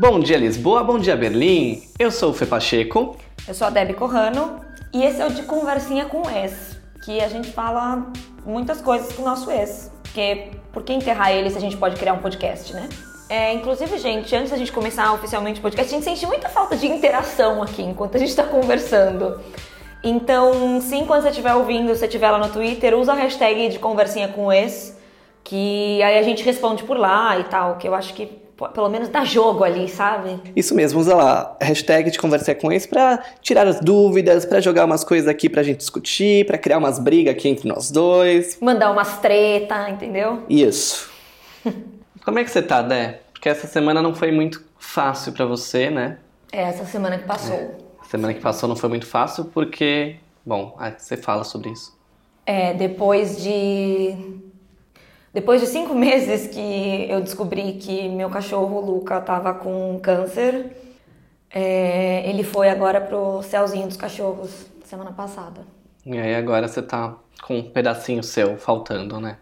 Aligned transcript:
Bom 0.00 0.20
dia 0.20 0.36
Lisboa, 0.36 0.84
bom 0.84 0.96
dia 0.96 1.16
Berlim. 1.16 1.82
Eu 1.98 2.12
sou 2.12 2.30
o 2.30 2.32
Fê 2.32 2.46
Pacheco. 2.46 3.16
Eu 3.48 3.52
sou 3.52 3.66
a 3.66 3.70
Debbie 3.70 3.94
Corrano 3.94 4.60
e 4.94 5.02
esse 5.02 5.20
é 5.20 5.26
o 5.26 5.30
de 5.30 5.42
Conversinha 5.42 6.04
com 6.04 6.24
o 6.24 6.30
Ex, 6.30 6.78
que 7.04 7.20
a 7.20 7.26
gente 7.26 7.50
fala 7.50 8.06
muitas 8.46 8.80
coisas 8.80 9.12
com 9.12 9.22
o 9.22 9.24
nosso 9.24 9.50
ex. 9.50 9.90
Porque 10.04 10.52
por 10.72 10.84
que 10.84 10.92
enterrar 10.92 11.32
ele 11.32 11.50
se 11.50 11.58
a 11.58 11.60
gente 11.60 11.76
pode 11.76 11.96
criar 11.96 12.12
um 12.12 12.18
podcast, 12.18 12.72
né? 12.74 12.88
É, 13.28 13.52
inclusive, 13.52 13.98
gente, 13.98 14.36
antes 14.36 14.52
da 14.52 14.56
gente 14.56 14.70
começar 14.70 15.12
oficialmente 15.14 15.58
o 15.58 15.62
podcast, 15.62 15.92
a 15.92 15.98
gente 15.98 16.04
sente 16.04 16.24
muita 16.26 16.48
falta 16.48 16.76
de 16.76 16.86
interação 16.86 17.60
aqui 17.60 17.82
enquanto 17.82 18.14
a 18.14 18.18
gente 18.20 18.30
está 18.30 18.44
conversando. 18.44 19.40
Então, 20.04 20.80
sim, 20.80 21.06
quando 21.06 21.22
você 21.22 21.30
estiver 21.30 21.54
ouvindo, 21.54 21.92
se 21.96 22.04
estiver 22.04 22.30
lá 22.30 22.38
no 22.38 22.50
Twitter, 22.50 22.96
usa 22.96 23.14
a 23.14 23.16
hashtag 23.16 23.68
de 23.68 23.80
conversinha 23.80 24.28
com 24.28 24.46
o 24.46 24.52
ex, 24.52 24.96
que 25.42 26.00
aí 26.04 26.18
a 26.20 26.22
gente 26.22 26.44
responde 26.44 26.84
por 26.84 26.96
lá 26.96 27.36
e 27.36 27.42
tal, 27.42 27.78
que 27.78 27.88
eu 27.88 27.96
acho 27.96 28.14
que 28.14 28.46
pelo 28.74 28.88
menos 28.88 29.08
dá 29.08 29.24
jogo 29.24 29.62
ali, 29.62 29.88
sabe? 29.88 30.40
Isso 30.56 30.74
mesmo, 30.74 30.98
usa 30.98 31.14
lá 31.14 31.56
a 31.60 31.64
hashtag 31.64 32.10
de 32.10 32.18
conversar 32.18 32.56
com 32.56 32.72
ex 32.72 32.86
pra 32.86 33.22
tirar 33.40 33.66
as 33.66 33.80
dúvidas, 33.80 34.44
pra 34.44 34.60
jogar 34.60 34.84
umas 34.84 35.04
coisas 35.04 35.28
aqui 35.28 35.48
pra 35.48 35.62
gente 35.62 35.78
discutir, 35.78 36.44
pra 36.46 36.58
criar 36.58 36.78
umas 36.78 36.98
brigas 36.98 37.34
aqui 37.34 37.48
entre 37.48 37.68
nós 37.68 37.90
dois. 37.90 38.58
Mandar 38.60 38.90
umas 38.90 39.18
treta, 39.18 39.88
entendeu? 39.88 40.42
Isso. 40.48 41.10
Como 42.24 42.38
é 42.38 42.44
que 42.44 42.50
você 42.50 42.60
tá, 42.60 42.82
Dé? 42.82 43.20
Porque 43.32 43.48
essa 43.48 43.66
semana 43.66 44.02
não 44.02 44.14
foi 44.14 44.32
muito 44.32 44.64
fácil 44.78 45.32
pra 45.32 45.44
você, 45.44 45.88
né? 45.90 46.18
É, 46.52 46.62
essa 46.62 46.84
semana 46.84 47.18
que 47.18 47.24
passou. 47.24 47.76
Semana 48.08 48.34
que 48.34 48.40
passou 48.40 48.68
não 48.68 48.76
foi 48.76 48.88
muito 48.88 49.06
fácil 49.06 49.44
porque, 49.46 50.16
bom, 50.44 50.76
você 50.98 51.16
fala 51.16 51.44
sobre 51.44 51.70
isso. 51.70 51.96
É, 52.44 52.72
depois 52.72 53.42
de. 53.42 54.16
Depois 55.32 55.60
de 55.60 55.66
cinco 55.66 55.94
meses 55.96 56.46
que 56.48 57.06
eu 57.10 57.20
descobri 57.20 57.74
que 57.74 58.08
meu 58.08 58.30
cachorro 58.30 58.80
Luca 58.80 59.20
tava 59.20 59.54
com 59.54 59.98
câncer, 60.02 60.76
é, 61.50 62.28
ele 62.28 62.42
foi 62.42 62.68
agora 62.68 63.00
pro 63.00 63.42
céuzinho 63.42 63.86
dos 63.86 63.96
cachorros 63.96 64.66
semana 64.84 65.12
passada. 65.12 65.60
E 66.06 66.16
aí 66.18 66.34
agora 66.34 66.66
você 66.66 66.80
tá 66.82 67.14
com 67.42 67.58
um 67.58 67.62
pedacinho 67.70 68.22
seu 68.22 68.56
faltando, 68.56 69.20
né? 69.20 69.36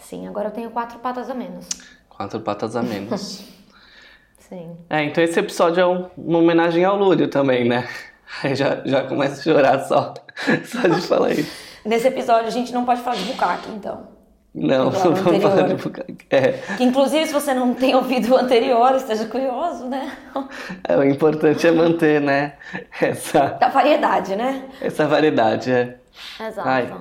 Sim, 0.00 0.26
agora 0.28 0.48
eu 0.48 0.52
tenho 0.52 0.70
quatro 0.70 0.98
patas 0.98 1.30
a 1.30 1.34
menos. 1.34 1.66
Quatro 2.08 2.40
patas 2.40 2.76
a 2.76 2.82
menos. 2.82 3.42
Sim. 4.38 4.76
é, 4.90 5.02
então 5.04 5.24
esse 5.24 5.40
episódio 5.40 5.80
é 5.80 5.86
um- 5.86 6.10
uma 6.18 6.38
homenagem 6.38 6.84
ao 6.84 6.98
Lúdio 6.98 7.28
também, 7.28 7.66
né? 7.66 7.88
Aí 8.42 8.54
já, 8.54 8.82
já 8.84 9.02
começa 9.04 9.40
a 9.40 9.42
chorar 9.42 9.80
só, 9.86 10.12
só 10.66 10.86
de 10.86 11.00
falar 11.00 11.32
isso. 11.32 11.50
Nesse 11.84 12.08
episódio 12.08 12.46
a 12.46 12.50
gente 12.50 12.70
não 12.72 12.84
pode 12.84 13.00
falar 13.00 13.16
de 13.16 13.24
bucaque, 13.24 13.70
então. 13.70 14.06
Não, 14.54 14.84
não 14.84 14.90
vamos 15.14 15.42
falar 15.42 15.54
de 15.56 15.72
anterior. 15.72 15.82
bucaque. 15.82 16.16
É, 16.30 16.52
Que 16.76 16.84
inclusive, 16.84 17.26
se 17.26 17.32
você 17.32 17.52
não 17.52 17.74
tem 17.74 17.94
ouvido 17.94 18.32
o 18.32 18.36
anterior, 18.36 18.94
esteja 18.94 19.26
curioso, 19.26 19.86
né? 19.86 20.16
é, 20.84 20.96
o 20.96 21.02
importante 21.04 21.66
é 21.66 21.72
manter, 21.72 22.20
né? 22.20 22.54
Essa, 23.00 23.46
Da 23.60 23.68
variedade, 23.68 24.36
né? 24.36 24.64
essa 24.80 25.06
variedade, 25.06 25.70
é. 25.72 25.96
Exato. 26.40 26.68
Ai. 26.68 26.92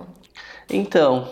Então, 0.69 1.27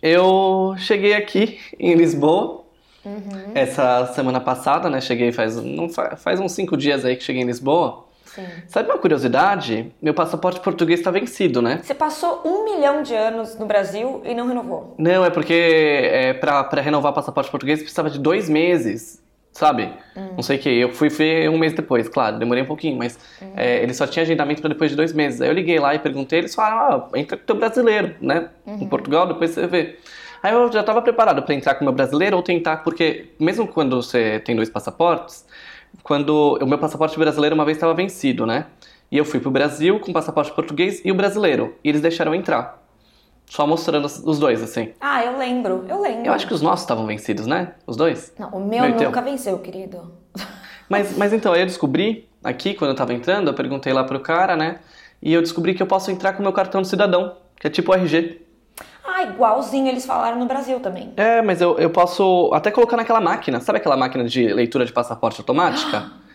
eu 0.00 0.74
cheguei 0.78 1.14
aqui 1.14 1.58
em 1.78 1.94
Lisboa 1.94 2.64
Uhum. 3.04 3.52
essa 3.54 4.06
semana 4.14 4.40
passada, 4.40 4.90
né? 4.90 5.00
Cheguei 5.00 5.30
faz, 5.30 5.56
não 5.62 5.88
fa- 5.88 6.16
faz 6.16 6.40
uns 6.40 6.50
cinco 6.52 6.76
dias 6.76 7.04
aí 7.04 7.14
que 7.16 7.22
cheguei 7.22 7.40
em 7.42 7.46
Lisboa. 7.46 8.04
Sim. 8.36 8.46
Sabe 8.68 8.90
uma 8.90 8.98
curiosidade? 8.98 9.94
Meu 10.00 10.12
passaporte 10.12 10.60
português 10.60 11.00
está 11.00 11.10
vencido, 11.10 11.62
né? 11.62 11.80
Você 11.82 11.94
passou 11.94 12.42
um 12.44 12.64
milhão 12.64 13.02
de 13.02 13.14
anos 13.14 13.58
no 13.58 13.64
Brasil 13.64 14.20
e 14.26 14.34
não 14.34 14.46
renovou. 14.46 14.94
Não, 14.98 15.24
é 15.24 15.30
porque 15.30 15.54
é, 15.54 16.34
pra 16.34 16.68
renovar 16.74 17.12
o 17.12 17.14
passaporte 17.14 17.50
português 17.50 17.80
precisava 17.80 18.10
de 18.10 18.18
dois 18.18 18.46
meses, 18.48 19.22
sabe? 19.52 19.90
Não 20.34 20.42
sei 20.42 20.58
o 20.58 20.60
que. 20.60 20.68
Eu 20.68 20.92
fui 20.92 21.08
ver 21.08 21.48
um 21.48 21.56
mês 21.56 21.72
depois, 21.72 22.10
claro, 22.10 22.38
demorei 22.38 22.62
um 22.62 22.66
pouquinho, 22.66 22.98
mas 22.98 23.18
é, 23.56 23.82
ele 23.82 23.94
só 23.94 24.06
tinha 24.06 24.22
agendamento 24.22 24.60
pra 24.60 24.68
depois 24.68 24.90
de 24.90 24.96
dois 24.96 25.14
meses. 25.14 25.40
Aí 25.40 25.48
eu 25.48 25.54
liguei 25.54 25.78
lá 25.78 25.94
e 25.94 25.98
perguntei, 25.98 26.40
eles 26.40 26.54
falaram, 26.54 27.08
ah, 27.14 27.18
entra 27.18 27.38
com 27.38 27.42
o 27.42 27.46
teu 27.46 27.56
brasileiro, 27.56 28.14
né? 28.20 28.50
Em 28.66 28.86
Portugal, 28.86 29.26
depois 29.26 29.52
você 29.52 29.66
vê. 29.66 29.96
Aí 30.42 30.52
eu 30.52 30.70
já 30.70 30.82
tava 30.82 31.00
preparado 31.00 31.42
pra 31.42 31.54
entrar 31.54 31.74
com 31.74 31.80
o 31.80 31.84
meu 31.84 31.94
brasileiro 31.94 32.36
ou 32.36 32.42
tentar, 32.42 32.78
porque 32.84 33.30
mesmo 33.40 33.66
quando 33.66 34.00
você 34.00 34.38
tem 34.40 34.54
dois 34.54 34.68
passaportes, 34.68 35.46
quando 36.06 36.56
o 36.62 36.66
meu 36.66 36.78
passaporte 36.78 37.18
brasileiro 37.18 37.56
uma 37.56 37.64
vez 37.64 37.76
estava 37.76 37.92
vencido, 37.92 38.46
né? 38.46 38.66
E 39.10 39.18
eu 39.18 39.24
fui 39.24 39.40
pro 39.40 39.50
Brasil 39.50 39.98
com 39.98 40.12
o 40.12 40.14
passaporte 40.14 40.52
português 40.52 41.02
e 41.04 41.10
o 41.10 41.14
brasileiro. 41.16 41.74
E 41.82 41.88
eles 41.88 42.00
deixaram 42.00 42.32
entrar. 42.32 42.80
Só 43.44 43.66
mostrando 43.66 44.04
os 44.04 44.38
dois, 44.38 44.62
assim. 44.62 44.92
Ah, 45.00 45.24
eu 45.24 45.36
lembro, 45.36 45.84
eu 45.88 46.00
lembro. 46.00 46.26
Eu 46.26 46.32
acho 46.32 46.46
que 46.46 46.54
os 46.54 46.62
nossos 46.62 46.82
estavam 46.84 47.06
vencidos, 47.06 47.48
né? 47.48 47.74
Os 47.84 47.96
dois? 47.96 48.32
Não, 48.38 48.50
o 48.50 48.60
meu 48.64 48.82
Meu 48.82 48.90
e 48.90 48.94
teu. 48.94 49.08
nunca 49.08 49.20
venceu, 49.20 49.58
querido. 49.58 50.12
Mas, 50.88 51.18
mas 51.18 51.32
então, 51.32 51.52
aí 51.52 51.62
eu 51.62 51.66
descobri, 51.66 52.28
aqui, 52.44 52.72
quando 52.72 52.90
eu 52.90 52.94
tava 52.94 53.12
entrando, 53.12 53.48
eu 53.48 53.54
perguntei 53.54 53.92
lá 53.92 54.04
pro 54.04 54.20
cara, 54.20 54.54
né? 54.54 54.78
E 55.20 55.34
eu 55.34 55.42
descobri 55.42 55.74
que 55.74 55.82
eu 55.82 55.86
posso 55.88 56.12
entrar 56.12 56.34
com 56.34 56.38
o 56.38 56.42
meu 56.42 56.52
cartão 56.52 56.80
de 56.80 56.86
cidadão, 56.86 57.34
que 57.58 57.66
é 57.66 57.70
tipo 57.70 57.92
RG. 57.92 58.45
Ah, 59.06 59.22
igualzinho 59.22 59.88
eles 59.88 60.04
falaram 60.04 60.38
no 60.38 60.46
Brasil 60.46 60.80
também. 60.80 61.12
É, 61.16 61.40
mas 61.40 61.60
eu, 61.60 61.78
eu 61.78 61.90
posso 61.90 62.50
até 62.52 62.70
colocar 62.70 62.96
naquela 62.96 63.20
máquina. 63.20 63.60
Sabe 63.60 63.78
aquela 63.78 63.96
máquina 63.96 64.24
de 64.24 64.52
leitura 64.52 64.84
de 64.84 64.92
passaporte 64.92 65.40
automática? 65.40 66.10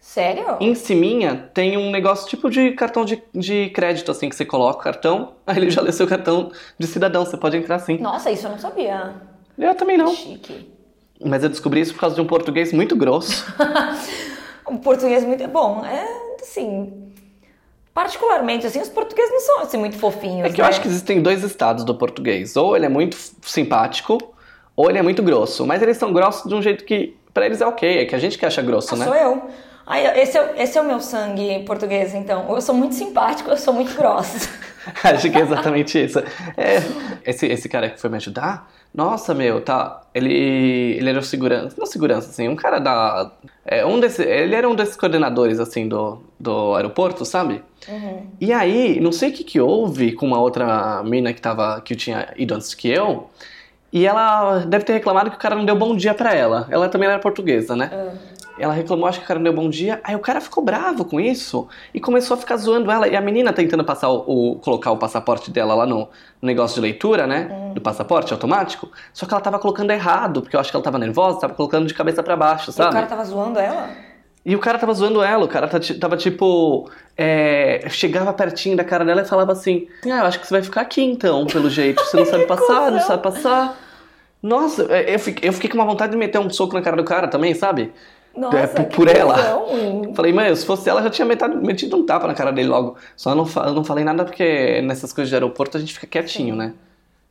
Sério? 0.00 0.56
em 0.58 0.74
ciminha 0.74 1.50
tem 1.52 1.76
um 1.76 1.90
negócio 1.90 2.26
tipo 2.28 2.48
de 2.48 2.72
cartão 2.72 3.04
de, 3.04 3.22
de 3.32 3.68
crédito, 3.68 4.10
assim, 4.10 4.28
que 4.30 4.34
você 4.34 4.44
coloca 4.44 4.80
o 4.80 4.82
cartão, 4.82 5.34
aí 5.46 5.58
ele 5.58 5.70
já 5.70 5.82
lê 5.82 5.92
seu 5.92 6.06
cartão 6.08 6.50
de 6.78 6.86
cidadão, 6.86 7.26
você 7.26 7.36
pode 7.36 7.58
entrar 7.58 7.78
sim. 7.78 7.98
Nossa, 7.98 8.30
isso 8.30 8.46
eu 8.46 8.50
não 8.50 8.58
sabia. 8.58 9.14
Eu 9.58 9.74
também 9.74 9.98
não. 9.98 10.08
Chique. 10.08 10.72
Mas 11.24 11.42
eu 11.42 11.50
descobri 11.50 11.80
isso 11.80 11.92
por 11.92 12.00
causa 12.00 12.16
de 12.16 12.22
um 12.22 12.26
português 12.26 12.72
muito 12.72 12.96
grosso. 12.96 13.44
O 14.64 14.78
português 14.80 15.24
muito 15.24 15.46
bom. 15.48 15.84
É, 15.84 16.06
assim... 16.40 17.12
Particularmente, 17.98 18.64
assim, 18.64 18.80
os 18.80 18.88
portugueses 18.88 19.32
não 19.32 19.40
são, 19.40 19.60
assim, 19.62 19.76
muito 19.76 19.98
fofinhos, 19.98 20.48
É 20.48 20.52
que 20.52 20.60
eu 20.60 20.64
né? 20.64 20.68
acho 20.68 20.80
que 20.80 20.86
existem 20.86 21.20
dois 21.20 21.42
estados 21.42 21.82
do 21.82 21.92
português. 21.96 22.54
Ou 22.56 22.76
ele 22.76 22.86
é 22.86 22.88
muito 22.88 23.16
simpático, 23.42 24.16
ou 24.76 24.88
ele 24.88 25.00
é 25.00 25.02
muito 25.02 25.20
grosso. 25.20 25.66
Mas 25.66 25.82
eles 25.82 25.96
são 25.96 26.12
grossos 26.12 26.48
de 26.48 26.54
um 26.54 26.62
jeito 26.62 26.84
que 26.84 27.16
pra 27.34 27.44
eles 27.44 27.60
é 27.60 27.66
ok, 27.66 27.98
é 27.98 28.04
que 28.04 28.14
a 28.14 28.18
gente 28.20 28.38
que 28.38 28.46
acha 28.46 28.62
grosso, 28.62 28.94
Ah, 28.94 28.98
né? 28.98 29.04
sou 29.04 29.14
eu. 29.16 29.42
Ai, 29.84 30.20
esse, 30.20 30.38
é, 30.38 30.54
esse 30.58 30.78
é 30.78 30.80
o 30.80 30.84
meu 30.84 31.00
sangue 31.00 31.64
português, 31.64 32.14
então. 32.14 32.46
Eu 32.48 32.60
sou 32.60 32.72
muito 32.72 32.94
simpático, 32.94 33.50
eu 33.50 33.56
sou 33.56 33.74
muito 33.74 33.92
grossa. 33.96 34.48
Acho 35.04 35.30
que 35.30 35.38
é 35.38 35.40
exatamente 35.40 36.04
isso. 36.04 36.18
É, 36.56 36.78
esse, 37.24 37.46
esse 37.46 37.68
cara 37.68 37.90
que 37.90 38.00
foi 38.00 38.10
me 38.10 38.16
ajudar, 38.16 38.70
nossa, 38.94 39.34
meu, 39.34 39.60
tá. 39.60 40.02
Ele, 40.14 40.32
ele 40.32 41.10
era 41.10 41.18
o 41.18 41.22
segurança. 41.22 41.76
Não 41.78 41.86
segurança, 41.86 42.30
assim, 42.30 42.48
um 42.48 42.56
cara 42.56 42.78
da. 42.78 43.30
É, 43.64 43.84
um 43.84 44.00
desse, 44.00 44.22
ele 44.22 44.54
era 44.54 44.68
um 44.68 44.74
desses 44.74 44.96
coordenadores, 44.96 45.60
assim, 45.60 45.86
do, 45.88 46.22
do 46.38 46.74
aeroporto, 46.74 47.24
sabe? 47.24 47.62
E 48.40 48.52
aí, 48.52 48.98
não 49.00 49.12
sei 49.12 49.30
o 49.30 49.32
que, 49.32 49.44
que 49.44 49.60
houve 49.60 50.12
com 50.12 50.26
uma 50.26 50.40
outra 50.40 51.02
mina 51.04 51.32
que, 51.32 51.40
tava, 51.40 51.80
que 51.80 51.94
tinha 51.94 52.32
ido 52.36 52.54
antes 52.54 52.74
que 52.74 52.88
eu. 52.88 53.28
E 53.92 54.06
ela 54.06 54.60
deve 54.60 54.84
ter 54.84 54.92
reclamado 54.94 55.30
que 55.30 55.36
o 55.36 55.40
cara 55.40 55.54
não 55.54 55.64
deu 55.64 55.76
bom 55.76 55.96
dia 55.96 56.12
pra 56.12 56.34
ela. 56.34 56.66
Ela 56.70 56.88
também 56.88 57.08
era 57.08 57.18
portuguesa, 57.18 57.74
né? 57.74 57.90
Ela 58.58 58.72
reclamou, 58.72 59.06
acho 59.08 59.18
que 59.18 59.24
o 59.24 59.28
cara 59.28 59.38
não 59.38 59.44
deu 59.44 59.52
bom 59.52 59.68
dia. 59.68 60.00
Aí 60.04 60.14
o 60.14 60.18
cara 60.18 60.40
ficou 60.40 60.62
bravo 60.64 61.04
com 61.04 61.20
isso 61.20 61.68
e 61.94 62.00
começou 62.00 62.34
a 62.34 62.38
ficar 62.38 62.56
zoando 62.56 62.90
ela. 62.90 63.06
E 63.08 63.16
a 63.16 63.20
menina 63.20 63.52
tentando 63.52 63.84
passar 63.84 64.08
o, 64.10 64.24
o- 64.52 64.56
colocar 64.56 64.90
o 64.90 64.96
passaporte 64.96 65.50
dela 65.50 65.74
lá 65.74 65.86
no, 65.86 66.00
no 66.00 66.08
negócio 66.46 66.74
de 66.76 66.80
leitura, 66.80 67.26
né? 67.26 67.70
Do 67.74 67.80
passaporte 67.80 68.32
automático. 68.32 68.90
Só 69.12 69.26
que 69.26 69.32
ela 69.32 69.40
tava 69.40 69.58
colocando 69.58 69.90
errado, 69.90 70.42
porque 70.42 70.56
eu 70.56 70.60
acho 70.60 70.70
que 70.70 70.76
ela 70.76 70.84
tava 70.84 70.98
nervosa, 70.98 71.40
tava 71.40 71.54
colocando 71.54 71.86
de 71.86 71.94
cabeça 71.94 72.22
pra 72.22 72.36
baixo, 72.36 72.70
E 72.70 72.72
sabe? 72.72 72.90
o 72.90 72.92
cara 72.92 73.06
tava 73.06 73.24
zoando 73.24 73.58
ela? 73.58 73.88
E 74.46 74.54
o 74.56 74.58
cara 74.58 74.78
tava 74.78 74.94
zoando 74.94 75.22
ela, 75.22 75.44
o 75.44 75.48
cara 75.48 75.68
tava 76.00 76.16
tipo. 76.16 76.88
é, 77.16 77.86
chegava 77.90 78.32
pertinho 78.32 78.76
da 78.76 78.84
cara 78.84 79.04
dela 79.04 79.20
e 79.20 79.24
falava 79.26 79.52
assim: 79.52 79.86
Ah, 80.04 80.08
eu 80.20 80.24
acho 80.26 80.40
que 80.40 80.46
você 80.46 80.54
vai 80.54 80.62
ficar 80.62 80.80
aqui 80.80 81.02
então, 81.02 81.44
pelo 81.46 81.68
jeito. 81.68 82.02
Você 82.04 82.16
não 82.16 82.24
sabe 82.24 82.46
passar, 82.48 82.90
não 82.90 83.00
sabe 83.00 83.22
passar. 83.22 83.76
Nossa, 84.42 84.84
é, 84.90 85.14
eu 85.14 85.18
fiquei, 85.18 85.48
eu 85.48 85.52
fiquei 85.52 85.68
com 85.68 85.76
uma 85.76 85.84
vontade 85.84 86.12
de 86.12 86.18
meter 86.18 86.38
um 86.38 86.48
soco 86.48 86.72
na 86.74 86.80
cara 86.80 86.96
do 86.96 87.04
cara 87.04 87.26
também, 87.28 87.54
sabe? 87.54 87.92
Nossa, 88.38 88.56
É, 88.56 88.66
por- 88.66 88.84
por 88.86 89.08
ela. 89.08 89.36
Falei, 90.14 90.32
mãe, 90.32 90.54
se 90.54 90.64
fosse 90.64 90.88
ela, 90.88 91.00
eu 91.00 91.04
já 91.04 91.10
tinha 91.10 91.26
metado- 91.26 91.56
metido 91.60 91.96
um 91.96 92.06
tapa 92.06 92.26
na 92.26 92.34
cara 92.34 92.50
dele 92.52 92.68
logo. 92.68 92.96
Só 93.16 93.34
não, 93.34 93.46
eu 93.66 93.74
não 93.74 93.84
falei 93.84 94.04
nada 94.04 94.24
porque 94.24 94.80
nessas 94.82 95.12
coisas 95.12 95.28
de 95.28 95.34
aeroporto 95.34 95.76
a 95.76 95.80
gente 95.80 95.92
fica 95.94 96.06
quietinho, 96.06 96.54
né? 96.56 96.72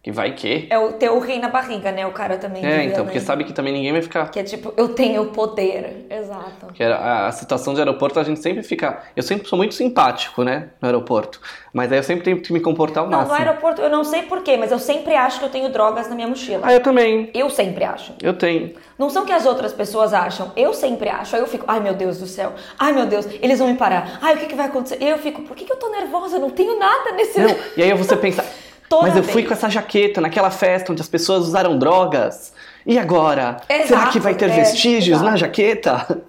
Que 0.08 0.12
vai 0.14 0.32
que. 0.32 0.68
É 0.70 0.80
o 0.80 0.94
teu 0.94 1.20
rei 1.20 1.38
na 1.38 1.50
barriga, 1.50 1.92
né? 1.92 2.08
O 2.08 2.14
cara 2.14 2.38
também. 2.38 2.66
É, 2.66 2.86
então, 2.86 3.00
né? 3.00 3.04
porque 3.04 3.20
sabe 3.20 3.44
que 3.44 3.52
também 3.52 3.74
ninguém 3.74 3.92
vai 3.92 4.02
ficar. 4.02 4.32
Que 4.32 4.40
é 4.40 4.44
tipo, 4.44 4.74
eu 4.78 4.96
tenho 4.96 5.26
poder. 5.34 6.08
Exato. 6.10 6.68
Porque 6.68 6.82
a, 6.82 7.28
a 7.28 7.32
situação 7.34 7.74
de 7.74 7.82
aeroporto 7.82 8.18
a 8.18 8.24
gente 8.24 8.40
sempre 8.40 8.64
fica. 8.64 9.04
Eu 9.18 9.22
sempre 9.22 9.50
sou 9.50 9.58
muito 9.58 9.76
simpático, 9.76 10.46
né? 10.46 10.70
No 10.82 10.88
aeroporto. 10.88 11.42
Mas 11.74 11.92
aí 11.92 12.00
eu 12.00 12.04
sempre 12.04 12.24
tenho 12.24 12.42
que 12.42 12.54
me 12.54 12.62
comportar 12.62 13.04
ao 13.04 13.10
Não, 13.10 13.18
máximo. 13.18 13.38
no 13.38 13.44
aeroporto 13.46 13.82
eu 13.82 13.90
não 13.90 14.06
sei 14.06 14.24
porquê, 14.24 14.56
mas 14.56 14.72
eu 14.72 14.80
sempre 14.80 15.14
acho 15.14 15.40
que 15.40 15.46
eu 15.46 15.50
tenho 15.50 15.70
drogas 15.74 16.08
na 16.08 16.16
minha 16.16 16.30
mochila. 16.30 16.62
Ah, 16.64 16.74
eu 16.74 16.82
também. 16.82 17.30
Eu 17.34 17.50
sempre 17.50 17.84
acho. 17.84 18.14
Eu 18.24 18.32
tenho. 18.32 18.76
Não 18.98 19.10
são 19.10 19.26
que 19.26 19.34
as 19.34 19.46
outras 19.46 19.74
pessoas 19.74 20.14
acham, 20.14 20.54
eu 20.56 20.74
sempre 20.74 21.10
acho. 21.10 21.36
Aí 21.36 21.42
eu 21.42 21.48
fico, 21.48 21.66
ai 21.68 21.82
meu 21.82 21.94
Deus 21.94 22.18
do 22.18 22.28
céu, 22.28 22.54
ai 22.80 22.94
meu 22.94 23.06
Deus, 23.06 23.28
eles 23.42 23.60
vão 23.60 23.68
me 23.68 23.76
parar. 23.76 24.20
Ai, 24.22 24.36
o 24.36 24.38
que, 24.38 24.46
que 24.46 24.56
vai 24.56 24.68
acontecer? 24.68 25.04
E 25.04 25.10
eu 25.10 25.18
fico, 25.18 25.42
por 25.42 25.56
que, 25.56 25.66
que 25.66 25.72
eu 25.74 25.78
tô 25.78 25.90
nervosa? 25.90 26.38
Eu 26.38 26.40
não 26.40 26.50
tenho 26.50 26.80
nada 26.80 27.12
nesse. 27.12 27.40
Não, 27.40 27.54
e 27.76 27.84
aí 27.84 27.94
você 27.94 28.16
pensa, 28.16 28.44
Toda 28.90 29.08
mas 29.08 29.18
eu 29.18 29.24
fui 29.24 29.34
vez. 29.42 29.48
com 29.48 29.54
essa 29.54 29.70
jaqueta 29.70 30.22
naquela 30.22 30.50
festa 30.50 30.92
onde 30.92 31.02
as 31.02 31.08
pessoas 31.10 31.46
usaram 31.46 31.78
drogas. 31.78 32.54
E 32.86 32.98
agora? 32.98 33.58
Será 33.68 33.84
Exato, 33.84 34.12
que 34.14 34.20
vai 34.20 34.34
ter 34.34 34.50
é, 34.50 34.54
vestígios 34.56 35.18
exato. 35.18 35.26
na 35.32 35.36
jaqueta? 35.36 36.22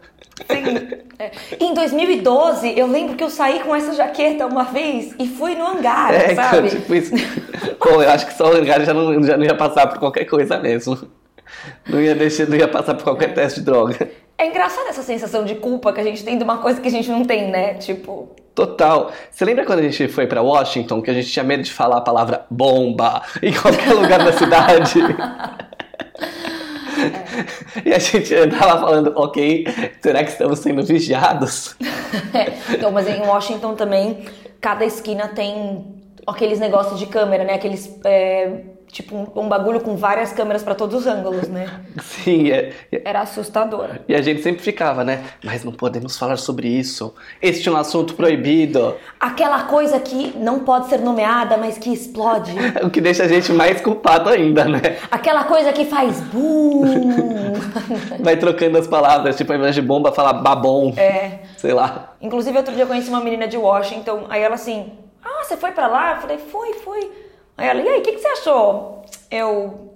Sim. 0.51 0.99
É. 1.21 1.31
Em 1.61 1.75
2012, 1.75 2.79
eu 2.79 2.87
lembro 2.87 3.17
que 3.17 3.23
eu 3.25 3.31
saí 3.31 3.61
com 3.61 3.75
essa 3.75 3.93
jaqueta 3.95 4.47
uma 4.47 4.65
vez 4.65 5.15
e 5.19 5.27
fui 5.27 5.55
no 5.55 5.67
hangar, 5.67 6.15
É, 6.15 6.35
sabe? 6.35 6.71
tipo 6.71 6.95
isso. 6.95 7.13
Pô, 7.79 8.03
eu 8.03 8.11
acho 8.11 8.27
que 8.27 8.35
só 8.35 8.51
o 8.53 8.57
hangar 8.57 8.85
já 8.85 8.95
não, 8.95 9.23
já 9.23 9.37
não 9.37 9.45
ia 9.45 9.55
passar 9.57 9.87
por 9.89 9.99
qualquer 9.99 10.25
coisa 10.27 10.59
mesmo. 10.59 10.97
Não 11.89 12.01
ia, 12.01 12.15
deixar, 12.15 12.47
não 12.49 12.57
ia 12.57 12.69
passar 12.69 12.95
por 12.95 13.03
qualquer 13.05 13.35
teste 13.35 13.61
de 13.61 13.67
droga. 13.67 14.11
É 14.37 14.47
engraçada 14.47 14.89
essa 14.91 15.03
sensação 15.03 15.45
de 15.45 15.57
culpa 15.57 15.93
que 15.93 16.01
a 16.01 16.05
gente 16.05 16.23
tem 16.23 16.39
de 16.39 16.45
uma 16.45 16.59
coisa 16.59 16.81
que 16.81 16.87
a 16.87 16.91
gente 16.91 17.11
não 17.11 17.25
tem, 17.25 17.51
né? 17.51 17.75
Tipo, 17.75 18.29
Total. 18.59 19.13
Você 19.31 19.45
lembra 19.45 19.65
quando 19.65 19.79
a 19.79 19.83
gente 19.83 20.09
foi 20.09 20.27
pra 20.27 20.43
Washington, 20.43 21.01
que 21.01 21.09
a 21.09 21.15
gente 21.15 21.31
tinha 21.31 21.45
medo 21.45 21.63
de 21.63 21.73
falar 21.73 21.99
a 21.99 22.01
palavra 22.01 22.45
bomba 22.51 23.23
em 23.41 23.53
qualquer 23.53 23.93
lugar 23.93 24.19
da 24.19 24.33
cidade? 24.33 24.99
E 27.85 27.93
a 27.95 27.99
gente 28.01 28.35
tava 28.49 28.81
falando, 28.81 29.13
ok, 29.15 29.65
será 30.03 30.25
que 30.25 30.31
estamos 30.31 30.59
sendo 30.59 30.83
vigiados? 30.83 31.77
então, 32.75 32.91
mas 32.91 33.07
em 33.07 33.21
Washington 33.21 33.77
também, 33.77 34.27
cada 34.61 34.85
esquina 34.85 35.29
tem 35.29 36.03
aqueles 36.27 36.59
negócios 36.59 36.99
de 36.99 37.07
câmera, 37.07 37.45
né? 37.45 37.55
Aqueles. 37.55 37.97
é, 38.05 38.63
tipo, 38.89 39.15
um, 39.17 39.27
um 39.45 39.49
bagulho 39.49 39.81
com 39.81 39.97
várias 39.97 40.33
câmeras 40.33 40.63
pra 40.63 40.75
todos 40.75 41.01
os 41.01 41.07
ângulos, 41.07 41.49
né? 41.49 41.69
Sim, 42.03 42.51
é, 42.51 42.73
é- 42.91 43.03
Era 43.05 43.21
assustador. 43.21 43.91
e 44.09 44.15
a 44.15 44.23
gente 44.23 44.43
sempre 44.43 44.63
ficava, 44.63 45.05
né? 45.05 45.25
Mas 45.45 45.65
não 45.65 45.73
podemos 45.73 46.17
falar 46.19 46.37
sobre 46.37 46.69
isso. 46.69 47.15
Este 47.41 47.69
é 47.69 47.73
um 47.73 47.77
assunto 47.77 48.15
proibido. 48.15 48.97
Aquela 49.21 49.65
coisa 49.65 49.99
que 50.01 50.33
não 50.37 50.61
pode 50.61 50.89
ser 50.89 50.99
nomeada, 51.01 51.57
mas 51.57 51.79
que 51.79 51.93
explode. 51.93 52.53
O 52.83 52.91
que 52.91 53.01
deixa 53.01 53.25
a 53.25 53.29
gente 53.29 53.53
mais 53.53 53.81
culpado 53.81 54.29
ainda, 54.31 54.65
né? 54.65 54.81
Aquela 55.11 55.45
coisa 55.45 55.73
que 55.73 55.85
faz 55.85 56.21
boom. 56.21 57.53
Vai 58.21 58.37
trocando 58.37 58.79
as 58.79 58.87
palavras, 58.87 59.37
tipo, 59.37 59.53
ao 59.53 59.59
invés 59.59 59.75
de 59.75 59.83
bomba, 59.83 60.13
fala 60.13 60.33
babom. 60.33 60.93
É. 60.97 61.41
Sei 61.57 61.73
lá. 61.73 62.15
Inclusive, 62.21 62.57
outro 62.57 62.73
dia 62.75 62.85
eu 62.85 62.87
conheci 62.87 63.09
uma 63.09 63.21
menina 63.21 63.47
de 63.47 63.57
Washington, 63.57 64.27
aí 64.29 64.43
ela 64.43 64.55
assim, 64.55 64.93
ah, 65.25 65.45
você 65.45 65.57
foi 65.57 65.73
pra 65.73 65.87
lá? 65.87 66.15
Eu 66.15 66.21
falei, 66.21 66.39
fui, 66.39 66.73
fui. 66.85 67.11
Aí 67.59 67.69
ela, 67.69 67.81
e 67.81 67.89
aí, 67.89 67.99
o 67.99 68.03
que, 68.03 68.13
que 68.13 68.19
você 68.21 68.29
achou? 68.29 69.03
Eu, 69.29 69.93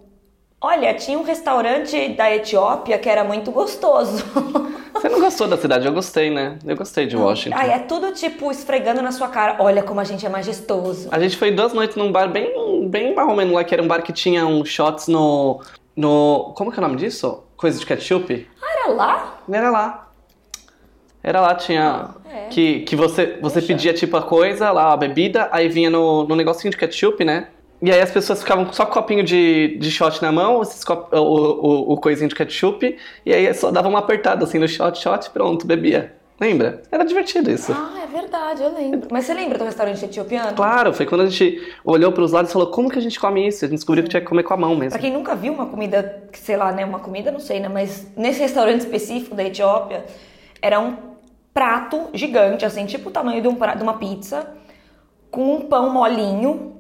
olha, 0.61 0.93
tinha 0.94 1.17
um 1.17 1.23
restaurante 1.23 2.09
da 2.09 2.35
Etiópia 2.35 2.99
que 2.99 3.09
era 3.09 3.23
muito 3.23 3.53
gostoso. 3.53 4.23
Você 4.93 5.09
não 5.09 5.20
gostou 5.20 5.49
da 5.49 5.56
cidade? 5.56 5.85
Eu 5.85 5.93
gostei, 5.93 6.31
né? 6.31 6.59
Eu 6.64 6.76
gostei 6.76 7.06
de 7.06 7.17
Washington. 7.17 7.56
Aí 7.59 7.70
é 7.70 7.79
tudo 7.81 8.12
tipo 8.12 8.53
esfregando 8.53 9.03
na 9.03 9.11
sua 9.11 9.26
cara, 9.26 9.56
olha 9.59 9.82
como 9.82 9.99
a 9.99 10.05
gente 10.05 10.25
é 10.25 10.29
majestoso. 10.29 11.09
A 11.11 11.19
gente 11.19 11.37
foi 11.37 11.50
duas 11.50 11.73
noites 11.73 11.97
num 11.97 12.12
bar 12.12 12.29
bem, 12.29 12.88
bem 12.88 13.12
marromeno 13.12 13.55
lá, 13.55 13.65
que 13.65 13.75
era 13.75 13.82
um 13.82 13.88
bar 13.88 14.03
que 14.03 14.12
tinha 14.12 14.47
uns 14.47 14.69
shots 14.69 15.08
no. 15.08 15.61
no. 15.97 16.53
Como 16.55 16.70
que 16.70 16.79
é 16.79 16.81
o 16.81 16.87
nome 16.87 16.97
disso? 16.97 17.43
Coisa 17.56 17.81
de 17.81 17.87
ketchup? 17.87 18.47
Ah, 18.62 18.67
era 18.70 18.93
lá? 18.93 19.38
Era 19.50 19.70
lá. 19.70 20.08
Era 21.23 21.41
lá, 21.41 21.55
tinha. 21.55 22.11
é. 22.31 22.47
Que, 22.49 22.81
que 22.81 22.94
você, 22.94 23.38
você 23.41 23.61
Poxa. 23.61 23.67
pedia 23.67 23.94
tipo 23.94 24.17
a 24.17 24.23
coisa, 24.23 24.70
lá 24.70 24.93
a 24.93 24.97
bebida, 24.97 25.49
aí 25.50 25.69
vinha 25.69 25.91
no, 25.91 26.25
no 26.25 26.37
negocinho 26.37 26.70
de 26.70 26.76
ketchup, 26.76 27.25
né? 27.25 27.49
E 27.82 27.90
aí 27.90 28.00
as 28.00 28.11
pessoas 28.12 28.38
ficavam 28.40 28.73
só 28.73 28.87
com 28.87 28.93
copinho 28.93 29.25
de, 29.25 29.76
de 29.79 29.90
shot 29.90 30.23
na 30.23 30.31
mão, 30.31 30.62
cop- 30.87 31.12
o, 31.14 31.19
o, 31.20 31.93
o 31.94 31.96
coisinho 31.96 32.29
de 32.29 32.34
ketchup, 32.34 32.96
e 33.26 33.32
aí 33.32 33.52
só 33.55 33.73
dava 33.73 33.88
uma 33.88 33.99
apertada 33.99 34.44
assim 34.44 34.58
no 34.58 34.69
shot, 34.69 34.99
shot, 35.00 35.29
pronto, 35.31 35.67
bebia. 35.67 36.14
Lembra? 36.40 36.82
Era 36.90 37.05
divertido 37.05 37.50
isso. 37.50 37.73
Ah, 37.73 38.00
é 38.02 38.06
verdade, 38.06 38.62
eu 38.62 38.73
lembro. 38.75 39.08
Mas 39.12 39.25
você 39.26 39.34
lembra 39.34 39.58
do 39.58 39.64
restaurante 39.64 40.05
etiopiano? 40.05 40.55
Claro, 40.56 40.93
foi 40.93 41.06
quando 41.06 41.20
a 41.20 41.26
gente 41.26 41.61
olhou 41.84 42.11
pros 42.11 42.32
lados 42.32 42.50
e 42.50 42.52
falou, 42.52 42.69
como 42.69 42.88
que 42.90 42.99
a 42.99 43.02
gente 43.02 43.19
come 43.20 43.46
isso? 43.46 43.64
A 43.64 43.69
gente 43.69 43.76
descobriu 43.76 44.02
que 44.02 44.11
tinha 44.11 44.20
que 44.20 44.26
comer 44.26 44.43
com 44.43 44.55
a 44.55 44.56
mão 44.56 44.75
mesmo. 44.75 44.90
Pra 44.90 44.99
quem 44.99 45.12
nunca 45.12 45.37
viu 45.37 45.52
uma 45.52 45.67
comida, 45.67 46.25
sei 46.32 46.56
lá, 46.56 46.73
né? 46.73 46.84
Uma 46.84 46.99
comida, 46.99 47.31
não 47.31 47.38
sei, 47.38 47.61
né? 47.61 47.69
Mas 47.69 48.08
nesse 48.17 48.40
restaurante 48.40 48.81
específico 48.81 49.37
da 49.37 49.44
Etiópia, 49.44 50.05
era 50.61 50.81
um 50.81 50.96
prato 51.55 52.08
gigante, 52.12 52.64
assim, 52.64 52.87
tipo 52.87 53.08
o 53.11 53.12
tamanho 53.12 53.40
de, 53.40 53.46
um 53.46 53.55
pra- 53.55 53.75
de 53.75 53.82
uma 53.82 53.94
pizza, 53.94 54.49
com 55.31 55.55
um 55.56 55.61
pão 55.61 55.93
molinho 55.93 56.71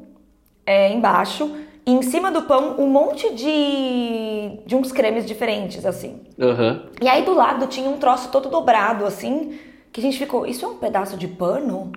é, 0.66 0.92
embaixo. 0.92 1.50
E 1.84 1.92
em 1.92 2.02
cima 2.02 2.30
do 2.30 2.42
pão, 2.42 2.76
um 2.78 2.86
monte 2.86 3.34
de, 3.34 4.58
de 4.64 4.76
uns 4.76 4.92
cremes 4.92 5.26
diferentes, 5.26 5.84
assim. 5.84 6.20
Aham. 6.40 6.82
E 7.00 7.08
aí 7.08 7.24
do 7.24 7.34
lado 7.34 7.66
tinha 7.66 7.90
um 7.90 7.98
troço 7.98 8.30
todo 8.30 8.48
dobrado, 8.48 9.04
assim, 9.04 9.58
que 9.92 10.00
a 10.00 10.02
gente 10.02 10.16
ficou, 10.16 10.46
isso 10.46 10.64
é 10.64 10.68
um 10.68 10.76
pedaço 10.76 11.16
de 11.16 11.26
pano? 11.26 11.90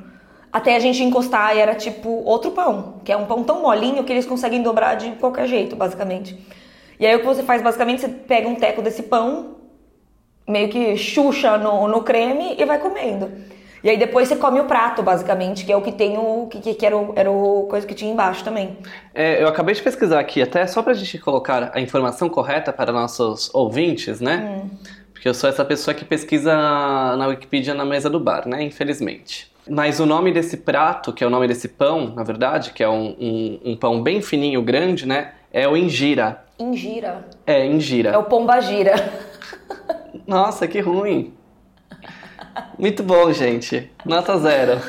Até 0.52 0.76
a 0.76 0.80
gente 0.80 1.04
encostar 1.04 1.56
e 1.56 1.60
era 1.60 1.76
tipo 1.76 2.10
outro 2.24 2.52
pão, 2.52 2.96
que 3.04 3.12
é 3.12 3.18
um 3.18 3.26
pão 3.26 3.44
tão 3.44 3.62
molinho 3.62 4.04
que 4.04 4.12
eles 4.12 4.26
conseguem 4.26 4.64
dobrar 4.64 4.96
de 4.96 5.12
qualquer 5.12 5.48
jeito, 5.48 5.76
basicamente. 5.76 6.36
E 7.00 7.06
aí 7.06 7.16
o 7.16 7.20
que 7.20 7.26
você 7.26 7.44
faz, 7.44 7.62
basicamente, 7.62 8.02
você 8.02 8.08
pega 8.08 8.48
um 8.48 8.56
teco 8.56 8.82
desse 8.82 9.04
pão, 9.04 9.58
meio 10.48 10.70
que 10.70 10.96
xuxa 10.96 11.58
no, 11.58 11.88
no 11.88 12.02
creme 12.02 12.56
e 12.58 12.66
vai 12.66 12.80
comendo. 12.80 13.32
E 13.86 13.90
aí 13.92 13.98
depois 13.98 14.28
você 14.28 14.36
come 14.36 14.60
o 14.60 14.64
prato, 14.64 15.04
basicamente, 15.04 15.64
que 15.64 15.72
é 15.72 15.78
o 15.78 15.82
que 15.82 15.92
tem 15.92 16.18
o. 16.18 16.48
que, 16.48 16.74
que 16.74 16.84
era, 16.84 16.98
o, 16.98 17.14
era 17.16 17.30
o 17.30 17.68
coisa 17.70 17.86
que 17.86 17.94
tinha 17.94 18.12
embaixo 18.12 18.44
também. 18.44 18.76
É, 19.14 19.44
eu 19.44 19.48
acabei 19.48 19.76
de 19.76 19.84
pesquisar 19.84 20.20
aqui, 20.20 20.42
até 20.42 20.66
só 20.66 20.82
pra 20.82 20.92
gente 20.96 21.20
colocar 21.20 21.70
a 21.72 21.80
informação 21.80 22.28
correta 22.28 22.74
para 22.74 22.92
nossos 22.92 23.54
ouvintes, 23.54 24.20
né? 24.20 24.64
Porque 25.14 25.30
eu 25.30 25.36
sou 25.36 25.48
essa 25.48 25.64
pessoa 25.64 25.94
que 25.94 26.04
pesquisa 26.04 26.52
na 27.16 27.28
Wikipedia 27.28 27.76
na 27.76 27.86
mesa 27.86 28.10
do 28.10 28.20
bar, 28.20 28.48
né? 28.48 28.64
Infelizmente. 28.64 29.52
Mas 29.70 30.00
o 30.00 30.06
nome 30.08 30.32
desse 30.32 30.58
prato, 30.58 31.14
que 31.14 31.24
é 31.24 31.28
o 31.28 31.30
nome 31.30 31.48
desse 31.48 31.68
pão, 31.68 32.08
na 32.08 32.24
verdade, 32.24 32.72
que 32.72 32.84
é 32.84 32.90
um, 32.90 33.16
um, 33.20 33.60
um 33.66 33.78
pão 33.78 34.02
bem 34.02 34.20
fininho, 34.20 34.64
grande, 34.64 35.06
né? 35.06 35.34
É 35.54 35.68
o 35.68 35.78
injira. 35.78 36.44
Ingira. 36.58 37.24
É, 37.46 37.64
injira. 37.64 38.10
É 38.10 38.18
o 38.18 38.24
pombagira. 38.24 38.96
Nossa, 40.26 40.68
que 40.68 40.80
ruim. 40.80 41.36
Muito 42.78 43.04
bom, 43.04 43.32
gente. 43.32 43.90
Nota 44.06 44.38
zero. 44.38 44.82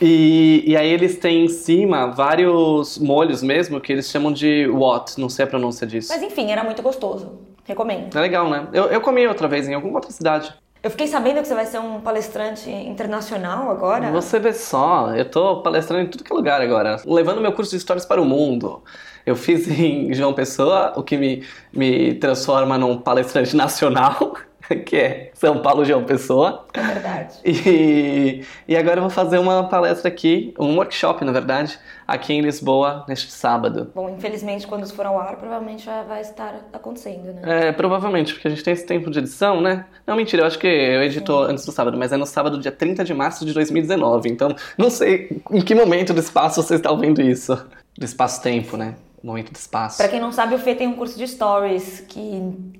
E, 0.00 0.64
e 0.66 0.76
aí 0.76 0.90
eles 0.90 1.18
têm 1.18 1.44
em 1.44 1.48
cima 1.48 2.06
vários 2.06 2.98
molhos 2.98 3.42
mesmo 3.42 3.80
que 3.80 3.92
eles 3.92 4.08
chamam 4.10 4.32
de 4.32 4.66
what, 4.68 5.20
não 5.20 5.28
sei 5.28 5.44
a 5.44 5.48
pronúncia 5.48 5.86
disso. 5.86 6.08
Mas 6.10 6.22
enfim, 6.22 6.50
era 6.50 6.64
muito 6.64 6.82
gostoso. 6.82 7.38
Recomendo. 7.64 8.16
É 8.16 8.20
legal, 8.20 8.48
né? 8.48 8.66
Eu, 8.72 8.86
eu 8.86 9.00
comi 9.00 9.26
outra 9.26 9.46
vez 9.46 9.68
em 9.68 9.74
alguma 9.74 9.94
outra 9.94 10.10
cidade. 10.10 10.52
Eu 10.82 10.90
fiquei 10.90 11.06
sabendo 11.06 11.42
que 11.42 11.46
você 11.46 11.54
vai 11.54 11.66
ser 11.66 11.78
um 11.78 12.00
palestrante 12.00 12.70
internacional 12.70 13.70
agora. 13.70 14.10
Você 14.10 14.38
vê 14.38 14.54
só, 14.54 15.14
eu 15.14 15.30
tô 15.30 15.60
palestrando 15.60 16.04
em 16.04 16.06
tudo 16.06 16.24
que 16.24 16.32
é 16.32 16.34
lugar 16.34 16.62
agora, 16.62 16.96
levando 17.04 17.42
meu 17.42 17.52
curso 17.52 17.70
de 17.70 17.76
histórias 17.76 18.06
para 18.06 18.20
o 18.20 18.24
mundo. 18.24 18.82
Eu 19.26 19.36
fiz 19.36 19.68
em 19.78 20.12
João 20.14 20.32
Pessoa, 20.32 20.94
o 20.96 21.02
que 21.02 21.18
me, 21.18 21.44
me 21.70 22.14
transforma 22.14 22.78
num 22.78 22.96
palestrante 22.96 23.54
nacional, 23.54 24.34
que 24.84 24.96
é 24.96 25.30
São 25.34 25.58
Paulo 25.58 25.84
João 25.84 26.04
Pessoa. 26.04 26.66
É 26.72 26.80
verdade. 26.80 27.34
E, 27.44 28.44
e 28.68 28.76
agora 28.76 28.98
eu 28.98 29.02
vou 29.02 29.10
fazer 29.10 29.38
uma 29.38 29.68
palestra 29.68 30.08
aqui, 30.08 30.54
um 30.58 30.76
workshop, 30.76 31.24
na 31.24 31.32
verdade, 31.32 31.78
aqui 32.06 32.32
em 32.32 32.40
Lisboa, 32.40 33.04
neste 33.08 33.30
sábado. 33.30 33.90
Bom, 33.94 34.08
infelizmente, 34.10 34.66
quando 34.66 34.84
isso 34.84 34.94
for 34.94 35.06
ao 35.06 35.18
ar, 35.18 35.36
provavelmente 35.36 35.84
já 35.84 36.02
vai 36.02 36.20
estar 36.20 36.68
acontecendo, 36.72 37.32
né? 37.32 37.68
É, 37.68 37.72
provavelmente, 37.72 38.32
porque 38.32 38.48
a 38.48 38.50
gente 38.50 38.62
tem 38.62 38.72
esse 38.72 38.86
tempo 38.86 39.10
de 39.10 39.18
edição, 39.18 39.60
né? 39.60 39.86
Não, 40.06 40.16
mentira, 40.16 40.42
eu 40.42 40.46
acho 40.46 40.58
que 40.58 40.66
eu 40.66 41.02
edito 41.02 41.36
antes 41.36 41.64
do 41.64 41.72
sábado, 41.72 41.96
mas 41.98 42.12
é 42.12 42.16
no 42.16 42.26
sábado, 42.26 42.58
dia 42.58 42.72
30 42.72 43.04
de 43.04 43.14
março 43.14 43.44
de 43.44 43.52
2019. 43.52 44.28
Então, 44.28 44.54
não 44.76 44.90
sei 44.90 45.42
em 45.50 45.60
que 45.60 45.74
momento 45.74 46.12
do 46.12 46.20
espaço 46.20 46.62
você 46.62 46.76
está 46.76 46.90
ouvindo 46.90 47.20
isso. 47.20 47.54
Do 47.98 48.04
espaço-tempo, 48.04 48.76
né? 48.76 48.94
Momento 49.22 49.52
do 49.52 49.56
espaço. 49.56 49.98
Pra 49.98 50.08
quem 50.08 50.20
não 50.20 50.32
sabe, 50.32 50.54
o 50.54 50.58
Fê 50.58 50.74
tem 50.74 50.86
um 50.86 50.94
curso 50.94 51.18
de 51.18 51.28
stories 51.28 52.00
que 52.08 52.20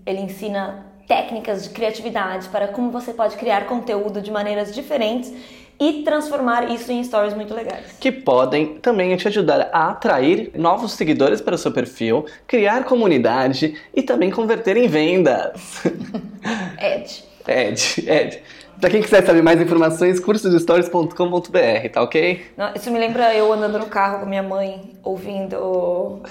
ele 0.06 0.20
ensina 0.20 0.89
técnicas 1.10 1.64
de 1.64 1.70
criatividade 1.70 2.48
para 2.50 2.68
como 2.68 2.88
você 2.92 3.12
pode 3.12 3.36
criar 3.36 3.66
conteúdo 3.66 4.22
de 4.22 4.30
maneiras 4.30 4.72
diferentes 4.72 5.34
e 5.80 6.04
transformar 6.04 6.70
isso 6.70 6.92
em 6.92 7.02
stories 7.02 7.34
muito 7.34 7.52
legais. 7.52 7.96
que 7.98 8.12
podem 8.12 8.74
também 8.78 9.16
te 9.16 9.26
ajudar 9.26 9.70
a 9.72 9.88
atrair 9.88 10.52
novos 10.54 10.92
seguidores 10.92 11.40
para 11.40 11.56
o 11.56 11.58
seu 11.58 11.72
perfil, 11.72 12.26
criar 12.46 12.84
comunidade 12.84 13.74
e 13.92 14.02
também 14.02 14.30
converter 14.30 14.76
em 14.76 14.86
vendas. 14.86 15.82
Ed. 16.78 17.24
Ed, 17.48 18.04
Ed. 18.08 18.42
Pra 18.80 18.88
quem 18.88 19.02
quiser 19.02 19.26
saber 19.26 19.42
mais 19.42 19.60
informações, 19.60 20.20
cursosdestories.com.br, 20.20 21.88
tá 21.92 22.02
ok? 22.02 22.46
Não, 22.56 22.72
Isso 22.72 22.88
me 22.88 23.00
lembra 23.00 23.34
eu 23.34 23.52
andando 23.52 23.80
no 23.80 23.86
carro 23.86 24.20
com 24.20 24.26
minha 24.26 24.44
mãe, 24.44 24.92
ouvindo. 25.02 26.22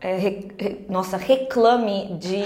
É, 0.00 0.16
re- 0.16 0.48
re- 0.58 0.80
nossa, 0.88 1.16
reclame 1.16 2.16
de 2.18 2.42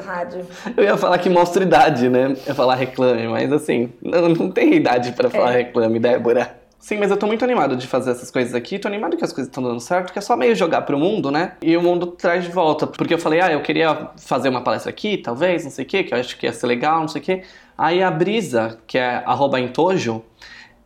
rádio. 0.00 0.46
Eu 0.76 0.84
ia 0.84 0.96
falar 0.96 1.18
que 1.18 1.28
mostra 1.28 1.62
idade, 1.62 2.08
né? 2.08 2.28
Eu 2.28 2.48
ia 2.48 2.54
falar 2.54 2.74
reclame, 2.76 3.26
mas 3.28 3.52
assim, 3.52 3.92
não, 4.02 4.28
não 4.28 4.50
tem 4.50 4.74
idade 4.74 5.12
pra 5.12 5.28
falar 5.30 5.52
É. 5.52 5.56
reclame, 5.58 5.98
Débora. 5.98 6.62
Sim, 6.78 6.98
mas 6.98 7.10
eu 7.10 7.16
tô 7.16 7.26
muito 7.26 7.42
animado 7.42 7.76
de 7.76 7.86
fazer 7.86 8.10
essas 8.10 8.30
coisas 8.30 8.54
aqui. 8.54 8.78
Tô 8.78 8.86
animado 8.88 9.16
que 9.16 9.24
as 9.24 9.32
coisas 9.32 9.48
estão 9.48 9.62
dando 9.62 9.80
certo, 9.80 10.12
que 10.12 10.18
é 10.18 10.22
só 10.22 10.36
meio 10.36 10.54
jogar 10.54 10.82
pro 10.82 10.98
mundo, 10.98 11.30
né? 11.30 11.52
E 11.62 11.74
o 11.78 11.82
mundo 11.82 12.08
traz 12.08 12.44
de 12.44 12.50
volta. 12.50 12.86
Porque 12.86 13.14
eu 13.14 13.18
falei, 13.18 13.40
ah, 13.40 13.50
eu 13.50 13.62
queria 13.62 14.10
fazer 14.18 14.50
uma 14.50 14.60
palestra 14.60 14.90
aqui, 14.90 15.16
talvez, 15.16 15.64
não 15.64 15.70
sei 15.70 15.86
o 15.86 15.88
quê, 15.88 16.04
que 16.04 16.12
eu 16.12 16.18
acho 16.18 16.36
que 16.36 16.44
ia 16.44 16.52
ser 16.52 16.66
legal, 16.66 17.00
não 17.00 17.08
sei 17.08 17.22
o 17.22 17.24
quê. 17.24 17.42
Aí 17.78 18.02
a 18.02 18.10
Brisa, 18.10 18.78
que 18.86 18.98
é 18.98 19.22
arroba 19.24 19.58
Entojo, 19.58 20.22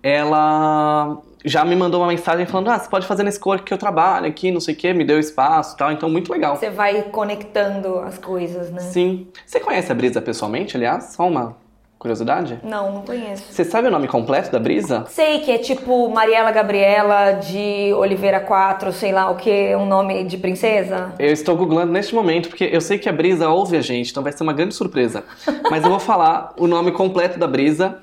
ela 0.00 1.18
já 1.48 1.64
me 1.64 1.74
mandou 1.74 2.00
uma 2.00 2.08
mensagem 2.08 2.46
falando: 2.46 2.68
ah, 2.68 2.78
você 2.78 2.88
pode 2.88 3.06
fazer 3.06 3.22
nesse 3.22 3.40
cor 3.40 3.60
que 3.60 3.72
eu 3.72 3.78
trabalho 3.78 4.26
aqui, 4.26 4.50
não 4.50 4.60
sei 4.60 4.74
o 4.74 4.76
que, 4.76 4.92
me 4.92 5.04
deu 5.04 5.18
espaço 5.18 5.74
e 5.74 5.78
tal. 5.78 5.92
Então, 5.92 6.08
muito 6.08 6.32
legal. 6.32 6.56
Você 6.56 6.70
vai 6.70 7.02
conectando 7.04 7.98
as 8.00 8.18
coisas, 8.18 8.70
né? 8.70 8.80
Sim. 8.80 9.28
Você 9.44 9.60
conhece 9.60 9.90
a 9.90 9.94
Brisa 9.94 10.20
pessoalmente, 10.20 10.76
aliás? 10.76 11.14
Só 11.14 11.26
uma 11.26 11.56
curiosidade? 11.98 12.60
Não, 12.62 12.92
não 12.92 13.02
conheço. 13.02 13.52
Você 13.52 13.64
sabe 13.64 13.88
o 13.88 13.90
nome 13.90 14.06
completo 14.06 14.52
da 14.52 14.58
Brisa? 14.58 15.04
Sei 15.08 15.40
que 15.40 15.50
é 15.50 15.58
tipo 15.58 16.08
Mariela 16.08 16.52
Gabriela 16.52 17.32
de 17.32 17.92
Oliveira 17.94 18.40
4, 18.40 18.92
sei 18.92 19.12
lá 19.12 19.30
o 19.30 19.36
que, 19.36 19.74
um 19.74 19.84
nome 19.84 20.24
de 20.24 20.38
princesa. 20.38 21.12
Eu 21.18 21.32
estou 21.32 21.56
googlando 21.56 21.92
neste 21.92 22.14
momento, 22.14 22.48
porque 22.48 22.64
eu 22.64 22.80
sei 22.80 22.98
que 22.98 23.08
a 23.08 23.12
Brisa 23.12 23.48
ouve 23.48 23.76
a 23.76 23.80
gente, 23.80 24.10
então 24.10 24.22
vai 24.22 24.32
ser 24.32 24.44
uma 24.44 24.52
grande 24.52 24.74
surpresa. 24.74 25.24
Mas 25.70 25.82
eu 25.82 25.90
vou 25.90 25.98
falar 25.98 26.54
o 26.56 26.66
nome 26.66 26.92
completo 26.92 27.38
da 27.38 27.48
Brisa, 27.48 28.00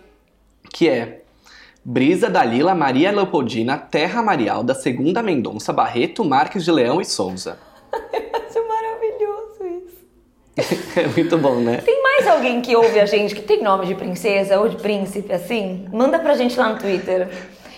que 0.69 0.89
é 0.89 1.21
Brisa 1.87 2.31
Dalila 2.31 2.73
Maria 2.73 3.11
Leopoldina 3.11 3.77
Terra 3.77 4.23
Marialda 4.23 4.73
Segunda 4.73 5.21
Mendonça 5.21 5.71
Barreto 5.71 6.25
Marques 6.25 6.65
de 6.65 6.71
Leão 6.71 6.99
e 6.99 7.05
Souza. 7.05 7.59
Isso 8.49 8.57
é 8.57 8.67
maravilhoso 8.67 9.85
isso. 10.57 10.97
é 10.99 11.07
muito 11.07 11.37
bom, 11.37 11.55
né? 11.57 11.77
Tem 11.85 12.01
mais 12.01 12.27
alguém 12.27 12.59
que 12.59 12.75
ouve 12.75 12.99
a 12.99 13.05
gente 13.05 13.35
que 13.35 13.41
tem 13.43 13.61
nome 13.61 13.85
de 13.85 13.93
princesa 13.93 14.59
ou 14.59 14.67
de 14.67 14.77
príncipe 14.77 15.31
assim? 15.31 15.85
Manda 15.93 16.17
pra 16.17 16.33
gente 16.33 16.57
lá 16.57 16.69
no 16.69 16.79
Twitter. 16.79 17.29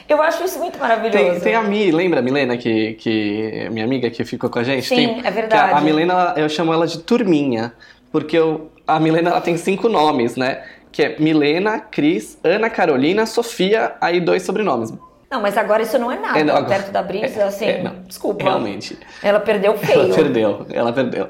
Eu 0.08 0.22
acho 0.22 0.42
isso 0.46 0.58
muito 0.58 0.80
maravilhoso. 0.80 1.18
Tem, 1.18 1.40
tem 1.42 1.56
a 1.56 1.62
Mi, 1.64 1.92
lembra 1.92 2.22
a 2.22 2.24
Milena, 2.24 2.56
que, 2.56 2.94
que 2.94 3.68
minha 3.72 3.84
amiga 3.84 4.10
que 4.10 4.24
ficou 4.24 4.50
com 4.50 4.60
a 4.60 4.64
gente? 4.64 4.88
Sim, 4.88 4.96
Tem- 4.96 5.22
é 5.26 5.32
verdade. 5.32 5.74
A, 5.74 5.78
a 5.80 5.82
Milena, 5.82 6.34
eu 6.38 6.48
chamo 6.48 6.72
ela 6.72 6.88
de 6.88 7.00
Turminha, 7.00 7.74
porque 8.10 8.38
eu, 8.38 8.72
a 8.88 9.02
Milena 9.02 9.32
ela 9.32 9.42
tem 9.42 9.58
cinco 9.58 9.90
nomes, 9.90 10.38
né? 10.38 10.64
Que 10.98 11.04
é 11.04 11.16
Milena, 11.20 11.80
Cris, 11.80 12.40
Ana 12.44 12.72
Carolina, 12.72 13.28
Sofia, 13.28 13.94
aí 14.02 14.20
dois 14.20 14.42
sobrenomes. 14.42 14.92
Não, 15.30 15.40
mas 15.40 15.56
agora 15.56 15.84
isso 15.84 15.96
não 16.00 16.12
é 16.12 16.18
nada 16.18 16.40
É, 16.40 16.44
não, 16.44 16.56
agora- 16.56 16.74
perto 16.74 16.92
da 16.92 17.04
brisa, 17.04 17.40
é, 17.42 17.44
assim. 17.44 17.66
é, 17.68 17.84
não, 17.84 18.02
desculpa. 18.02 18.44
Realmente. 18.44 18.98
Ela 19.22 19.40
perdeu 19.40 19.78
feio. 19.78 20.06
Ela 20.06 20.16
perdeu, 20.16 20.66
ela 20.72 20.92
perdeu. 20.92 21.30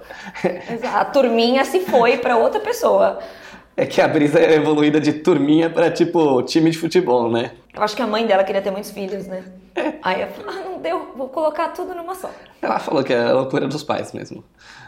A 0.96 1.04
turminha 1.04 1.66
se 1.66 1.82
foi 1.82 2.16
pra 2.16 2.38
outra 2.38 2.62
pessoa. 2.62 3.20
É 3.76 3.86
que 3.86 4.00
a 4.00 4.08
Brisa 4.08 4.40
é 4.40 4.54
evoluída 4.56 5.02
de 5.02 5.12
turminha 5.12 5.70
pra, 5.70 5.92
tipo, 5.92 6.42
time 6.44 6.72
de 6.72 6.78
futebol, 6.78 7.30
né? 7.30 7.52
Eu 7.76 7.84
acho 7.84 7.94
que 7.94 8.02
a 8.02 8.08
mãe 8.08 8.26
dela 8.26 8.46
queria 8.46 8.62
ter 8.62 8.72
muitos 8.72 8.92
filhos, 8.92 9.28
né? 9.28 9.44
É. 9.76 9.94
Aí 10.02 10.22
ela 10.22 10.32
falou, 10.32 10.50
ah, 10.50 10.70
não 10.70 10.80
deu, 10.80 11.12
vou 11.16 11.28
colocar 11.28 11.68
tudo 11.74 11.94
numa 11.94 12.16
só. 12.16 12.32
Ela 12.62 12.80
falou 12.80 13.04
que 13.04 13.14
é 13.14 13.20
a 13.22 13.34
loucura 13.34 13.68
dos 13.68 13.84
pais 13.84 14.14
mesmo. 14.14 14.46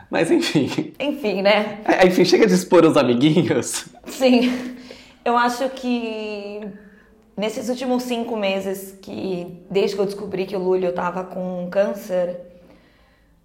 Mas 0.09 0.31
enfim. 0.31 0.93
Enfim, 0.99 1.41
né? 1.41 1.79
É, 1.85 2.07
Enfim, 2.07 2.25
chega 2.25 2.47
de 2.47 2.53
expor 2.53 2.83
os 2.85 2.97
amiguinhos. 2.97 3.85
Sim. 4.05 4.75
Eu 5.23 5.37
acho 5.37 5.69
que 5.69 6.61
nesses 7.37 7.69
últimos 7.69 8.03
cinco 8.03 8.35
meses 8.35 8.97
que, 9.01 9.61
desde 9.69 9.95
que 9.95 10.01
eu 10.01 10.05
descobri 10.05 10.45
que 10.45 10.55
o 10.55 10.59
Lúlio 10.59 10.91
tava 10.91 11.23
com 11.23 11.67
câncer, 11.69 12.39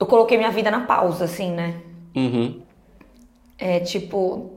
eu 0.01 0.07
coloquei 0.07 0.39
minha 0.39 0.51
vida 0.51 0.71
na 0.71 0.81
pausa, 0.81 1.25
assim, 1.27 1.51
né? 1.53 1.75
Uhum. 2.17 2.63
É 3.59 3.81
tipo, 3.81 4.51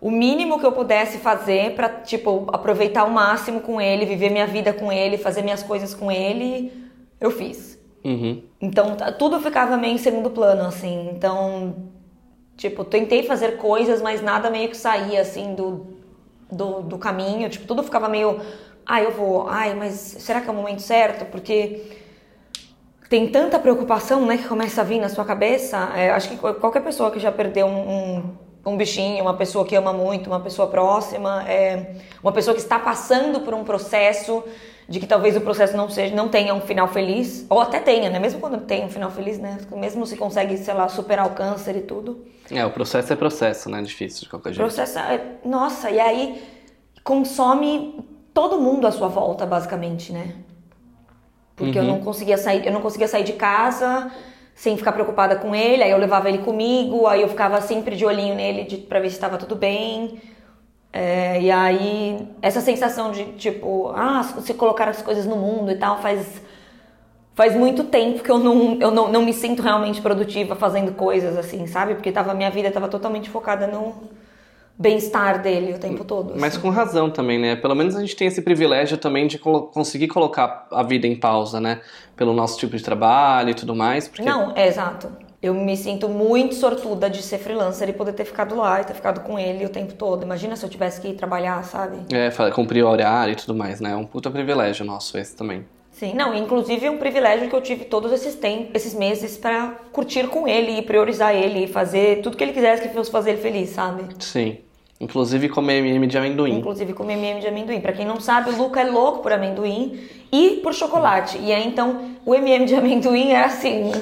o 0.00 0.10
mínimo 0.10 0.58
que 0.58 0.66
eu 0.66 0.72
pudesse 0.72 1.18
fazer 1.18 1.74
pra, 1.74 1.88
tipo, 1.88 2.46
aproveitar 2.52 3.04
o 3.04 3.10
máximo 3.10 3.60
com 3.60 3.80
ele, 3.80 4.04
viver 4.04 4.30
minha 4.30 4.46
vida 4.46 4.72
com 4.72 4.90
ele, 4.92 5.16
fazer 5.16 5.42
minhas 5.42 5.62
coisas 5.62 5.94
com 5.94 6.10
ele, 6.10 6.72
eu 7.20 7.30
fiz. 7.30 7.73
Uhum. 8.04 8.42
Então, 8.60 8.96
tudo 9.18 9.40
ficava 9.40 9.76
meio 9.76 9.94
em 9.94 9.98
segundo 9.98 10.30
plano, 10.30 10.62
assim. 10.64 11.10
Então, 11.12 11.90
tipo, 12.56 12.84
tentei 12.84 13.22
fazer 13.24 13.56
coisas, 13.58 14.02
mas 14.02 14.22
nada 14.22 14.50
meio 14.50 14.68
que 14.70 14.76
saía, 14.76 15.20
assim, 15.22 15.54
do, 15.54 15.86
do, 16.50 16.82
do 16.82 16.98
caminho. 16.98 17.48
Tipo, 17.50 17.66
tudo 17.66 17.82
ficava 17.82 18.08
meio, 18.08 18.40
ah, 18.86 19.02
eu 19.02 19.12
vou, 19.12 19.48
ai, 19.48 19.74
mas 19.74 19.92
será 19.94 20.40
que 20.40 20.48
é 20.48 20.52
o 20.52 20.54
momento 20.54 20.82
certo? 20.82 21.26
Porque 21.26 21.82
tem 23.08 23.28
tanta 23.30 23.58
preocupação, 23.58 24.24
né, 24.26 24.38
que 24.38 24.48
começa 24.48 24.80
a 24.80 24.84
vir 24.84 24.98
na 24.98 25.08
sua 25.08 25.24
cabeça. 25.24 25.76
É, 25.94 26.10
acho 26.10 26.28
que 26.30 26.36
qual- 26.36 26.54
qualquer 26.54 26.82
pessoa 26.82 27.10
que 27.10 27.18
já 27.20 27.30
perdeu 27.30 27.66
um, 27.66 28.16
um, 28.18 28.22
um 28.64 28.76
bichinho, 28.76 29.22
uma 29.22 29.34
pessoa 29.34 29.64
que 29.64 29.74
ama 29.76 29.92
muito, 29.92 30.26
uma 30.28 30.40
pessoa 30.40 30.68
próxima, 30.68 31.44
é, 31.48 31.96
uma 32.22 32.32
pessoa 32.32 32.54
que 32.54 32.60
está 32.60 32.78
passando 32.78 33.40
por 33.40 33.52
um 33.54 33.64
processo 33.64 34.42
de 34.88 35.00
que 35.00 35.06
talvez 35.06 35.34
o 35.36 35.40
processo 35.40 35.76
não 35.76 35.88
seja, 35.88 36.14
não 36.14 36.28
tenha 36.28 36.54
um 36.54 36.60
final 36.60 36.86
feliz, 36.88 37.46
ou 37.48 37.60
até 37.60 37.80
tenha, 37.80 38.10
né? 38.10 38.18
Mesmo 38.18 38.38
quando 38.40 38.58
tem 38.66 38.84
um 38.84 38.88
final 38.90 39.10
feliz, 39.10 39.38
né? 39.38 39.58
Mesmo 39.72 40.06
se 40.06 40.16
consegue, 40.16 40.56
sei 40.58 40.74
lá, 40.74 40.88
superar 40.88 41.26
o 41.26 41.30
câncer 41.30 41.76
e 41.76 41.80
tudo. 41.80 42.24
É, 42.50 42.64
o 42.66 42.70
processo 42.70 43.12
é 43.12 43.16
processo, 43.16 43.70
né? 43.70 43.80
Difícil 43.82 44.24
de 44.24 44.28
qualquer 44.28 44.50
O 44.50 44.52
jeito. 44.52 44.66
processo, 44.66 44.98
é- 44.98 45.20
nossa, 45.44 45.90
e 45.90 45.98
aí 45.98 46.42
consome 47.02 48.04
todo 48.34 48.60
mundo 48.60 48.86
à 48.86 48.92
sua 48.92 49.08
volta, 49.08 49.46
basicamente, 49.46 50.12
né? 50.12 50.34
Porque 51.56 51.78
eu 51.78 51.84
não 51.84 52.00
conseguia 52.00 52.36
sair, 52.36 52.66
eu 52.66 52.72
não 52.72 52.80
conseguia 52.80 53.06
sair 53.08 53.24
de 53.24 53.34
casa 53.34 54.10
sem 54.54 54.76
ficar 54.76 54.92
preocupada 54.92 55.36
com 55.36 55.54
ele, 55.54 55.82
aí 55.82 55.90
eu 55.90 55.98
levava 55.98 56.28
ele 56.28 56.38
comigo, 56.38 57.06
aí 57.06 57.22
eu 57.22 57.28
ficava 57.28 57.60
sempre 57.60 57.96
de 57.96 58.06
olhinho 58.06 58.34
nele 58.34 58.64
de, 58.64 58.76
pra 58.78 59.00
ver 59.00 59.10
se 59.10 59.16
estava 59.16 59.36
tudo 59.36 59.56
bem. 59.56 60.20
É, 60.92 61.40
e 61.42 61.50
aí, 61.50 62.28
essa 62.40 62.60
sensação 62.60 63.10
de 63.10 63.24
tipo, 63.32 63.90
ah, 63.96 64.22
se 64.22 64.54
colocar 64.54 64.88
as 64.88 65.02
coisas 65.02 65.26
no 65.26 65.36
mundo 65.36 65.72
e 65.72 65.76
tal, 65.76 66.00
faz, 66.00 66.40
faz 67.34 67.56
muito 67.56 67.82
tempo 67.84 68.22
que 68.22 68.30
eu 68.30 68.38
não, 68.38 68.78
eu 68.80 68.90
não, 68.92 69.10
não 69.10 69.24
me 69.24 69.32
sinto 69.32 69.60
realmente 69.60 70.00
produtiva 70.00 70.54
fazendo 70.54 70.92
coisas 70.92 71.36
assim, 71.36 71.66
sabe? 71.66 71.94
Porque 71.94 72.12
tava, 72.12 72.32
minha 72.32 72.50
vida 72.50 72.68
estava 72.68 72.88
totalmente 72.88 73.28
focada 73.28 73.66
no 73.66 73.92
bem-estar 74.78 75.40
dele 75.40 75.74
o 75.74 75.78
tempo 75.78 76.04
todo. 76.04 76.34
Mas 76.36 76.54
assim. 76.54 76.60
com 76.60 76.70
razão 76.70 77.08
também, 77.10 77.38
né? 77.38 77.56
Pelo 77.56 77.74
menos 77.74 77.94
a 77.96 78.00
gente 78.00 78.16
tem 78.16 78.26
esse 78.26 78.42
privilégio 78.42 78.98
também 78.98 79.26
de 79.26 79.38
colo- 79.38 79.68
conseguir 79.68 80.08
colocar 80.08 80.66
a 80.70 80.82
vida 80.82 81.06
em 81.06 81.14
pausa, 81.16 81.60
né? 81.60 81.80
Pelo 82.16 82.32
nosso 82.32 82.58
tipo 82.58 82.76
de 82.76 82.82
trabalho 82.82 83.50
e 83.50 83.54
tudo 83.54 83.74
mais. 83.74 84.08
Porque 84.08 84.22
Não, 84.22 84.52
é 84.56 84.66
exato. 84.66 85.10
Eu 85.40 85.52
me 85.52 85.76
sinto 85.76 86.08
muito 86.08 86.54
sortuda 86.54 87.10
de 87.10 87.22
ser 87.22 87.38
freelancer 87.38 87.88
e 87.88 87.92
poder 87.92 88.14
ter 88.14 88.24
ficado 88.24 88.56
lá 88.56 88.80
e 88.80 88.84
ter 88.84 88.94
ficado 88.94 89.20
com 89.20 89.38
ele 89.38 89.66
o 89.66 89.68
tempo 89.68 89.92
todo. 89.92 90.22
Imagina 90.22 90.56
se 90.56 90.64
eu 90.64 90.70
tivesse 90.70 91.00
que 91.00 91.08
ir 91.08 91.14
trabalhar, 91.14 91.62
sabe? 91.64 91.98
É, 92.10 92.30
cumprir 92.50 92.82
o 92.82 92.88
horário 92.88 93.32
e 93.32 93.36
tudo 93.36 93.54
mais, 93.54 93.78
né? 93.78 93.92
É 93.92 93.96
um 93.96 94.06
puta 94.06 94.30
privilégio 94.30 94.86
nosso 94.86 95.18
esse 95.18 95.36
também. 95.36 95.66
Sim, 95.94 96.12
não, 96.12 96.34
inclusive 96.34 96.86
é 96.86 96.90
um 96.90 96.98
privilégio 96.98 97.48
que 97.48 97.54
eu 97.54 97.60
tive 97.60 97.84
todos 97.84 98.10
esses 98.10 98.34
tempos, 98.34 98.74
esses 98.74 98.94
meses 98.94 99.36
pra 99.36 99.76
curtir 99.92 100.26
com 100.26 100.48
ele 100.48 100.78
e 100.78 100.82
priorizar 100.82 101.32
ele 101.32 101.64
e 101.64 101.66
fazer 101.68 102.20
tudo 102.20 102.36
que 102.36 102.42
ele 102.42 102.52
quisesse 102.52 102.82
que 102.82 102.92
fosse 102.92 103.12
fazer 103.12 103.30
ele 103.30 103.40
feliz, 103.40 103.70
sabe? 103.70 104.02
Sim. 104.18 104.58
Inclusive 105.00 105.48
comer 105.48 105.78
MM 105.78 106.06
de 106.08 106.18
amendoim. 106.18 106.58
Inclusive 106.58 106.92
com 106.94 107.08
MM 107.08 107.40
de 107.40 107.46
amendoim. 107.46 107.80
Pra 107.80 107.92
quem 107.92 108.04
não 108.04 108.18
sabe, 108.20 108.50
o 108.50 108.56
Luca 108.56 108.80
é 108.80 108.84
louco 108.84 109.20
por 109.20 109.32
amendoim 109.32 110.00
e 110.32 110.60
por 110.64 110.74
chocolate. 110.74 111.38
E 111.38 111.52
aí 111.52 111.64
então 111.66 112.16
o 112.26 112.34
MM 112.34 112.64
de 112.64 112.74
amendoim 112.74 113.30
era 113.30 113.46
assim. 113.46 113.92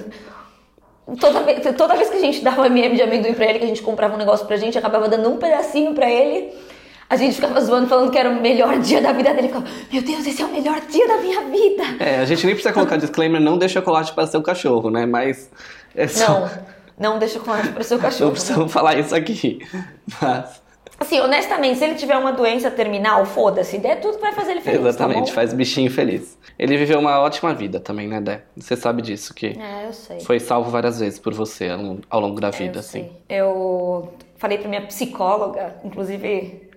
Toda 1.20 1.40
vez, 1.40 1.76
toda 1.76 1.94
vez 1.94 2.08
que 2.08 2.16
a 2.16 2.20
gente 2.20 2.42
dava 2.42 2.62
o 2.62 2.64
MM 2.64 2.96
de 2.96 3.02
amendoim 3.02 3.34
pra 3.34 3.44
ele, 3.44 3.58
que 3.58 3.64
a 3.66 3.68
gente 3.68 3.82
comprava 3.82 4.14
um 4.14 4.18
negócio 4.18 4.46
pra 4.46 4.56
gente, 4.56 4.78
acabava 4.78 5.08
dando 5.08 5.28
um 5.28 5.36
pedacinho 5.36 5.92
pra 5.92 6.10
ele. 6.10 6.54
A 7.12 7.16
gente 7.16 7.34
ficava 7.34 7.60
zoando, 7.60 7.86
falando 7.88 8.10
que 8.10 8.16
era 8.16 8.30
o 8.30 8.40
melhor 8.40 8.78
dia 8.78 9.02
da 9.02 9.12
vida 9.12 9.34
dele. 9.34 9.48
Ficava, 9.48 9.66
meu 9.92 10.00
Deus, 10.02 10.26
esse 10.26 10.40
é 10.40 10.46
o 10.46 10.50
melhor 10.50 10.80
dia 10.80 11.06
da 11.06 11.18
minha 11.18 11.42
vida. 11.42 11.82
É, 12.00 12.18
a 12.20 12.24
gente 12.24 12.46
nem 12.46 12.54
precisa 12.54 12.72
colocar 12.72 12.96
disclaimer, 12.96 13.38
não 13.38 13.58
dê 13.58 13.68
chocolate 13.68 14.14
para 14.14 14.26
seu 14.26 14.40
cachorro, 14.42 14.88
né? 14.90 15.04
Mas 15.04 15.50
é 15.94 16.08
só. 16.08 16.40
Não, 16.40 16.50
não 17.12 17.18
deixa 17.18 17.34
chocolate 17.38 17.68
pro 17.68 17.84
seu 17.84 17.98
Não 18.00 18.02
cachorro. 18.02 18.30
precisamos 18.32 18.72
falar 18.72 18.98
isso 18.98 19.14
aqui. 19.14 19.58
Mas, 20.22 20.62
Assim, 20.98 21.18
honestamente, 21.20 21.78
se 21.78 21.84
ele 21.84 21.96
tiver 21.96 22.16
uma 22.16 22.32
doença 22.32 22.70
terminal, 22.70 23.26
foda-se. 23.26 23.76
É 23.84 23.96
tudo 23.96 24.18
vai 24.18 24.32
fazer 24.32 24.52
ele 24.52 24.60
feliz. 24.62 24.80
exatamente, 24.80 25.26
Tá 25.28 25.34
faz 25.34 25.52
bichinho 25.52 25.90
feliz. 25.90 26.38
Ele 26.58 26.76
viveu 26.78 26.98
uma 26.98 27.18
ótima 27.20 27.52
vida 27.52 27.78
também, 27.80 28.06
né, 28.08 28.20
Dé? 28.22 28.42
Você 28.56 28.74
sabe 28.76 29.02
disso, 29.02 29.34
que 29.34 29.48
É, 29.60 29.86
eu 29.88 29.92
sei. 29.92 30.20
foi 30.20 30.38
salvo 30.40 30.70
várias 30.70 31.00
vezes 31.00 31.18
por 31.18 31.34
você 31.34 31.68
ao 31.68 31.78
longo- 31.78 32.00
ao 32.08 32.20
longo 32.20 32.40
da 32.40 32.50
vida, 32.50 32.76
Eu 32.76 32.80
assim. 32.80 32.90
sei. 32.90 33.12
Eu 33.28 34.12
falei 34.38 34.56
pra 34.58 34.68
minha 34.68 34.82
psicóloga, 34.86 35.74
inclusive 35.84 36.70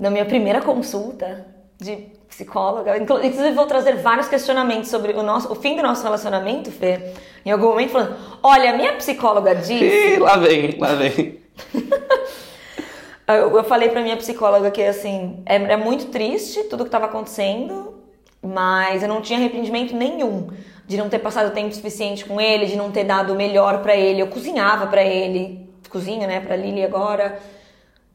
na 0.00 0.10
minha 0.10 0.24
primeira 0.24 0.60
consulta 0.62 1.46
de 1.78 2.08
psicóloga, 2.28 2.96
inclu- 2.96 3.22
inclusive 3.24 3.52
vou 3.52 3.66
trazer 3.66 3.96
vários 3.96 4.28
questionamentos 4.28 4.88
sobre 4.90 5.12
o 5.12 5.22
nosso, 5.22 5.52
o 5.52 5.54
fim 5.54 5.76
do 5.76 5.82
nosso 5.82 6.02
relacionamento, 6.02 6.70
Fê. 6.72 7.12
Em 7.44 7.50
algum 7.50 7.66
momento 7.68 7.90
falando, 7.90 8.16
olha, 8.42 8.70
a 8.70 8.76
minha 8.76 8.94
psicóloga 8.94 9.54
disse, 9.54 9.74
Ih, 9.84 10.18
lá 10.18 10.36
vem, 10.36 10.76
lá 10.78 10.94
vem. 10.94 11.38
eu, 13.28 13.56
eu 13.56 13.64
falei 13.64 13.88
pra 13.88 14.00
minha 14.02 14.16
psicóloga 14.16 14.70
que 14.70 14.82
assim, 14.82 15.42
é, 15.46 15.56
é 15.56 15.76
muito 15.76 16.06
triste 16.06 16.64
tudo 16.64 16.84
que 16.84 16.88
estava 16.88 17.06
acontecendo, 17.06 17.94
mas 18.42 19.02
eu 19.02 19.08
não 19.08 19.20
tinha 19.20 19.38
arrependimento 19.38 19.94
nenhum 19.94 20.48
de 20.86 20.96
não 20.96 21.08
ter 21.08 21.18
passado 21.20 21.52
tempo 21.54 21.72
suficiente 21.74 22.24
com 22.24 22.40
ele, 22.40 22.66
de 22.66 22.76
não 22.76 22.90
ter 22.90 23.04
dado 23.04 23.32
o 23.32 23.36
melhor 23.36 23.80
pra 23.80 23.94
ele. 23.94 24.20
Eu 24.20 24.26
cozinhava 24.26 24.86
pra 24.88 25.04
ele, 25.04 25.68
cozinho, 25.88 26.26
né, 26.26 26.40
pra 26.40 26.56
Lili 26.56 26.82
agora. 26.84 27.38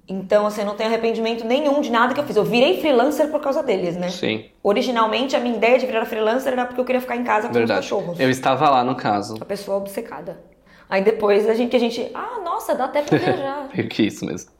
Então, 0.07 0.45
assim, 0.45 0.61
eu 0.61 0.67
não 0.67 0.75
tenho 0.75 0.89
arrependimento 0.89 1.43
nenhum 1.43 1.81
de 1.81 1.89
nada 1.89 2.13
que 2.13 2.19
eu 2.19 2.23
fiz. 2.23 2.35
Eu 2.35 2.43
virei 2.43 2.79
freelancer 2.79 3.29
por 3.29 3.41
causa 3.41 3.63
deles, 3.63 3.97
né? 3.97 4.09
Sim, 4.09 4.45
Originalmente, 4.61 5.35
a 5.35 5.39
minha 5.39 5.55
ideia 5.55 5.79
de 5.79 5.85
virar 5.85 6.05
freelancer 6.05 6.53
era 6.53 6.65
porque 6.65 6.79
eu 6.79 6.85
queria 6.85 7.01
ficar 7.01 7.15
em 7.15 7.23
casa 7.23 7.47
com 7.47 7.53
verdade. 7.53 7.79
os 7.79 7.85
cachorros. 7.85 8.19
Eu 8.19 8.29
estava 8.29 8.69
lá 8.69 8.83
no 8.83 8.95
caso. 8.95 9.35
A 9.41 9.45
pessoa 9.45 9.77
obcecada. 9.77 10.39
Aí 10.87 11.03
depois 11.03 11.49
a 11.49 11.55
gente, 11.55 11.71
que 11.71 11.75
a 11.75 11.79
gente, 11.79 12.07
ah, 12.13 12.39
nossa, 12.43 12.75
dá 12.75 12.85
até 12.85 13.01
pra 13.01 13.17
viajar. 13.17 13.69
Meio 13.75 13.89
que 13.89 14.03
isso 14.03 14.25
mesmo. 14.25 14.51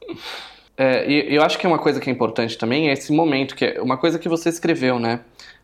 É, 0.76 1.08
e 1.08 1.34
eu 1.34 1.42
acho 1.42 1.58
que 1.58 1.66
uma 1.66 1.78
coisa 1.78 2.00
que 2.00 2.10
é 2.10 2.12
importante 2.12 2.58
também 2.58 2.88
é 2.88 2.92
esse 2.92 3.12
momento, 3.12 3.54
que 3.54 3.64
é 3.64 3.80
uma 3.80 3.96
coisa 3.96 4.18
que 4.18 4.28
você 4.28 4.48
escreveu, 4.48 4.98
né? 4.98 5.20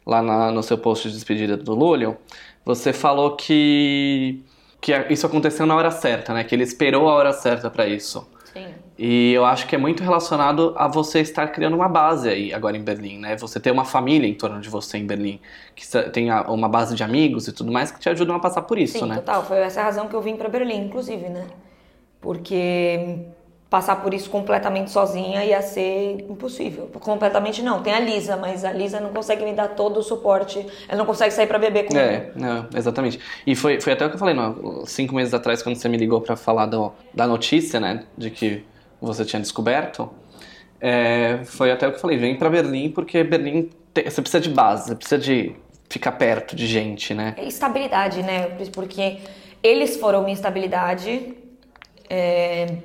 Lá 0.07 0.23
na, 0.23 0.51
no 0.51 0.63
seu 0.63 0.79
post 0.79 1.09
de 1.09 1.15
despedida 1.15 1.57
do 1.57 1.75
Lulio, 1.75 2.17
você 2.65 2.93
falou 2.93 3.37
que, 3.37 4.43
que 4.81 4.93
isso 5.11 5.27
aconteceu 5.27 5.67
na 5.67 5.75
hora 5.75 5.91
certa, 5.91 6.33
né? 6.33 6.45
Que 6.45 6.55
ele 6.55 6.63
esperou 6.63 7.09
a 7.09 7.15
hora 7.15 7.33
certa 7.33 7.69
para 7.69 7.87
isso. 7.87 8.29
Sim. 8.53 8.69
E 9.05 9.33
eu 9.33 9.45
acho 9.45 9.67
que 9.67 9.75
é 9.75 9.79
muito 9.79 10.01
relacionado 10.01 10.75
a 10.77 10.87
você 10.87 11.19
estar 11.19 11.49
criando 11.49 11.75
uma 11.75 11.89
base 11.89 12.29
aí 12.29 12.55
agora 12.55 12.77
em 12.77 12.83
Berlim, 12.83 13.19
né? 13.19 13.37
Você 13.37 13.59
ter 13.59 13.73
uma 13.73 13.85
família 13.85 14.29
em 14.29 14.35
torno 14.35 14.61
de 14.61 14.69
você 14.69 14.97
em 14.97 15.05
Berlim, 15.05 15.41
que 15.75 15.85
tem 16.13 16.31
uma 16.31 16.69
base 16.69 16.95
de 16.95 17.03
amigos 17.03 17.49
e 17.49 17.53
tudo 17.53 17.73
mais 17.73 17.91
que 17.91 17.99
te 17.99 18.09
ajudam 18.09 18.37
a 18.37 18.39
passar 18.39 18.63
por 18.63 18.79
isso, 18.79 19.01
Sim, 19.01 19.07
né? 19.07 19.17
total. 19.17 19.45
Foi 19.45 19.59
essa 19.59 19.81
a 19.81 19.83
razão 19.83 20.07
que 20.07 20.15
eu 20.15 20.23
vim 20.23 20.37
para 20.37 20.49
Berlim, 20.49 20.85
inclusive, 20.85 21.29
né? 21.29 21.49
Porque 22.21 23.27
passar 23.69 23.97
por 23.97 24.15
isso 24.15 24.31
completamente 24.31 24.93
sozinha 24.93 25.45
ia 25.45 25.61
ser 25.63 26.25
impossível. 26.31 26.89
Completamente 27.01 27.61
não. 27.61 27.83
Tem 27.83 27.95
a 27.95 27.99
Lisa, 27.99 28.37
mas 28.37 28.65
a 28.65 28.71
Lisa 28.71 29.01
não 29.01 29.13
consegue 29.13 29.45
me 29.45 29.53
dar 29.53 29.71
todo 29.71 29.99
o 29.99 30.03
suporte. 30.05 30.65
Ela 30.87 30.99
não 30.99 31.07
consegue 31.07 31.35
sair 31.35 31.49
para 31.49 31.59
beber 31.59 31.87
comigo. 31.87 32.07
É, 32.07 32.31
não, 32.37 32.69
exatamente. 32.73 33.19
E 33.45 33.57
foi, 33.57 33.81
foi 33.81 33.95
até 33.95 34.07
o 34.07 34.09
que 34.11 34.15
eu 34.15 34.19
falei, 34.21 34.37
não, 34.37 34.87
cinco 34.87 35.13
meses 35.13 35.35
atrás, 35.35 35.61
quando 35.61 35.75
você 35.75 35.89
me 35.89 35.97
ligou 35.97 36.21
para 36.21 36.37
falar 36.37 36.67
do, 36.67 36.93
da 37.13 37.27
notícia, 37.27 37.81
né, 37.81 38.05
de 38.17 38.31
que 38.31 38.65
você 39.07 39.25
tinha 39.25 39.41
descoberto, 39.41 40.11
é, 40.81 41.41
foi 41.45 41.71
até 41.71 41.87
o 41.87 41.91
que 41.91 41.97
eu 41.97 42.01
falei, 42.01 42.17
vem 42.17 42.37
para 42.37 42.49
Berlim, 42.49 42.91
porque 42.91 43.23
Berlim, 43.23 43.71
tem, 43.93 44.05
você 44.05 44.21
precisa 44.21 44.41
de 44.41 44.51
base, 44.51 44.89
você 44.89 44.95
precisa 44.95 45.21
de 45.21 45.55
ficar 45.89 46.13
perto 46.13 46.57
de 46.57 46.67
gente, 46.67 47.13
né? 47.13 47.35
É 47.37 47.45
estabilidade, 47.45 48.23
né? 48.23 48.49
Porque 48.73 49.19
eles 49.63 49.97
foram 49.97 50.23
minha 50.23 50.35
estabilidade. 50.35 51.35
É, 52.09 52.79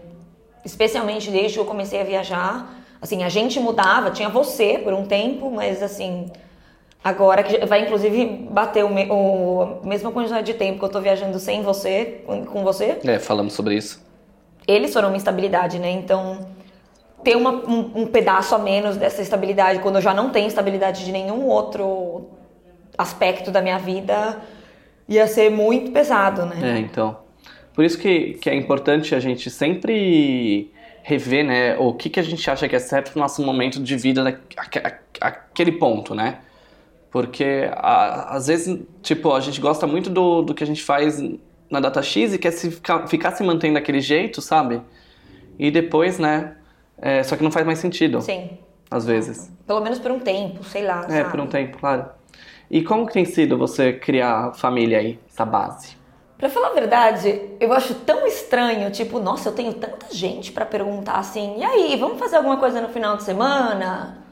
especialmente 0.67 1.31
desde 1.31 1.53
que 1.53 1.59
eu 1.59 1.65
comecei 1.65 1.99
a 2.01 2.03
viajar. 2.03 2.75
Assim, 3.01 3.23
a 3.23 3.29
gente 3.29 3.59
mudava, 3.59 4.11
tinha 4.11 4.27
você 4.27 4.77
por 4.77 4.93
um 4.93 5.05
tempo, 5.05 5.49
mas 5.49 5.81
assim, 5.81 6.29
agora 7.03 7.41
que 7.41 7.65
vai 7.65 7.83
inclusive 7.83 8.25
bater 8.51 8.83
o, 8.83 8.89
me, 8.89 9.07
o 9.09 9.79
mesma 9.83 10.11
quantidade 10.11 10.45
de 10.51 10.57
tempo 10.57 10.79
que 10.79 10.85
eu 10.85 10.89
tô 10.89 10.99
viajando 10.99 11.39
sem 11.39 11.61
você, 11.61 12.23
com 12.25 12.63
você. 12.63 12.99
É, 13.05 13.17
falamos 13.17 13.53
sobre 13.53 13.75
isso. 13.75 14.05
Eles 14.67 14.93
foram 14.93 15.07
uma 15.09 15.17
estabilidade, 15.17 15.79
né? 15.79 15.89
Então, 15.89 16.47
ter 17.23 17.35
uma, 17.35 17.51
um, 17.51 18.01
um 18.01 18.07
pedaço 18.07 18.53
a 18.53 18.59
menos 18.59 18.97
dessa 18.97 19.21
estabilidade, 19.21 19.79
quando 19.79 19.95
eu 19.95 20.01
já 20.01 20.13
não 20.13 20.29
tenho 20.29 20.47
estabilidade 20.47 21.05
de 21.05 21.11
nenhum 21.11 21.47
outro 21.47 22.27
aspecto 22.97 23.51
da 23.51 23.61
minha 23.61 23.77
vida, 23.77 24.41
ia 25.07 25.27
ser 25.27 25.49
muito 25.49 25.91
pesado, 25.91 26.45
né? 26.45 26.77
É, 26.77 26.79
então. 26.79 27.17
Por 27.73 27.85
isso 27.85 27.97
que, 27.97 28.33
que 28.35 28.49
é 28.49 28.55
importante 28.55 29.13
a 29.13 29.19
gente 29.19 29.49
sempre 29.49 30.71
rever, 31.03 31.45
né, 31.45 31.77
o 31.77 31.93
que, 31.93 32.09
que 32.09 32.19
a 32.19 32.23
gente 32.23 32.49
acha 32.49 32.67
que 32.67 32.75
é 32.75 32.79
certo 32.79 33.15
no 33.15 33.21
nosso 33.21 33.41
momento 33.41 33.81
de 33.81 33.95
vida, 33.95 34.41
aquele 35.21 35.71
ponto, 35.71 36.13
né? 36.13 36.39
Porque 37.09 37.69
a, 37.71 38.35
às 38.35 38.47
vezes, 38.47 38.81
tipo, 39.01 39.31
a 39.31 39.39
gente 39.39 39.61
gosta 39.61 39.87
muito 39.87 40.09
do, 40.09 40.41
do 40.41 40.53
que 40.53 40.63
a 40.63 40.67
gente 40.67 40.83
faz 40.83 41.21
na 41.69 41.79
data 41.79 42.01
X 42.01 42.33
e 42.33 42.37
quer 42.37 42.51
se 42.51 42.71
ficar, 42.71 43.07
ficar 43.07 43.31
se 43.31 43.43
mantendo 43.43 43.75
daquele 43.75 43.99
jeito, 43.99 44.41
sabe? 44.41 44.81
E 45.59 45.71
depois, 45.71 46.19
né? 46.19 46.55
É, 46.99 47.23
só 47.23 47.35
que 47.35 47.43
não 47.43 47.51
faz 47.51 47.65
mais 47.65 47.79
sentido. 47.79 48.21
Sim. 48.21 48.57
Às 48.89 49.05
vezes. 49.05 49.51
Pelo 49.65 49.81
menos 49.81 49.99
por 49.99 50.11
um 50.11 50.19
tempo, 50.19 50.63
sei 50.63 50.83
lá. 50.85 51.05
É, 51.09 51.21
sabe? 51.21 51.31
por 51.31 51.39
um 51.39 51.47
tempo, 51.47 51.77
claro. 51.77 52.05
E 52.69 52.83
como 52.83 53.05
que 53.05 53.13
tem 53.13 53.25
sido 53.25 53.57
você 53.57 53.93
criar 53.93 54.53
família 54.53 54.99
aí, 54.99 55.19
essa 55.29 55.45
base? 55.45 55.95
Pra 56.37 56.49
falar 56.49 56.67
a 56.67 56.73
verdade, 56.73 57.41
eu 57.59 57.73
acho 57.73 57.95
tão 57.95 58.27
estranho, 58.27 58.91
tipo, 58.91 59.19
nossa, 59.19 59.49
eu 59.49 59.53
tenho 59.53 59.73
tanta 59.73 60.13
gente 60.13 60.51
para 60.51 60.65
perguntar 60.65 61.15
assim, 61.15 61.57
e 61.57 61.63
aí, 61.63 61.95
vamos 61.95 62.19
fazer 62.19 62.35
alguma 62.35 62.57
coisa 62.57 62.79
no 62.79 62.89
final 62.89 63.17
de 63.17 63.23
semana? 63.23 64.23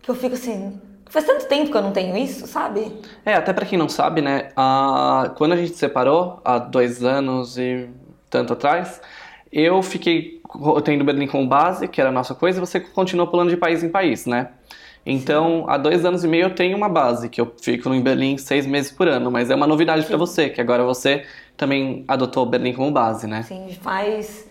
Que 0.00 0.10
eu 0.10 0.14
fico 0.14 0.34
assim, 0.34 0.80
faz 1.12 1.26
tanto 1.26 1.46
tempo 1.46 1.70
que 1.70 1.76
eu 1.76 1.82
não 1.82 1.92
tenho 1.92 2.16
isso, 2.16 2.46
sabe? 2.46 2.90
É, 3.24 3.34
até 3.34 3.52
para 3.52 3.66
quem 3.66 3.78
não 3.78 3.88
sabe, 3.88 4.22
né, 4.22 4.48
a... 4.56 5.30
quando 5.36 5.52
a 5.52 5.56
gente 5.56 5.72
se 5.72 5.78
separou, 5.78 6.40
há 6.42 6.58
dois 6.58 7.04
anos 7.04 7.58
e 7.58 7.86
tanto 8.30 8.54
atrás, 8.54 8.98
eu 9.52 9.82
fiquei 9.82 10.40
tendo 10.84 11.04
Berlim 11.04 11.26
como 11.26 11.46
base, 11.46 11.86
que 11.86 12.00
era 12.00 12.08
a 12.08 12.12
nossa 12.12 12.34
coisa, 12.34 12.58
e 12.58 12.60
você 12.60 12.80
continuou 12.80 13.28
pulando 13.28 13.50
de 13.50 13.58
país 13.58 13.84
em 13.84 13.90
país, 13.90 14.24
né? 14.24 14.48
Então, 15.04 15.66
há 15.68 15.76
dois 15.76 16.02
anos 16.04 16.24
e 16.24 16.28
meio 16.28 16.44
eu 16.44 16.54
tenho 16.54 16.76
uma 16.76 16.88
base, 16.88 17.28
que 17.28 17.40
eu 17.40 17.52
fico 17.60 17.92
em 17.92 18.00
Berlim 18.00 18.38
seis 18.38 18.66
meses 18.66 18.90
por 18.90 19.06
ano, 19.06 19.30
mas 19.30 19.50
é 19.50 19.54
uma 19.54 19.66
novidade 19.66 20.06
para 20.06 20.16
você, 20.16 20.48
que 20.48 20.62
agora 20.62 20.82
você 20.82 21.26
também 21.58 22.06
adotou 22.08 22.46
Berlim 22.46 22.72
como 22.72 22.90
base, 22.90 23.26
né? 23.26 23.42
Sim, 23.42 23.76
faz 23.82 24.48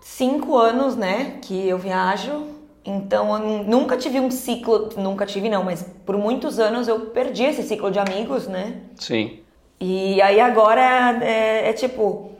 cinco 0.00 0.56
anos, 0.56 0.94
né, 0.94 1.38
que 1.42 1.66
eu 1.68 1.76
viajo. 1.76 2.53
Então, 2.84 3.34
eu 3.34 3.64
nunca 3.64 3.96
tive 3.96 4.20
um 4.20 4.30
ciclo, 4.30 4.90
nunca 4.96 5.24
tive 5.24 5.48
não, 5.48 5.64
mas 5.64 5.82
por 6.04 6.18
muitos 6.18 6.58
anos 6.58 6.86
eu 6.86 7.00
perdi 7.06 7.44
esse 7.44 7.62
ciclo 7.62 7.90
de 7.90 7.98
amigos, 7.98 8.46
né? 8.46 8.82
Sim. 8.96 9.40
E 9.80 10.20
aí 10.20 10.38
agora 10.38 10.82
é, 11.24 11.70
é 11.70 11.72
tipo, 11.72 12.30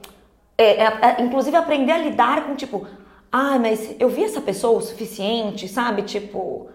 é, 0.57 0.85
é, 0.85 0.85
é, 0.85 1.23
inclusive 1.23 1.57
aprender 1.57 1.93
a 1.93 1.99
lidar 1.99 2.47
com 2.47 2.55
tipo, 2.55 2.87
ah, 3.33 3.59
mas 3.59 3.97
eu 3.99 4.09
vi 4.09 4.25
essa 4.25 4.41
pessoa 4.41 4.79
o 4.79 4.83
suficiente, 4.83 5.67
sabe? 5.67 6.03
Tipo, 6.03 6.69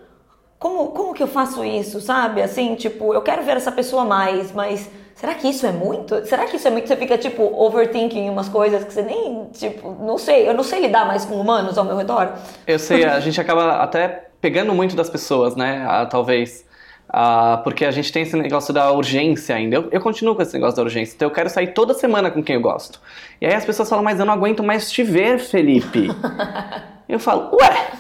como, 0.58 0.88
como 0.88 1.14
que 1.14 1.24
eu 1.24 1.28
faço 1.28 1.64
isso, 1.64 2.02
sabe? 2.02 2.42
Assim, 2.42 2.76
tipo, 2.76 3.14
eu 3.14 3.22
quero 3.22 3.44
ver 3.44 3.56
essa 3.56 3.72
pessoa 3.72 4.04
mais, 4.04 4.52
mas 4.52 4.90
será 5.20 5.34
que 5.34 5.50
isso 5.50 5.66
é 5.68 5.72
muito? 5.72 6.26
Será 6.26 6.46
que 6.46 6.56
isso 6.56 6.68
é 6.68 6.72
muito? 6.72 6.88
Você 6.88 6.96
fica, 6.96 7.18
tipo, 7.18 7.44
overthinking 7.44 8.30
umas 8.30 8.48
coisas 8.48 8.86
que 8.86 8.94
você 8.94 9.02
nem, 9.02 9.50
tipo, 9.52 9.98
não 10.00 10.18
sei, 10.18 10.48
eu 10.48 10.54
não 10.54 10.64
sei 10.64 10.80
lidar 10.80 11.06
mais 11.06 11.26
com 11.26 11.36
humanos 11.36 11.78
ao 11.78 11.84
meu 11.84 11.98
redor. 11.98 12.34
Eu 12.66 12.80
sei, 12.80 13.04
a 13.04 13.20
gente 13.22 13.40
acaba 13.40 13.84
até 13.84 14.28
pegando 14.40 14.74
muito 14.74 14.96
das 14.96 15.10
pessoas, 15.10 15.58
né? 15.58 15.86
Ah, 15.88 16.06
talvez. 16.06 16.66
Ah, 17.10 17.60
porque 17.64 17.84
a 17.84 17.92
gente 17.92 18.14
tem 18.14 18.24
esse 18.24 18.38
negócio 18.38 18.74
da 18.74 18.92
urgência 18.92 19.56
ainda. 19.56 19.76
Eu, 19.76 19.90
eu, 19.92 20.00
continuo 20.00 20.36
com 20.36 20.42
esse 20.42 20.54
negócio 20.54 20.78
da 20.78 20.84
urgência. 20.84 21.16
Então 21.16 21.28
eu 21.28 21.34
quero 21.34 21.50
sair 21.50 21.74
toda 21.74 21.94
semana 21.94 22.32
com 22.32 22.42
quem 22.42 22.56
eu 22.56 22.62
gosto. 22.62 23.02
E 23.42 23.46
aí 23.46 23.54
as 23.54 23.66
pessoas 23.66 23.90
falam, 23.90 24.04
mas 24.04 24.20
eu 24.20 24.26
não 24.26 24.34
aguento 24.34 24.64
mais 24.64 24.90
te 24.90 25.04
ver, 25.04 25.40
Felipe. 25.40 26.08
eu 27.10 27.20
falo, 27.20 27.50
ué, 27.60 27.92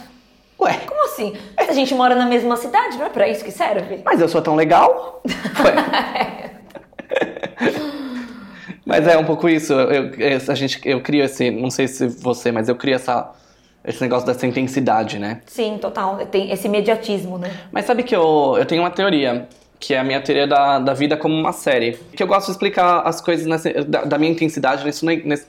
Ué. 0.61 0.73
Como 0.85 1.05
assim? 1.05 1.35
A 1.57 1.71
gente 1.71 1.93
mora 1.95 2.15
na 2.15 2.25
mesma 2.25 2.57
cidade, 2.57 2.97
não 2.97 3.05
é 3.05 3.09
pra 3.09 3.27
isso 3.27 3.43
que 3.43 3.51
serve? 3.51 4.01
Mas 4.03 4.19
eu 4.19 4.27
sou 4.27 4.41
tão 4.41 4.55
legal? 4.55 5.21
Ué. 5.63 6.48
Mas 8.85 9.07
é 9.07 9.17
um 9.17 9.25
pouco 9.25 9.47
isso. 9.47 9.73
Eu, 9.73 10.11
a 10.47 10.55
gente, 10.55 10.79
eu 10.85 11.01
crio 11.01 11.23
esse, 11.23 11.51
não 11.51 11.69
sei 11.69 11.87
se 11.87 12.07
você, 12.07 12.51
mas 12.51 12.69
eu 12.69 12.75
crio 12.75 12.95
essa, 12.95 13.31
esse 13.85 14.01
negócio 14.01 14.25
dessa 14.25 14.45
intensidade, 14.45 15.19
né? 15.19 15.41
Sim, 15.45 15.77
total. 15.79 16.17
Tem 16.27 16.51
esse 16.51 16.67
imediatismo, 16.67 17.37
né? 17.37 17.51
Mas 17.71 17.85
sabe 17.85 18.03
que 18.03 18.15
eu, 18.15 18.55
eu 18.57 18.65
tenho 18.65 18.81
uma 18.81 18.91
teoria, 18.91 19.47
que 19.79 19.93
é 19.93 19.99
a 19.99 20.03
minha 20.03 20.21
teoria 20.21 20.45
da, 20.45 20.79
da 20.79 20.93
vida 20.93 21.15
como 21.15 21.33
uma 21.33 21.53
série. 21.53 21.97
Que 22.15 22.21
eu 22.21 22.27
gosto 22.27 22.47
de 22.47 22.51
explicar 22.51 23.01
as 23.01 23.21
coisas 23.21 23.45
nessa, 23.45 23.71
da, 23.83 24.03
da, 24.03 24.17
minha 24.17 24.31
intensidade 24.31 24.83
nesse, 24.83 25.05
nesse, 25.05 25.47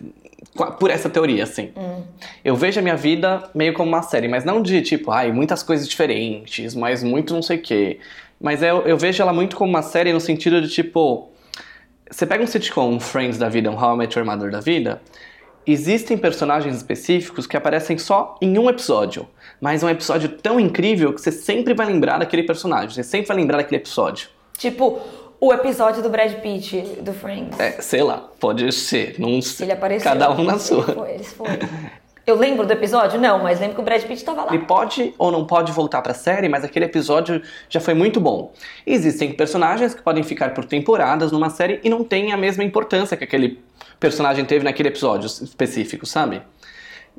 por 0.78 0.90
essa 0.90 1.10
teoria, 1.10 1.44
assim. 1.44 1.70
Hum. 1.76 2.02
Eu 2.44 2.54
vejo 2.54 2.78
a 2.78 2.82
minha 2.82 2.96
vida 2.96 3.42
meio 3.54 3.74
como 3.74 3.88
uma 3.88 4.02
série, 4.02 4.28
mas 4.28 4.44
não 4.44 4.62
de 4.62 4.80
tipo, 4.82 5.10
ai, 5.10 5.32
muitas 5.32 5.62
coisas 5.62 5.88
diferentes, 5.88 6.74
mas 6.74 7.02
muito 7.02 7.34
não 7.34 7.42
sei 7.42 7.56
o 7.56 7.62
quê. 7.62 7.98
Mas 8.40 8.62
eu, 8.62 8.82
eu 8.82 8.96
vejo 8.96 9.22
ela 9.22 9.32
muito 9.32 9.56
como 9.56 9.70
uma 9.70 9.82
série 9.82 10.12
no 10.12 10.20
sentido 10.20 10.62
de 10.62 10.68
tipo. 10.68 11.28
Você 12.10 12.26
pega 12.26 12.42
um 12.42 12.46
sitcom, 12.46 12.90
um 12.90 13.00
Friends 13.00 13.38
da 13.38 13.48
vida, 13.48 13.70
um 13.70 13.80
How 13.80 13.94
I 13.94 13.98
Met 13.98 14.18
Your 14.18 14.26
Mother 14.26 14.50
da 14.50 14.60
vida, 14.60 15.00
existem 15.64 16.18
personagens 16.18 16.76
específicos 16.76 17.46
que 17.46 17.56
aparecem 17.56 17.96
só 17.98 18.36
em 18.42 18.58
um 18.58 18.68
episódio, 18.68 19.28
mas 19.60 19.82
é 19.82 19.86
um 19.86 19.90
episódio 19.90 20.28
tão 20.28 20.58
incrível 20.58 21.12
que 21.12 21.20
você 21.20 21.30
sempre 21.30 21.72
vai 21.72 21.86
lembrar 21.86 22.18
daquele 22.18 22.42
personagem, 22.42 22.90
você 22.90 23.04
sempre 23.04 23.28
vai 23.28 23.36
lembrar 23.36 23.58
daquele 23.58 23.80
episódio. 23.80 24.28
Tipo, 24.58 25.00
o 25.40 25.52
episódio 25.54 26.02
do 26.02 26.10
Brad 26.10 26.34
Pitt, 26.40 26.80
do 27.00 27.12
Friends. 27.12 27.58
É, 27.58 27.80
sei 27.80 28.02
lá, 28.02 28.28
pode 28.38 28.70
ser, 28.72 29.14
não 29.18 29.40
sei. 29.40 29.66
Ele 29.66 29.72
apareceu. 29.72 30.10
Cada 30.10 30.30
um 30.32 30.42
na 30.42 30.58
sua. 30.58 30.84
Ele 30.84 30.92
foi, 30.92 31.10
eles 31.12 31.32
foram. 31.32 31.52
Eu 32.30 32.36
lembro 32.36 32.64
do 32.64 32.72
episódio? 32.72 33.20
Não, 33.20 33.42
mas 33.42 33.58
lembro 33.58 33.74
que 33.74 33.80
o 33.80 33.84
Brad 33.84 34.00
Pitt 34.02 34.14
estava 34.14 34.44
lá. 34.44 34.54
Ele 34.54 34.64
pode 34.64 35.12
ou 35.18 35.32
não 35.32 35.44
pode 35.44 35.72
voltar 35.72 36.00
para 36.00 36.12
a 36.12 36.14
série, 36.14 36.48
mas 36.48 36.62
aquele 36.62 36.84
episódio 36.84 37.42
já 37.68 37.80
foi 37.80 37.92
muito 37.92 38.20
bom. 38.20 38.52
Existem 38.86 39.32
personagens 39.32 39.94
que 39.94 40.00
podem 40.00 40.22
ficar 40.22 40.54
por 40.54 40.64
temporadas 40.64 41.32
numa 41.32 41.50
série 41.50 41.80
e 41.82 41.90
não 41.90 42.04
têm 42.04 42.32
a 42.32 42.36
mesma 42.36 42.62
importância 42.62 43.16
que 43.16 43.24
aquele 43.24 43.58
personagem 43.98 44.44
teve 44.44 44.64
naquele 44.64 44.90
episódio 44.90 45.26
específico, 45.26 46.06
sabe? 46.06 46.40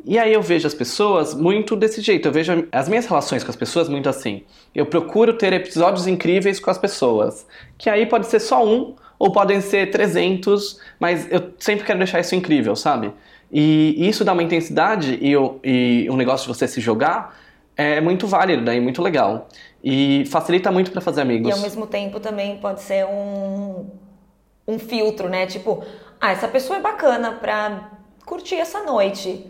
E 0.06 0.18
aí 0.18 0.32
eu 0.32 0.42
vejo 0.42 0.66
as 0.66 0.74
pessoas 0.74 1.34
muito 1.34 1.76
desse 1.76 2.00
jeito. 2.00 2.30
Eu 2.30 2.32
vejo 2.32 2.66
as 2.72 2.88
minhas 2.88 3.06
relações 3.06 3.44
com 3.44 3.50
as 3.50 3.58
pessoas 3.58 3.90
muito 3.90 4.08
assim. 4.08 4.44
Eu 4.74 4.86
procuro 4.86 5.34
ter 5.34 5.52
episódios 5.52 6.08
incríveis 6.08 6.58
com 6.58 6.72
as 6.72 6.78
pessoas. 6.78 7.46
Que 7.78 7.90
aí 7.90 8.06
pode 8.06 8.28
ser 8.28 8.40
só 8.40 8.66
um, 8.66 8.96
ou 9.20 9.30
podem 9.30 9.60
ser 9.60 9.92
300, 9.92 10.80
mas 10.98 11.30
eu 11.30 11.52
sempre 11.60 11.86
quero 11.86 12.00
deixar 12.00 12.22
isso 12.22 12.34
incrível, 12.34 12.78
sabe? 12.78 13.12
E 13.52 14.08
isso 14.08 14.24
dá 14.24 14.32
uma 14.34 14.44
intensidade 14.44 15.20
e, 15.22 15.34
e 15.64 16.10
um 16.10 16.16
negócio 16.16 16.48
de 16.48 16.58
você 16.58 16.68
se 16.68 16.80
jogar 16.80 17.36
é 17.76 18.00
muito 18.00 18.28
válido, 18.28 18.64
daí 18.64 18.80
muito 18.80 19.02
legal. 19.02 19.48
E 19.84 20.24
facilita 20.28 20.72
muito 20.72 20.92
para 20.92 21.02
fazer 21.02 21.22
amigos. 21.22 21.50
E 21.50 21.52
ao 21.52 21.60
mesmo 21.60 21.88
tempo 21.88 22.20
também 22.20 22.58
pode 22.58 22.82
ser 22.82 23.06
um, 23.06 23.90
um 24.68 24.80
filtro, 24.80 25.28
né? 25.28 25.46
Tipo, 25.48 25.84
ah, 26.20 26.32
essa 26.32 26.48
pessoa 26.48 26.78
é 26.78 26.82
bacana 26.82 27.32
pra 27.34 27.90
curtir 28.26 28.56
essa 28.56 28.84
noite. 28.84 29.46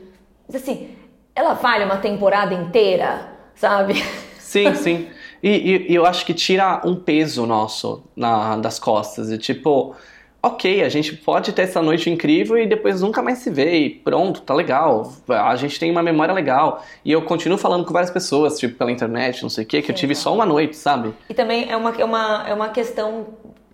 Mas 0.47 0.63
assim, 0.63 0.95
ela 1.35 1.53
vale 1.53 1.83
uma 1.83 1.97
temporada 1.97 2.53
inteira, 2.53 3.29
sabe? 3.55 3.95
Sim, 4.39 4.75
sim. 4.75 5.07
E, 5.41 5.49
e, 5.49 5.91
e 5.93 5.95
eu 5.95 6.05
acho 6.05 6.25
que 6.25 6.33
tira 6.33 6.81
um 6.83 6.93
peso 6.93 7.45
nosso 7.45 8.03
na, 8.13 8.57
das 8.57 8.77
costas. 8.77 9.31
E 9.31 9.37
tipo, 9.37 9.95
ok, 10.43 10.84
a 10.84 10.89
gente 10.89 11.15
pode 11.15 11.54
ter 11.54 11.63
essa 11.63 11.82
noite 11.82 12.10
incrível 12.10 12.58
e 12.58 12.65
depois 12.65 13.01
nunca 13.01 13.21
mais 13.21 13.39
se 13.39 13.49
vê 13.49 13.77
e 13.77 13.89
pronto, 13.89 14.41
tá 14.41 14.54
legal. 14.54 15.13
A 15.27 15.56
gente 15.56 15.80
tem 15.80 15.91
uma 15.91 16.01
memória 16.01 16.34
legal. 16.34 16.84
E 17.06 17.12
eu 17.12 17.21
continuo 17.21 17.58
falando 17.58 17.86
com 17.86 17.93
várias 17.93 18.10
pessoas, 18.10 18.58
tipo, 18.58 18.75
pela 18.75 18.91
internet, 18.91 19.43
não 19.43 19.49
sei 19.49 19.63
o 19.63 19.67
quê, 19.67 19.82
que 19.82 19.88
Sim, 19.88 19.93
eu 19.93 19.97
tive 19.97 20.15
só 20.15 20.34
uma 20.34 20.45
noite, 20.45 20.75
sabe? 20.75 21.13
E 21.30 21.34
também 21.34 21.69
é 21.69 21.77
uma, 21.77 21.91
é 21.91 22.04
uma, 22.04 22.45
é 22.47 22.54
uma 22.54 22.69
questão 22.69 23.27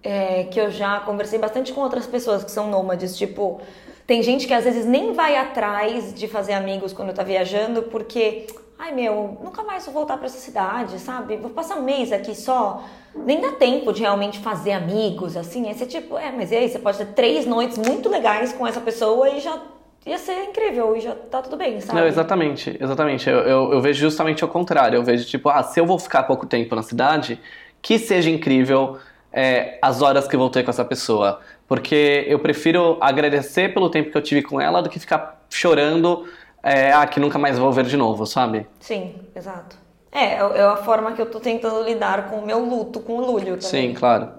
é, 0.04 0.44
que 0.46 0.60
eu 0.60 0.70
já 0.70 1.00
conversei 1.00 1.40
bastante 1.40 1.72
com 1.72 1.82
outras 1.82 2.06
pessoas 2.06 2.44
que 2.44 2.52
são 2.52 2.70
nômades, 2.70 3.18
tipo. 3.18 3.62
Tem 4.06 4.24
gente 4.24 4.48
que 4.48 4.54
às 4.54 4.64
vezes 4.64 4.86
nem 4.86 5.12
vai 5.12 5.36
atrás 5.36 6.14
de 6.14 6.30
fazer 6.30 6.54
amigos 6.54 6.94
quando 6.94 7.14
tá 7.14 7.24
viajando, 7.24 7.84
porque 7.84 8.48
ai 8.80 8.92
meu, 8.92 9.38
nunca 9.44 9.64
mais 9.64 9.86
vou 9.86 9.94
voltar 9.94 10.18
para 10.18 10.28
essa 10.28 10.38
cidade, 10.38 11.00
sabe? 11.00 11.38
Vou 11.38 11.50
passar 11.50 11.76
um 11.76 11.84
mês 11.84 12.12
aqui 12.12 12.36
só. 12.36 12.84
Nem 13.16 13.42
dá 13.42 13.52
tempo 13.54 13.92
de 13.92 14.02
realmente 14.02 14.40
fazer 14.40 14.74
amigos, 14.74 15.36
assim. 15.36 15.68
Aí 15.68 15.74
você 15.74 15.86
tipo, 15.86 16.18
é, 16.18 16.32
mas 16.32 16.52
e 16.52 16.56
aí? 16.56 16.70
Você 16.70 16.80
pode 16.80 16.98
ter 16.98 17.08
três 17.08 17.46
noites 17.46 17.78
muito 17.78 18.10
legais 18.10 18.54
com 18.54 18.68
essa 18.68 18.80
pessoa 18.80 19.30
e 19.30 19.40
já 19.40 19.60
ia 20.06 20.18
ser 20.18 20.44
incrível 20.44 20.96
e 20.96 21.02
já 21.02 21.16
tá 21.16 21.42
tudo 21.42 21.58
bem, 21.58 21.82
sabe? 21.82 22.00
Não, 22.00 22.08
exatamente, 22.08 22.78
exatamente. 22.80 23.30
Eu, 23.30 23.40
eu, 23.40 23.74
eu 23.74 23.82
vejo 23.82 24.00
justamente 24.00 24.46
o 24.46 24.48
contrário. 24.48 24.98
Eu 24.98 25.04
vejo, 25.04 25.26
tipo, 25.26 25.50
ah, 25.50 25.64
se 25.64 25.80
eu 25.80 25.86
vou 25.86 25.98
ficar 25.98 26.24
pouco 26.24 26.46
tempo 26.46 26.76
na 26.76 26.84
cidade, 26.84 27.40
que 27.82 27.98
seja 27.98 28.30
incrível 28.30 28.98
é, 29.34 29.78
as 29.82 30.02
horas 30.02 30.28
que 30.28 30.38
vou 30.38 30.50
ter 30.50 30.64
com 30.64 30.70
essa 30.70 30.86
pessoa. 30.86 31.42
Porque 31.68 32.26
eu 32.28 32.40
prefiro 32.40 32.98
agradecer 33.02 33.74
pelo 33.74 33.90
tempo 33.90 34.12
que 34.12 34.18
eu 34.18 34.22
tive 34.22 34.42
com 34.42 34.62
ela 34.62 34.82
do 34.82 34.90
que 34.90 35.00
ficar 35.00 35.46
chorando 35.50 36.26
é, 36.68 36.92
ah, 36.92 37.08
que 37.08 37.20
nunca 37.20 37.38
mais 37.38 37.58
vou 37.58 37.72
ver 37.72 37.86
de 37.86 37.96
novo, 37.96 38.26
sabe? 38.26 38.68
Sim, 38.80 39.16
exato. 39.36 39.78
É, 40.12 40.34
é, 40.34 40.36
é 40.36 40.62
a 40.64 40.78
forma 40.78 41.14
que 41.14 41.22
eu 41.22 41.26
tô 41.26 41.40
tentando 41.40 41.84
lidar 41.84 42.30
com 42.30 42.38
o 42.38 42.46
meu 42.46 42.60
luto 42.60 43.00
com 43.00 43.14
o 43.14 43.22
Lúlio 43.22 43.58
também. 43.58 43.90
Sim, 43.90 43.94
claro. 43.94 44.30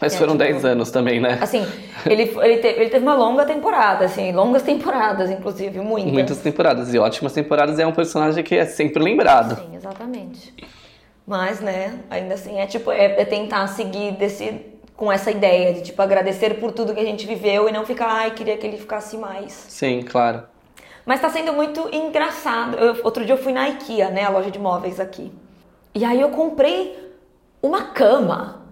Mas 0.00 0.14
é, 0.14 0.18
foram 0.18 0.36
10 0.36 0.56
tipo, 0.56 0.66
anos 0.66 0.90
também, 0.90 1.20
né? 1.20 1.38
Assim, 1.40 1.64
ele, 2.04 2.22
ele, 2.22 2.56
teve, 2.58 2.80
ele 2.80 2.90
teve 2.90 3.04
uma 3.04 3.14
longa 3.14 3.44
temporada, 3.44 4.04
assim, 4.04 4.32
longas 4.32 4.62
temporadas, 4.62 5.30
inclusive, 5.30 5.78
muitas. 5.78 6.12
Muitas 6.12 6.38
temporadas, 6.38 6.92
e 6.92 6.98
ótimas 6.98 7.32
temporadas, 7.32 7.78
é 7.78 7.86
um 7.86 7.92
personagem 7.92 8.42
que 8.42 8.56
é 8.56 8.66
sempre 8.66 9.00
lembrado. 9.00 9.56
Sim, 9.56 9.76
exatamente. 9.76 10.52
Mas, 11.24 11.60
né, 11.60 12.00
ainda 12.10 12.34
assim, 12.34 12.58
é 12.58 12.66
tipo, 12.66 12.90
é, 12.90 13.22
é 13.22 13.24
tentar 13.24 13.68
seguir 13.68 14.12
desse, 14.16 14.60
com 14.96 15.10
essa 15.10 15.30
ideia 15.30 15.72
de, 15.72 15.82
tipo, 15.82 16.02
agradecer 16.02 16.54
por 16.54 16.72
tudo 16.72 16.92
que 16.92 17.00
a 17.00 17.04
gente 17.04 17.24
viveu 17.24 17.68
e 17.68 17.72
não 17.72 17.86
ficar, 17.86 18.08
ai, 18.08 18.32
queria 18.32 18.58
que 18.58 18.66
ele 18.66 18.78
ficasse 18.78 19.16
mais. 19.16 19.52
Sim, 19.68 20.02
claro. 20.02 20.51
Mas 21.04 21.16
está 21.16 21.30
sendo 21.30 21.52
muito 21.52 21.88
engraçado. 21.94 22.76
Eu, 22.76 23.04
outro 23.04 23.24
dia 23.24 23.34
eu 23.34 23.38
fui 23.38 23.52
na 23.52 23.68
IKEA, 23.68 24.10
né, 24.10 24.24
a 24.24 24.30
loja 24.30 24.50
de 24.50 24.58
móveis 24.58 25.00
aqui. 25.00 25.32
E 25.94 26.04
aí 26.04 26.20
eu 26.20 26.30
comprei 26.30 27.12
uma 27.60 27.84
cama. 27.84 28.62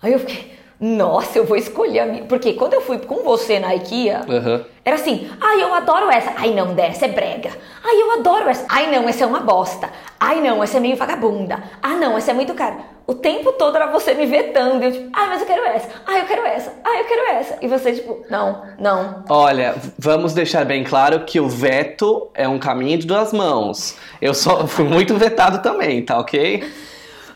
Aí 0.00 0.12
eu 0.12 0.18
fiquei, 0.20 0.56
nossa, 0.78 1.38
eu 1.38 1.46
vou 1.46 1.56
escolher 1.56 2.00
a 2.00 2.06
minha. 2.06 2.24
Porque 2.24 2.52
quando 2.52 2.74
eu 2.74 2.82
fui 2.82 2.98
com 2.98 3.22
você 3.22 3.58
na 3.58 3.74
IKEA, 3.74 4.20
uhum. 4.28 4.64
era 4.84 4.96
assim: 4.96 5.30
ai, 5.40 5.62
eu 5.62 5.72
adoro 5.72 6.10
essa. 6.10 6.34
Ai, 6.36 6.52
não, 6.52 6.74
dessa 6.74 7.06
é 7.06 7.08
brega. 7.08 7.50
Ai, 7.82 8.02
eu 8.02 8.12
adoro 8.12 8.48
essa. 8.48 8.66
Ai, 8.68 8.90
não, 8.94 9.08
essa 9.08 9.24
é 9.24 9.26
uma 9.26 9.40
bosta. 9.40 9.88
Ai, 10.20 10.40
não, 10.42 10.62
essa 10.62 10.76
é 10.76 10.80
meio 10.80 10.96
vagabunda. 10.96 11.62
Ah, 11.82 11.94
não, 11.94 12.18
essa 12.18 12.30
é 12.30 12.34
muito 12.34 12.52
cara. 12.52 12.76
O 13.06 13.14
tempo 13.14 13.52
todo 13.52 13.76
era 13.76 13.86
você 13.86 14.12
me 14.12 14.26
vetando. 14.26 14.84
Eu, 14.84 14.92
tipo, 14.92 15.10
ai, 15.14 15.28
mas 15.28 15.40
eu 15.40 15.46
quero 15.46 15.64
essa. 15.64 15.88
Ai, 16.06 16.20
eu 16.20 16.26
quero 16.26 16.44
essa. 16.44 16.72
Ai, 16.84 17.00
eu 17.00 17.04
quero 17.04 17.22
essa. 17.30 17.58
E 17.62 17.68
você, 17.68 17.92
tipo, 17.94 18.24
não, 18.28 18.62
não. 18.78 19.24
Olha, 19.30 19.76
vamos 19.98 20.34
deixar 20.34 20.66
bem 20.66 20.84
claro 20.84 21.20
que 21.20 21.40
o 21.40 21.48
veto 21.48 22.28
é 22.34 22.46
um 22.46 22.58
caminho 22.58 22.98
de 22.98 23.06
duas 23.06 23.32
mãos. 23.32 23.96
Eu 24.20 24.34
só 24.34 24.66
fui 24.68 24.84
muito 24.84 25.16
vetado 25.16 25.62
também, 25.62 26.04
tá 26.04 26.18
ok? 26.18 26.70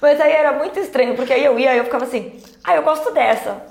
Mas 0.02 0.20
aí 0.20 0.32
era 0.32 0.52
muito 0.52 0.78
estranho, 0.78 1.14
porque 1.14 1.32
aí 1.32 1.44
eu 1.44 1.58
ia 1.58 1.74
e 1.74 1.78
eu 1.78 1.84
ficava 1.84 2.04
assim, 2.04 2.32
ah, 2.64 2.74
eu 2.74 2.82
gosto 2.82 3.12
dessa. 3.12 3.62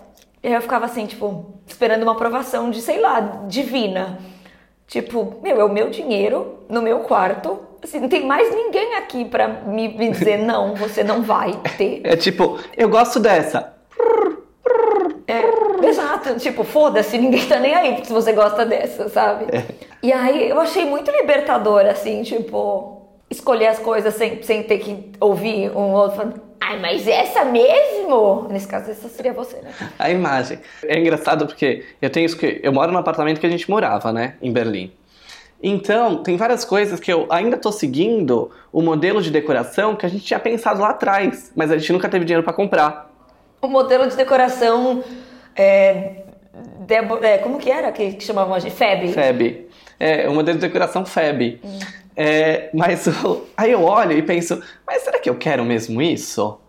E 0.42 0.48
aí 0.48 0.54
eu 0.54 0.62
ficava 0.62 0.86
assim, 0.86 1.06
tipo, 1.06 1.54
esperando 1.68 2.04
uma 2.04 2.14
aprovação 2.14 2.70
de, 2.72 2.82
sei 2.82 3.00
lá, 3.00 3.20
divina. 3.48 4.20
Tipo, 4.88 5.38
meu, 5.42 5.60
é 5.60 5.64
o 5.64 5.70
meu 5.70 5.90
dinheiro 5.90 6.64
no 6.70 6.82
meu 6.82 7.00
quarto. 7.02 7.60
Assim, 7.84 8.00
não 8.00 8.10
tem 8.10 8.26
mais 8.26 8.54
ninguém 8.54 8.96
aqui 8.96 9.24
pra 9.26 9.48
me, 9.48 9.88
me 9.90 10.10
dizer, 10.10 10.38
não, 10.44 10.76
você 10.76 11.04
não 11.04 11.22
vai 11.22 11.54
ter. 11.78 12.02
É 12.04 12.16
tipo, 12.16 12.60
eu 12.76 12.90
gosto 12.90 13.20
dessa. 13.20 13.74
É, 15.28 15.86
exato, 15.86 16.40
tipo, 16.40 16.64
foda-se, 16.64 17.16
ninguém 17.18 17.46
tá 17.46 17.60
nem 17.60 17.76
aí 17.76 18.04
se 18.04 18.12
você 18.12 18.34
gosta 18.34 18.66
dessa, 18.66 19.10
sabe? 19.10 19.46
É. 19.56 19.64
E 20.02 20.12
aí 20.12 20.50
eu 20.50 20.60
achei 20.60 20.86
muito 20.86 21.12
libertador, 21.12 21.86
assim, 21.86 22.24
tipo, 22.24 23.00
escolher 23.30 23.68
as 23.68 23.78
coisas 23.78 24.16
sem, 24.16 24.42
sem 24.42 24.64
ter 24.64 24.80
que 24.80 25.12
ouvir 25.20 25.70
um 25.70 25.92
outro 25.92 26.18
falando, 26.18 26.42
ai, 26.70 26.80
mas 26.80 27.08
essa 27.08 27.44
mesmo? 27.44 28.48
Nesse 28.50 28.68
caso, 28.68 28.92
essa 28.92 29.10
seria 29.10 29.34
você, 29.34 29.58
né? 29.58 29.74
A 29.98 30.10
imagem. 30.10 30.60
É 30.84 31.00
engraçado 31.00 31.48
porque 31.48 31.84
eu 32.02 32.10
tenho 32.10 32.26
isso 32.26 32.38
que. 32.38 32.60
Eu 32.62 32.72
moro 32.72 32.92
no 32.92 33.00
apartamento 33.00 33.40
que 33.40 33.48
a 33.48 33.50
gente 33.50 33.70
morava, 33.70 34.14
né? 34.14 34.36
Em 34.42 34.52
Berlim. 34.52 34.92
Então, 35.62 36.24
tem 36.24 36.38
várias 36.38 36.64
coisas 36.64 37.00
que 37.00 37.12
eu 37.12 37.28
ainda 37.30 37.58
tô 37.58 37.72
seguindo 37.72 38.50
o 38.72 38.82
modelo 38.82 39.22
de 39.22 39.30
decoração 39.30 39.96
que 39.96 40.06
a 40.06 40.10
gente 40.10 40.24
tinha 40.24 40.40
pensado 40.40 40.80
lá 40.80 40.92
atrás, 40.92 41.52
mas 41.54 41.70
a 41.70 41.78
gente 41.78 41.92
nunca 41.92 42.08
teve 42.08 42.24
dinheiro 42.24 42.44
para 42.44 42.54
comprar. 42.54 43.12
O 43.62 43.68
modelo 43.68 44.08
de 44.08 44.16
decoração. 44.16 45.04
É, 45.56 46.24
é, 47.24 47.38
como 47.40 47.58
que 47.58 47.70
era 47.70 47.92
que, 47.92 48.14
que 48.14 48.24
chamavam 48.24 48.54
a 48.54 48.60
gente? 48.60 48.76
FEB. 48.76 49.12
FEB. 49.12 49.70
É, 50.00 50.30
o 50.30 50.34
modelo 50.34 50.58
de 50.58 50.66
decoração 50.66 51.06
FEB. 51.06 51.60
Hum. 51.64 51.80
É, 52.16 52.70
mas 52.74 53.08
aí 53.56 53.72
eu 53.72 53.84
olho 53.84 54.12
e 54.12 54.22
penso, 54.22 54.62
mas 54.86 55.04
será 55.04 55.20
que 55.20 55.30
eu 55.30 55.36
quero 55.36 55.64
mesmo 55.64 56.02
isso? 56.02 56.60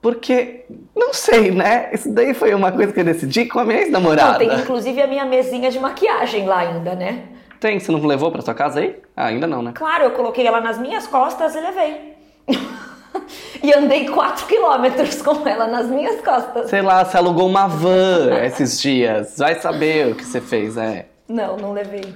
Porque, 0.00 0.64
não 0.96 1.14
sei, 1.14 1.52
né? 1.52 1.90
Isso 1.92 2.12
daí 2.12 2.34
foi 2.34 2.52
uma 2.52 2.72
coisa 2.72 2.92
que 2.92 2.98
eu 2.98 3.04
decidi 3.04 3.46
com 3.46 3.60
a 3.60 3.64
minha 3.64 3.78
ex-namorada. 3.78 4.38
Tem 4.38 4.52
inclusive 4.52 5.00
a 5.00 5.06
minha 5.06 5.24
mesinha 5.24 5.70
de 5.70 5.78
maquiagem 5.78 6.46
lá 6.46 6.58
ainda, 6.58 6.96
né? 6.96 7.22
Tem, 7.60 7.78
você 7.78 7.92
não 7.92 8.04
levou 8.04 8.32
pra 8.32 8.42
sua 8.42 8.54
casa 8.54 8.80
aí? 8.80 8.96
Ah, 9.16 9.26
ainda 9.26 9.46
não, 9.46 9.62
né? 9.62 9.70
Claro, 9.72 10.02
eu 10.02 10.10
coloquei 10.10 10.44
ela 10.44 10.60
nas 10.60 10.76
minhas 10.78 11.06
costas 11.06 11.54
e 11.54 11.60
levei. 11.60 12.16
e 13.62 13.72
andei 13.72 14.08
4 14.08 14.46
quilômetros 14.46 15.22
com 15.22 15.46
ela 15.46 15.68
nas 15.68 15.86
minhas 15.86 16.20
costas. 16.20 16.68
Sei 16.68 16.82
lá, 16.82 17.04
você 17.04 17.18
alugou 17.18 17.46
uma 17.46 17.68
van 17.68 18.40
esses 18.42 18.80
dias. 18.80 19.38
Vai 19.38 19.54
saber 19.60 20.08
o 20.08 20.16
que 20.16 20.24
você 20.24 20.40
fez, 20.40 20.76
é. 20.76 21.06
Não, 21.28 21.56
não 21.56 21.72
levei. 21.72 22.12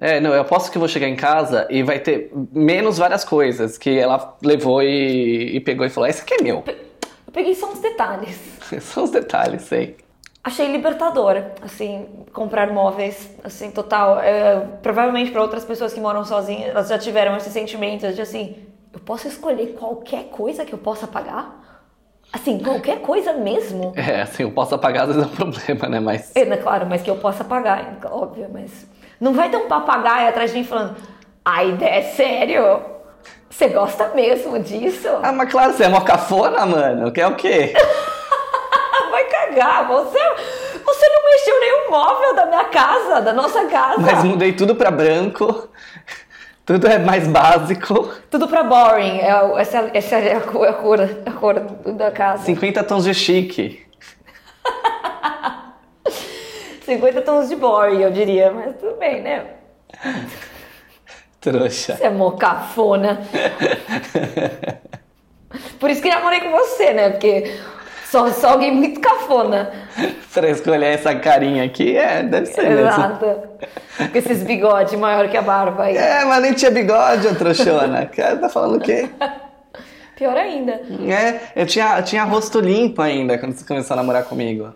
É, 0.00 0.20
não, 0.20 0.32
eu 0.32 0.42
aposto 0.42 0.70
que 0.70 0.78
eu 0.78 0.80
vou 0.80 0.88
chegar 0.88 1.08
em 1.08 1.16
casa 1.16 1.66
e 1.68 1.82
vai 1.82 1.98
ter 1.98 2.30
menos 2.52 2.98
várias 2.98 3.24
coisas 3.24 3.76
que 3.76 3.98
ela 3.98 4.36
levou 4.40 4.80
e, 4.80 5.56
e 5.56 5.60
pegou 5.60 5.84
e 5.84 5.90
falou: 5.90 6.08
Esse 6.08 6.22
aqui 6.22 6.34
é 6.34 6.42
meu. 6.42 6.62
Eu 6.66 7.32
peguei 7.32 7.52
só 7.54 7.68
uns 7.68 7.80
detalhes. 7.80 8.38
só 8.80 9.02
uns 9.02 9.10
detalhes, 9.10 9.62
sei. 9.62 9.96
Achei 10.44 10.70
libertador, 10.70 11.42
assim, 11.60 12.06
comprar 12.32 12.72
móveis, 12.72 13.28
assim, 13.42 13.72
total. 13.72 14.20
É, 14.20 14.60
provavelmente 14.80 15.32
para 15.32 15.42
outras 15.42 15.64
pessoas 15.64 15.92
que 15.92 16.00
moram 16.00 16.24
sozinhas, 16.24 16.70
elas 16.70 16.88
já 16.88 16.96
tiveram 16.96 17.36
esse 17.36 17.50
sentimento 17.50 18.12
de 18.12 18.22
assim: 18.22 18.56
eu 18.92 19.00
posso 19.00 19.26
escolher 19.26 19.74
qualquer 19.78 20.26
coisa 20.26 20.64
que 20.64 20.72
eu 20.72 20.78
possa 20.78 21.08
pagar? 21.08 21.58
Assim, 22.32 22.58
qualquer 22.60 23.00
coisa 23.00 23.32
mesmo. 23.32 23.92
É, 23.96 24.22
assim, 24.22 24.44
eu 24.44 24.52
posso 24.52 24.78
pagar 24.78 25.08
às 25.08 25.16
vezes 25.16 25.22
é 25.22 25.26
um 25.26 25.30
problema, 25.34 25.88
né? 25.88 25.98
Mas. 25.98 26.36
É, 26.36 26.44
né, 26.44 26.56
claro, 26.56 26.86
mas 26.86 27.02
que 27.02 27.10
eu 27.10 27.16
possa 27.16 27.42
pagar, 27.42 27.98
óbvio, 28.04 28.48
mas. 28.52 28.86
Não 29.20 29.32
vai 29.32 29.48
ter 29.48 29.56
um 29.56 29.66
papagaio 29.66 30.28
atrás 30.28 30.52
de 30.52 30.58
mim 30.58 30.64
falando, 30.64 30.96
ai, 31.44 31.76
é 31.80 32.02
sério? 32.02 32.80
Você 33.50 33.68
gosta 33.68 34.08
mesmo 34.14 34.58
disso? 34.60 35.08
Ah, 35.22 35.32
mas 35.32 35.50
claro, 35.50 35.72
você 35.72 35.84
é 35.84 35.88
uma 35.88 36.04
cafona, 36.04 36.64
mano. 36.64 37.10
Quer 37.10 37.26
o 37.26 37.34
quê? 37.34 37.72
vai 39.10 39.24
cagar, 39.24 39.88
você, 39.88 40.18
você 40.84 41.08
não 41.08 41.24
mexeu 41.24 41.60
nenhum 41.60 41.90
móvel 41.90 42.34
da 42.34 42.46
minha 42.46 42.64
casa, 42.64 43.20
da 43.20 43.32
nossa 43.32 43.64
casa. 43.66 44.00
Mas 44.00 44.22
mudei 44.22 44.52
tudo 44.52 44.74
pra 44.76 44.90
branco. 44.90 45.68
Tudo 46.64 46.86
é 46.86 46.98
mais 46.98 47.26
básico. 47.26 48.10
Tudo 48.30 48.46
pra 48.46 48.62
boring. 48.62 49.20
É, 49.20 49.60
essa, 49.60 49.90
essa 49.94 50.16
é 50.16 50.36
a 50.36 50.40
cor, 50.40 50.68
a 50.68 50.72
cor, 50.74 51.00
a 51.00 51.32
cor 51.32 51.54
da 51.94 52.10
casa. 52.10 52.44
50 52.44 52.84
tons 52.84 53.04
de 53.04 53.14
chique. 53.14 53.87
50 56.88 57.20
tons 57.20 57.50
de 57.50 57.56
boring, 57.56 58.00
eu 58.00 58.10
diria, 58.10 58.50
mas 58.50 58.74
tudo 58.76 58.96
bem, 58.96 59.20
né? 59.20 59.44
Trouxa. 61.38 61.96
Você 61.96 62.04
é 62.04 62.10
mocafona. 62.10 63.20
Por 65.78 65.90
isso 65.90 66.00
que 66.00 66.08
namorei 66.08 66.40
com 66.40 66.50
você, 66.50 66.94
né? 66.94 67.10
Porque 67.10 67.54
só, 68.06 68.30
só 68.30 68.50
alguém 68.52 68.72
muito 68.72 69.00
cafona. 69.00 69.70
pra 70.32 70.48
escolher 70.48 70.94
essa 70.94 71.14
carinha 71.14 71.64
aqui, 71.64 71.94
é, 71.94 72.22
deve 72.22 72.46
ser 72.46 72.72
Exato. 72.72 73.26
Mesmo. 73.26 74.10
Com 74.10 74.18
esses 74.18 74.42
bigodes 74.42 74.98
maior 74.98 75.28
que 75.28 75.36
a 75.36 75.42
barba 75.42 75.84
aí. 75.84 75.96
É, 75.96 76.24
mas 76.24 76.42
nem 76.42 76.54
tinha 76.54 76.70
bigode, 76.70 77.28
ô 77.28 77.34
trouxona. 77.34 78.06
tá 78.40 78.48
falando 78.48 78.76
o 78.76 78.80
quê? 78.80 79.10
Pior 80.16 80.36
ainda. 80.36 80.80
É, 81.06 81.38
eu 81.54 81.66
tinha, 81.66 81.98
eu 81.98 82.02
tinha 82.02 82.24
rosto 82.24 82.60
limpo 82.60 83.02
ainda 83.02 83.36
quando 83.36 83.52
você 83.52 83.64
começou 83.64 83.94
a 83.94 83.98
namorar 83.98 84.24
comigo. 84.24 84.72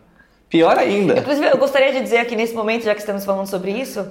Pior 0.52 0.76
ainda. 0.76 1.18
Inclusive, 1.18 1.46
eu 1.46 1.56
gostaria 1.56 1.90
de 1.92 2.02
dizer 2.02 2.18
aqui 2.18 2.36
nesse 2.36 2.54
momento, 2.54 2.84
já 2.84 2.94
que 2.94 3.00
estamos 3.00 3.24
falando 3.24 3.46
sobre 3.46 3.70
isso, 3.70 4.06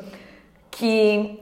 que 0.72 1.38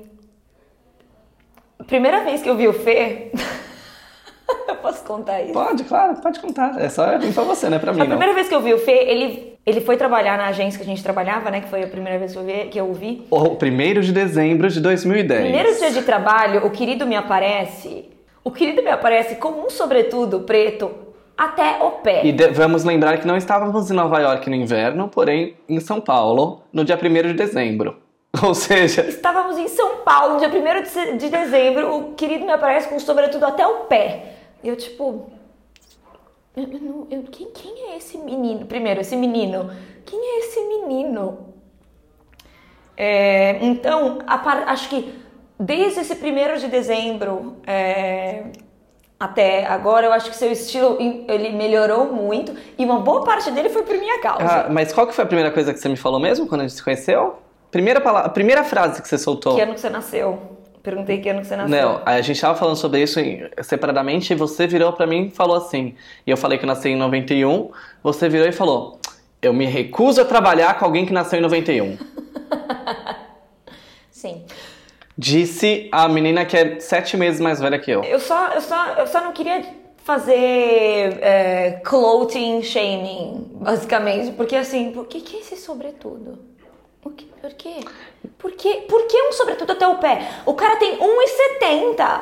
primeira 1.88 2.26
vez 2.26 2.42
que 2.42 2.50
eu 2.50 2.58
vi 2.58 2.68
o 2.68 2.74
Fê. 2.74 3.32
eu 4.68 4.76
posso 4.76 5.02
contar 5.06 5.42
isso? 5.42 5.54
Pode, 5.54 5.86
claro, 5.86 6.18
pode 6.18 6.42
contar. 6.42 6.78
É 6.82 6.90
só 6.90 7.18
pra 7.18 7.44
você, 7.46 7.70
né? 7.70 7.80
Pra 7.80 7.94
mim, 7.94 8.02
A 8.02 8.04
não. 8.04 8.10
primeira 8.10 8.34
vez 8.34 8.50
que 8.50 8.54
eu 8.54 8.60
vi 8.60 8.74
o 8.74 8.78
Fê, 8.78 9.06
ele, 9.08 9.58
ele 9.66 9.80
foi 9.80 9.96
trabalhar 9.96 10.38
na 10.38 10.48
agência 10.48 10.78
que 10.78 10.84
a 10.84 10.90
gente 10.90 11.02
trabalhava, 11.02 11.50
né? 11.50 11.62
Que 11.62 11.70
foi 11.70 11.82
a 11.82 11.88
primeira 11.88 12.20
vez 12.20 12.34
que 12.34 12.38
eu 12.38 12.44
vi. 12.44 12.66
Que 12.70 12.78
eu. 12.78 12.92
O 13.32 13.56
primeiro 13.56 14.02
de 14.02 14.12
dezembro 14.12 14.68
de 14.68 14.82
2010. 14.82 15.44
Primeiro 15.44 15.80
dia 15.80 15.92
de 15.92 16.02
trabalho, 16.02 16.66
o 16.66 16.72
querido 16.72 17.08
me 17.08 17.16
aparece. 17.16 18.10
O 18.44 18.52
querido 18.52 18.84
me 18.84 18.90
aparece 18.90 19.36
com 19.36 19.66
um 19.66 19.70
sobretudo 19.70 20.42
preto 20.42 21.09
até 21.40 21.82
o 21.84 21.92
pé. 21.92 22.26
E 22.26 22.32
de- 22.32 22.50
vamos 22.50 22.84
lembrar 22.84 23.18
que 23.20 23.26
não 23.28 23.38
estávamos 23.38 23.90
em 23.90 23.94
Nova 23.94 24.20
York 24.20 24.50
no 24.50 24.56
inverno, 24.56 25.08
porém 25.08 25.56
em 25.68 25.80
São 25.80 26.02
Paulo, 26.02 26.62
no 26.74 26.84
dia 26.84 26.98
1 26.98 27.28
de 27.30 27.34
dezembro. 27.34 27.98
Ou 28.44 28.54
seja, 28.54 29.02
Estávamos 29.08 29.58
em 29.58 29.68
São 29.68 29.98
Paulo, 30.04 30.34
no 30.36 30.40
dia 30.40 30.50
1 30.50 30.82
de 30.84 30.90
se- 30.90 31.14
de 31.14 31.30
dezembro, 31.30 31.96
o 31.96 32.14
querido 32.14 32.46
me 32.46 32.52
aparece 32.52 32.88
com 32.90 33.00
sobretudo 33.00 33.46
até 33.46 33.66
o 33.66 33.86
pé. 33.86 34.34
E 34.64 34.68
eu, 34.68 34.76
tipo. 34.76 35.32
eu- 36.56 36.64
eu 36.64 36.80
não- 36.80 37.08
eu- 37.10 37.24
quem, 37.32 37.48
quem 37.52 37.92
é 37.92 37.98
esse 37.98 38.18
menino? 38.18 38.66
Primeiro, 38.66 39.00
esse 39.02 39.16
menino. 39.16 39.70
Quem 40.06 40.20
é 40.20 40.40
esse 40.40 40.60
menino? 40.68 41.48
É, 42.98 43.58
então, 43.66 44.20
a 44.28 44.38
par- 44.38 44.64
acho 44.68 44.90
que 44.90 45.14
desde 45.60 46.02
esse 46.02 46.14
1 46.16 46.58
de 46.60 46.68
dezembro 46.68 47.58
é, 47.66 48.44
até 49.20 49.66
agora, 49.66 50.06
eu 50.06 50.14
acho 50.14 50.30
que 50.30 50.36
seu 50.36 50.50
estilo 50.52 50.98
ele 51.00 51.50
melhorou 51.50 52.06
muito 52.06 52.56
e 52.78 52.86
uma 52.86 53.00
boa 53.00 53.24
parte 53.26 53.52
dele 53.52 53.68
foi 53.68 53.84
por 53.84 53.98
minha 53.98 54.20
causa. 54.20 54.44
ah, 54.44 54.68
mas 54.70 54.94
qual 54.94 55.06
que 55.06 55.14
foi 55.14 55.26
a 55.26 55.28
primeira 55.28 55.52
coisa 55.52 55.74
que 55.74 55.80
você 55.80 55.90
me 55.90 55.98
falou 55.98 56.20
mesmo 56.20 56.48
quando 56.48 56.62
a 56.62 56.64
gente 56.68 56.78
se 56.78 56.84
conheceu? 56.84 57.38
Primeira 57.70 58.00
palavra, 58.00 58.28
a 58.28 58.32
primeira 58.32 58.64
frase 58.64 59.02
que 59.02 59.08
você 59.08 59.18
soltou. 59.18 59.56
Que 59.56 59.62
ano 59.62 59.74
que 59.74 59.82
você 59.82 59.90
nasceu? 59.90 60.40
Perguntei 60.82 61.20
que 61.20 61.28
ano 61.28 61.42
que 61.42 61.48
você 61.48 61.58
nasceu. 61.58 61.82
Não, 61.82 62.02
a 62.06 62.22
gente 62.22 62.40
tava 62.40 62.58
falando 62.58 62.78
sobre 62.78 63.02
isso 63.04 63.20
separadamente 63.62 64.32
e 64.32 64.36
você 64.36 64.66
virou 64.66 64.94
pra 64.94 65.06
mim 65.06 65.28
e 65.28 65.30
falou 65.30 65.58
assim. 65.58 65.96
E 66.26 66.32
eu 66.32 66.38
falei 66.38 66.58
que 66.58 66.64
eu 66.64 66.68
nasci 66.68 66.90
em 66.90 66.96
91, 66.96 67.70
você 68.02 68.30
virou 68.30 68.48
e 68.48 68.54
falou: 68.54 69.00
Eu 69.42 69.54
me 69.54 69.66
recuso 69.66 70.22
a 70.22 70.26
trabalhar 70.26 70.80
com 70.80 70.86
alguém 70.86 71.06
que 71.06 71.12
nasceu 71.12 71.38
em 71.40 71.42
91. 71.42 71.98
Sim. 74.10 74.46
Disse 75.20 75.90
a 75.92 76.08
menina 76.08 76.46
que 76.46 76.56
é 76.56 76.80
sete 76.80 77.18
meses 77.18 77.42
mais 77.42 77.60
velha 77.60 77.78
que 77.78 77.92
eu. 77.92 78.02
Eu 78.06 78.22
só, 78.22 78.54
eu 78.54 78.62
só, 78.62 78.94
eu 78.94 79.06
só 79.06 79.20
não 79.20 79.34
queria 79.34 79.66
fazer 79.98 81.20
é, 81.22 81.82
clothing 81.84 82.64
shaming, 82.64 83.52
basicamente, 83.56 84.32
porque 84.32 84.56
assim, 84.56 84.94
por 84.94 85.08
que, 85.08 85.20
que 85.20 85.36
esse 85.36 85.58
sobretudo? 85.58 86.40
O 87.04 87.10
que, 87.10 87.26
por 87.26 87.52
quê? 87.52 87.82
Por 88.38 88.52
quê? 88.54 88.86
Por 88.88 89.08
que 89.08 89.22
um 89.24 89.34
sobretudo 89.34 89.74
até 89.74 89.86
o 89.86 89.98
pé? 89.98 90.26
O 90.46 90.54
cara 90.54 90.78
tem 90.78 90.98
1,70. 90.98 92.22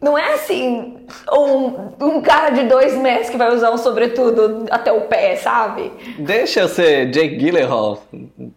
Não 0.00 0.16
é 0.16 0.34
assim 0.34 1.04
um, 1.32 2.06
um 2.06 2.22
cara 2.22 2.50
de 2.50 2.68
dois 2.68 2.96
metros 2.96 3.30
que 3.30 3.36
vai 3.36 3.52
usar 3.52 3.72
um 3.72 3.76
sobretudo 3.76 4.64
até 4.70 4.92
o 4.92 5.08
pé, 5.08 5.34
sabe? 5.34 5.92
Deixa 6.20 6.60
eu 6.60 6.68
ser 6.68 7.10
Jake 7.10 7.34
Gyllenhaal, 7.34 8.00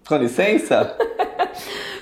com 0.07 0.17
licença? 0.17 0.95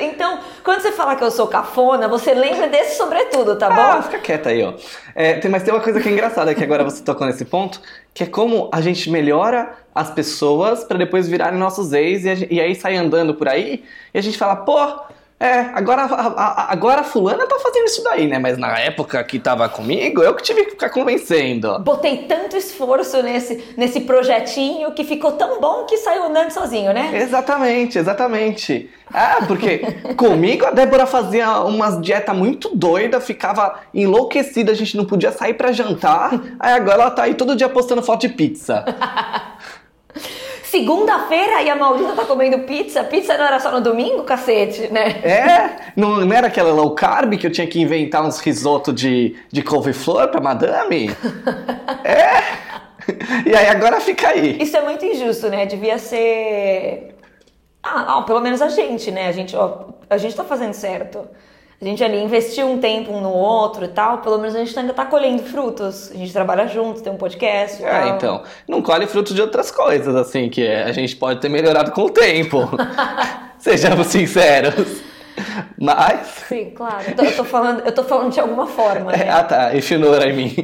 Então, 0.00 0.38
quando 0.64 0.80
você 0.80 0.92
fala 0.92 1.16
que 1.16 1.24
eu 1.24 1.30
sou 1.30 1.46
cafona, 1.46 2.08
você 2.08 2.34
lembra 2.34 2.68
desse 2.68 2.96
sobretudo, 2.96 3.56
tá 3.56 3.68
Ah, 3.68 3.96
bom? 3.96 4.02
fica 4.02 4.18
quieta 4.18 4.50
aí, 4.50 4.62
ó. 4.62 4.74
É, 5.14 5.34
tem, 5.34 5.50
mas 5.50 5.62
tem 5.62 5.72
uma 5.72 5.82
coisa 5.82 6.00
que 6.00 6.08
é 6.08 6.12
engraçada 6.12 6.54
que 6.54 6.62
agora 6.62 6.84
você 6.84 7.02
tocou 7.02 7.26
nesse 7.26 7.44
ponto, 7.44 7.80
que 8.14 8.22
é 8.22 8.26
como 8.26 8.68
a 8.72 8.80
gente 8.80 9.10
melhora 9.10 9.72
as 9.94 10.10
pessoas 10.10 10.84
pra 10.84 10.98
depois 10.98 11.26
virarem 11.28 11.58
nossos 11.58 11.92
ex 11.92 12.24
e, 12.24 12.30
a 12.30 12.34
e 12.50 12.60
aí 12.60 12.74
sai 12.74 12.96
andando 12.96 13.34
por 13.34 13.48
aí 13.48 13.84
e 14.12 14.18
a 14.18 14.22
gente 14.22 14.36
fala, 14.36 14.56
pô, 14.56 14.76
é, 15.38 15.52
agora, 15.74 16.02
a, 16.02 16.26
a- 16.26 16.72
agora 16.72 17.02
a 17.02 17.04
fulana 17.04 17.46
tá 17.46 17.58
fazendo 17.58 17.84
isso 17.84 18.02
daí, 18.02 18.26
né? 18.26 18.38
Mas 18.38 18.56
na 18.56 18.78
época 18.78 19.22
que 19.22 19.38
tava 19.38 19.68
comigo, 19.68 20.22
eu 20.22 20.34
que 20.34 20.42
tive 20.42 20.64
que 20.64 20.70
ficar 20.70 20.88
convencendo. 20.88 21.78
Botei 21.80 22.24
tanto 22.26 22.56
esforço 22.56 23.22
nesse, 23.22 23.62
nesse 23.76 24.00
projetinho 24.00 24.92
que 24.92 25.04
ficou 25.04 25.32
tão 25.32 25.60
bom 25.60 25.84
que 25.84 25.98
saiu 25.98 26.24
andando 26.24 26.50
sozinho, 26.50 26.92
né? 26.94 27.10
Exatamente, 27.14 27.98
exatamente. 27.98 28.90
Ah, 29.12 29.44
porque 29.46 29.78
comigo 30.16 30.64
a 30.66 30.70
Débora 30.70 31.04
fazia 31.06 31.60
umas 31.60 32.00
dieta 32.00 32.32
muito 32.32 32.70
doida, 32.74 33.20
ficava 33.20 33.80
enlouquecida, 33.92 34.72
a 34.72 34.74
gente 34.74 34.96
não 34.96 35.04
podia 35.04 35.32
sair 35.32 35.54
pra 35.54 35.70
jantar. 35.70 36.32
Aí 36.58 36.72
agora 36.72 37.02
ela 37.02 37.10
tá 37.10 37.24
aí 37.24 37.34
todo 37.34 37.54
dia 37.54 37.68
postando 37.68 38.02
foto 38.02 38.22
de 38.22 38.30
pizza. 38.30 38.84
Segunda-feira 40.70 41.62
e 41.62 41.70
a 41.70 41.76
maldita 41.76 42.12
tá 42.12 42.24
comendo 42.24 42.60
pizza. 42.60 43.04
Pizza 43.04 43.38
não 43.38 43.44
era 43.44 43.60
só 43.60 43.70
no 43.70 43.80
domingo, 43.80 44.24
cacete, 44.24 44.92
né? 44.92 45.20
É, 45.22 45.92
não, 45.94 46.16
não 46.26 46.36
era 46.36 46.48
aquela 46.48 46.72
low 46.72 46.90
carb 46.92 47.38
que 47.38 47.46
eu 47.46 47.52
tinha 47.52 47.66
que 47.68 47.80
inventar 47.80 48.24
uns 48.24 48.40
risoto 48.40 48.92
de, 48.92 49.36
de 49.50 49.62
couve-flor 49.62 50.28
pra 50.28 50.40
madame? 50.40 51.10
É. 52.04 52.66
E 53.48 53.54
aí 53.54 53.68
agora 53.68 54.00
fica 54.00 54.28
aí. 54.28 54.60
Isso 54.60 54.76
é 54.76 54.82
muito 54.82 55.04
injusto, 55.04 55.48
né? 55.48 55.64
Devia 55.66 55.96
ser. 55.98 57.14
Ah, 57.82 58.18
ó, 58.18 58.22
pelo 58.22 58.40
menos 58.40 58.60
a 58.60 58.68
gente, 58.68 59.12
né? 59.12 59.28
A 59.28 59.32
gente, 59.32 59.54
ó, 59.56 59.86
a 60.10 60.18
gente 60.18 60.34
tá 60.34 60.42
fazendo 60.42 60.72
certo. 60.72 61.28
A 61.80 61.84
gente 61.84 62.02
ali 62.02 62.22
investiu 62.22 62.66
um 62.66 62.78
tempo 62.78 63.12
um 63.12 63.20
no 63.20 63.30
outro 63.30 63.84
e 63.84 63.88
tal, 63.88 64.18
pelo 64.18 64.38
menos 64.38 64.54
a 64.56 64.58
gente 64.64 64.78
ainda 64.78 64.94
tá 64.94 65.04
colhendo 65.04 65.42
frutos. 65.42 66.10
A 66.10 66.14
gente 66.14 66.32
trabalha 66.32 66.66
juntos, 66.66 67.02
tem 67.02 67.12
um 67.12 67.16
podcast 67.18 67.84
É, 67.84 67.90
tal. 67.90 68.08
então, 68.16 68.42
não 68.66 68.80
colhe 68.80 69.06
fruto 69.06 69.34
de 69.34 69.42
outras 69.42 69.70
coisas, 69.70 70.14
assim, 70.16 70.48
que 70.48 70.66
a 70.66 70.90
gente 70.92 71.14
pode 71.16 71.40
ter 71.40 71.50
melhorado 71.50 71.92
com 71.92 72.02
o 72.04 72.10
tempo. 72.10 72.58
Sejamos 73.58 74.06
sinceros. 74.06 75.02
Mas. 75.78 76.26
Sim, 76.48 76.70
claro. 76.70 77.04
Eu 77.08 77.14
tô, 77.14 77.22
eu 77.24 77.36
tô 77.36 77.44
falando, 77.44 77.80
eu 77.84 77.92
tô 77.92 78.04
falando 78.04 78.32
de 78.32 78.40
alguma 78.40 78.66
forma, 78.66 79.12
É, 79.12 79.18
né? 79.18 79.30
ah 79.30 79.44
tá, 79.44 79.74
if 79.74 79.90
you 79.90 79.98
know 79.98 80.10
what 80.12 80.26
I 80.26 80.32
mean. 80.32 80.54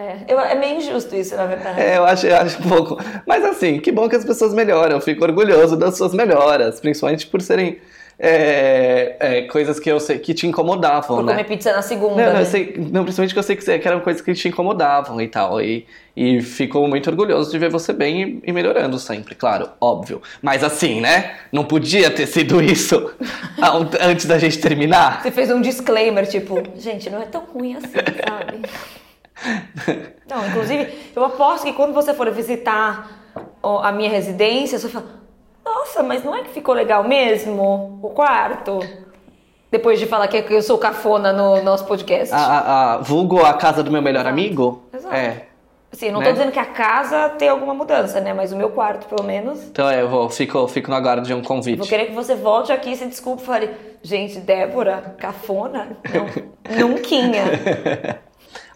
É, 0.00 0.16
eu- 0.28 0.40
é 0.40 0.54
meio 0.54 0.78
injusto 0.78 1.14
isso, 1.14 1.36
na 1.36 1.44
verdade. 1.46 1.78
É, 1.80 1.98
eu 1.98 2.04
acho, 2.04 2.26
eu 2.26 2.36
acho 2.36 2.58
um 2.62 2.68
pouco. 2.68 2.98
Mas 3.26 3.44
assim, 3.44 3.78
que 3.78 3.92
bom 3.92 4.08
que 4.08 4.16
as 4.16 4.24
pessoas 4.24 4.54
melhoram. 4.54 4.96
Eu 4.96 5.00
fico 5.00 5.22
orgulhoso 5.24 5.76
das 5.76 5.96
suas 5.98 6.14
melhoras, 6.14 6.80
principalmente 6.80 7.26
por 7.26 7.42
serem 7.42 7.78
é, 8.22 9.16
é, 9.18 9.42
coisas 9.42 9.78
que 9.80 9.90
eu 9.90 9.98
sei 9.98 10.18
que 10.18 10.34
te 10.34 10.46
incomodavam, 10.46 11.16
Por 11.16 11.24
né? 11.24 11.32
comer 11.32 11.44
pizza 11.44 11.72
na 11.72 11.80
segunda, 11.82 12.16
Não, 12.16 12.32
não, 12.32 12.38
né? 12.40 12.44
sei, 12.44 12.74
não, 12.76 13.02
principalmente 13.02 13.32
que 13.32 13.38
eu 13.38 13.42
sei 13.42 13.56
que, 13.56 13.78
que 13.78 13.88
eram 13.88 14.00
coisas 14.00 14.20
que 14.22 14.32
te 14.34 14.48
incomodavam 14.48 15.20
e 15.20 15.28
tal. 15.28 15.60
E, 15.60 15.86
e 16.16 16.40
fico 16.42 16.86
muito 16.86 17.08
orgulhoso 17.08 17.50
de 17.50 17.58
ver 17.58 17.70
você 17.70 17.92
bem 17.94 18.40
e, 18.44 18.50
e 18.50 18.52
melhorando 18.52 18.98
sempre, 18.98 19.34
claro, 19.34 19.70
óbvio. 19.80 20.20
Mas 20.42 20.62
assim, 20.62 21.00
né? 21.00 21.32
Não 21.50 21.64
podia 21.64 22.10
ter 22.10 22.26
sido 22.26 22.62
isso 22.62 23.10
an- 23.58 23.88
antes 24.00 24.26
da 24.26 24.38
gente 24.38 24.58
terminar. 24.58 25.22
Você 25.22 25.30
fez 25.30 25.50
um 25.50 25.60
disclaimer, 25.60 26.26
tipo, 26.26 26.62
gente, 26.76 27.08
não 27.08 27.22
é 27.22 27.26
tão 27.26 27.42
ruim 27.44 27.74
assim, 27.76 27.88
sabe? 28.28 28.60
Não, 30.28 30.46
inclusive, 30.48 31.10
eu 31.14 31.24
aposto 31.24 31.64
que 31.64 31.72
quando 31.72 31.92
você 31.92 32.14
for 32.14 32.30
visitar 32.30 33.10
a 33.62 33.92
minha 33.92 34.10
residência, 34.10 34.78
você 34.78 34.88
fala, 34.88 35.06
nossa, 35.64 36.02
mas 36.02 36.24
não 36.24 36.34
é 36.34 36.42
que 36.42 36.50
ficou 36.50 36.74
legal 36.74 37.04
mesmo 37.04 37.98
o 38.02 38.10
quarto? 38.10 38.80
Depois 39.70 39.98
de 40.00 40.06
falar 40.06 40.26
que 40.28 40.44
eu 40.52 40.62
sou 40.62 40.78
cafona 40.78 41.32
no 41.32 41.62
nosso 41.62 41.84
podcast. 41.84 42.34
A, 42.34 42.38
a, 42.38 42.94
a- 42.94 42.98
vulgo 42.98 43.40
a 43.44 43.54
casa 43.54 43.82
do 43.82 43.90
meu 43.90 44.02
melhor 44.02 44.26
amigo? 44.26 44.82
Exato. 44.92 45.14
É. 45.14 45.46
Assim, 45.92 46.10
não 46.10 46.20
né? 46.20 46.26
tô 46.26 46.32
dizendo 46.32 46.52
que 46.52 46.58
a 46.58 46.64
casa 46.64 47.30
tem 47.30 47.48
alguma 47.48 47.74
mudança, 47.74 48.20
né? 48.20 48.32
Mas 48.32 48.52
o 48.52 48.56
meu 48.56 48.70
quarto, 48.70 49.06
pelo 49.08 49.24
menos. 49.26 49.64
Então 49.64 49.88
é, 49.90 50.02
eu 50.02 50.08
vou, 50.08 50.28
fico, 50.28 50.66
fico 50.68 50.88
no 50.88 50.96
aguardo 50.96 51.26
de 51.26 51.34
um 51.34 51.42
convite. 51.42 51.78
Vou 51.78 51.86
querer 51.86 52.06
que 52.06 52.12
você 52.12 52.34
volte 52.36 52.72
aqui 52.72 52.92
e 52.92 52.96
se 52.96 53.06
desculpe 53.06 53.42
e 53.42 53.46
fale, 53.46 53.70
gente, 54.02 54.38
Débora, 54.38 55.14
cafona? 55.18 55.96
Não, 56.12 56.86
nunquinha. 56.88 57.42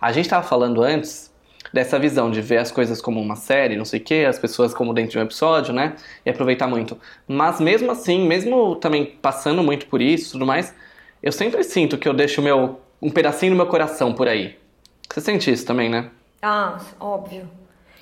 A 0.00 0.12
gente 0.12 0.28
tava 0.28 0.46
falando 0.46 0.82
antes 0.82 1.32
dessa 1.72 1.98
visão 1.98 2.30
de 2.30 2.40
ver 2.40 2.58
as 2.58 2.70
coisas 2.70 3.00
como 3.00 3.20
uma 3.20 3.36
série, 3.36 3.76
não 3.76 3.84
sei 3.84 3.98
o 3.98 4.04
quê, 4.04 4.26
as 4.28 4.38
pessoas 4.38 4.72
como 4.72 4.94
dentro 4.94 5.12
de 5.12 5.18
um 5.18 5.22
episódio, 5.22 5.74
né? 5.74 5.96
E 6.24 6.30
aproveitar 6.30 6.68
muito. 6.68 6.96
Mas 7.26 7.60
mesmo 7.60 7.90
assim, 7.90 8.26
mesmo 8.26 8.76
também 8.76 9.06
passando 9.06 9.62
muito 9.62 9.86
por 9.86 10.00
isso 10.00 10.28
e 10.28 10.32
tudo 10.32 10.46
mais, 10.46 10.74
eu 11.22 11.32
sempre 11.32 11.64
sinto 11.64 11.98
que 11.98 12.08
eu 12.08 12.14
deixo 12.14 12.40
meu, 12.40 12.80
um 13.02 13.10
pedacinho 13.10 13.52
do 13.52 13.56
meu 13.56 13.66
coração 13.66 14.12
por 14.12 14.28
aí. 14.28 14.56
Você 15.12 15.20
sente 15.20 15.50
isso 15.50 15.66
também, 15.66 15.88
né? 15.88 16.10
Ah, 16.42 16.78
óbvio. 17.00 17.48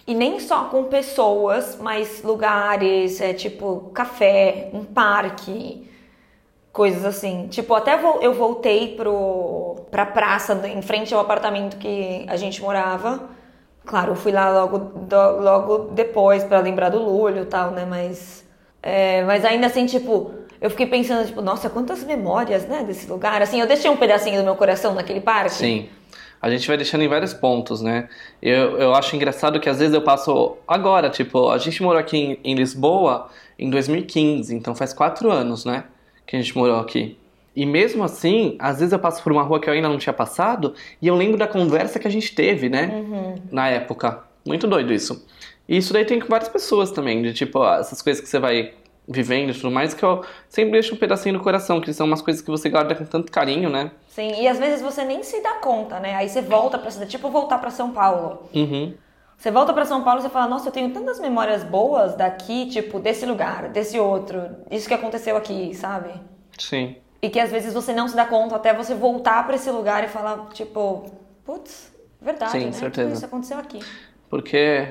E 0.07 0.15
nem 0.15 0.41
só 0.41 0.65
com 0.65 0.85
pessoas, 0.85 1.79
mas 1.81 2.23
lugares, 2.23 3.21
é 3.21 3.33
tipo 3.33 3.91
café, 3.95 4.69
um 4.75 4.85
parque, 4.85 5.89
coisas 6.73 7.05
assim. 7.05 7.47
Tipo, 7.49 7.75
até 7.75 7.99
eu 8.21 8.35
voltei 8.35 8.97
pro, 8.97 9.13
pra 9.93 10.05
praça 10.07 10.61
em 10.67 10.83
frente 10.83 11.15
ao 11.15 11.21
apartamento 11.21 11.77
que 11.77 12.25
a 12.29 12.37
gente 12.37 12.61
morava. 12.61 13.29
Claro, 13.87 14.13
eu 14.13 14.17
fui 14.17 14.33
lá 14.33 14.49
logo, 14.51 14.79
do- 14.79 15.41
logo 15.41 15.79
depois 15.93 16.43
pra 16.43 16.59
lembrar 16.61 16.89
do 16.89 16.99
Lúlio 17.03 17.43
e 17.43 17.47
tal, 17.47 17.71
né? 17.73 17.85
Mas, 17.89 18.45
é, 18.83 19.23
mas 19.25 19.45
ainda 19.45 19.67
assim, 19.67 19.87
tipo, 19.87 20.33
eu 20.61 20.71
fiquei 20.71 20.87
pensando, 20.87 21.27
tipo, 21.27 21.43
nossa, 21.43 21.69
quantas 21.69 22.03
memórias, 22.05 22.67
né, 22.67 22.83
desse 22.85 23.07
lugar. 23.11 23.43
Assim, 23.43 23.61
eu 23.61 23.67
deixei 23.67 23.91
um 23.91 23.97
pedacinho 23.97 24.39
do 24.41 24.45
meu 24.45 24.57
coração 24.57 24.95
naquele 24.95 25.21
parque. 25.21 25.51
Sim. 25.53 25.89
a 26.41 26.51
gente 26.51 26.67
vai 26.67 26.77
deixando 26.77 27.03
em 27.03 27.09
vários 27.09 27.33
pontos, 27.35 27.83
né? 27.83 28.09
Eu, 28.41 28.77
eu 28.79 28.95
acho 28.95 29.15
engraçado 29.15 29.61
que 29.61 29.69
às 29.69 29.79
vezes 29.79 29.95
eu 29.95 30.03
passo 30.03 30.57
agora, 30.67 31.09
tipo, 31.11 31.51
a 31.51 31.59
gente 31.59 31.81
morou 31.83 32.01
aqui 32.01 32.17
em, 32.17 32.39
em 32.43 32.55
Lisboa 32.57 33.29
em 33.59 33.69
2015, 33.71 34.55
então 34.55 34.75
faz 34.75 34.93
quatro 34.93 35.31
anos, 35.31 35.65
né? 35.65 35.85
Que 36.27 36.35
a 36.35 36.41
gente 36.41 36.57
morou 36.57 36.81
aqui. 36.81 37.17
E 37.55 37.67
mesmo 37.67 38.03
assim, 38.03 38.57
às 38.59 38.79
vezes 38.79 38.93
eu 38.93 38.99
passo 38.99 39.23
por 39.23 39.31
uma 39.33 39.43
rua 39.43 39.61
que 39.61 39.69
eu 39.69 39.75
ainda 39.75 39.89
não 39.89 39.99
tinha 39.99 40.13
passado 40.13 40.75
e 41.01 41.07
eu 41.07 41.15
lembro 41.15 41.37
da 41.37 41.47
conversa 41.47 41.99
que 41.99 42.09
a 42.09 42.11
gente 42.11 42.35
teve, 42.35 42.69
né? 42.69 42.87
Uhum. 42.87 43.35
Na 43.51 43.69
época. 43.69 44.25
Muito 44.47 44.67
doido 44.67 44.93
isso. 44.93 45.27
E 45.69 45.77
isso 45.77 45.93
daí 45.93 46.05
tem 46.05 46.19
com 46.19 46.27
várias 46.27 46.49
pessoas 46.49 46.91
também, 46.91 47.23
de 47.23 47.33
tipo, 47.33 47.65
essas 47.65 48.03
coisas 48.03 48.21
que 48.21 48.29
você 48.29 48.39
vai 48.39 48.75
vivendo 49.07 49.51
e 49.51 49.55
tudo 49.55 49.71
mais, 49.71 49.95
que 49.95 50.05
eu 50.05 50.25
sempre 50.49 50.73
deixo 50.73 50.95
um 50.95 50.99
pedacinho 50.99 51.37
no 51.37 51.43
coração, 51.43 51.81
que 51.81 51.93
são 51.93 52.07
umas 52.07 52.23
coisas 52.23 52.43
que 52.43 52.51
você 52.51 52.69
guarda 52.69 52.95
com 52.95 53.05
tanto 53.05 53.31
carinho, 53.31 53.69
né? 53.69 53.91
Sim, 54.09 54.41
e 54.41 54.49
às 54.49 54.59
vezes 54.59 54.81
você 54.81 55.05
nem 55.05 55.23
se 55.23 55.43
dá 55.43 55.55
conta, 55.55 55.99
né? 56.01 56.15
Aí 56.15 56.29
você 56.29 56.41
volta 56.41 56.79
pra 56.79 56.91
cidade, 56.91 57.11
tipo 57.11 57.31
voltar 57.31 57.59
pra 57.59 57.71
São 57.71 57.93
Paulo. 57.93 58.49
Uhum. 58.55 58.95
Você 59.37 59.51
volta 59.51 59.73
pra 59.73 59.85
São 59.85 60.05
Paulo 60.05 60.21
e 60.21 60.23
você 60.23 60.29
fala, 60.29 60.47
nossa, 60.47 60.69
eu 60.69 60.73
tenho 60.73 60.91
tantas 60.91 61.19
memórias 61.19 61.65
boas 61.65 62.15
daqui, 62.15 62.67
tipo, 62.67 63.01
desse 63.01 63.27
lugar, 63.27 63.69
desse 63.71 63.99
outro, 63.99 64.41
isso 64.71 64.87
que 64.87 64.95
aconteceu 64.95 65.37
aqui, 65.37 65.75
sabe? 65.75 66.13
Sim. 66.57 66.97
E 67.25 67.31
que 67.31 67.39
às 67.39 67.53
vezes 67.53 67.73
você 67.73 67.93
não 67.93 68.09
se 68.09 68.17
dá 68.17 68.25
conta 68.25 68.57
até 68.57 68.75
você 68.75 68.95
voltar 68.95 69.47
pra 69.47 69.55
esse 69.55 69.71
lugar 69.71 70.03
e 70.03 70.09
falar, 70.09 70.49
tipo, 70.53 71.05
putz, 71.45 71.93
verdade, 72.21 72.51
Sim, 72.51 72.65
né? 72.67 72.73
certeza. 72.73 73.09
Tudo 73.09 73.17
isso 73.17 73.27
aconteceu 73.27 73.59
aqui. 73.59 73.79
Porque 74.29 74.89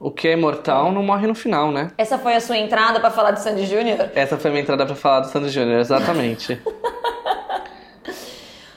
o 0.00 0.10
que 0.10 0.28
é 0.28 0.36
mortal 0.36 0.90
não 0.90 1.02
morre 1.02 1.26
no 1.26 1.34
final, 1.34 1.70
né? 1.70 1.90
Essa 1.98 2.18
foi 2.18 2.34
a 2.34 2.40
sua 2.40 2.56
entrada 2.56 3.00
pra 3.00 3.10
falar 3.10 3.32
de 3.32 3.42
Sandy 3.42 3.66
Júnior? 3.66 4.10
Essa 4.14 4.38
foi 4.38 4.50
a 4.50 4.52
minha 4.52 4.62
entrada 4.62 4.86
pra 4.86 4.94
falar 4.94 5.20
do 5.20 5.26
Sandy 5.26 5.50
Júnior, 5.50 5.78
exatamente. 5.78 6.58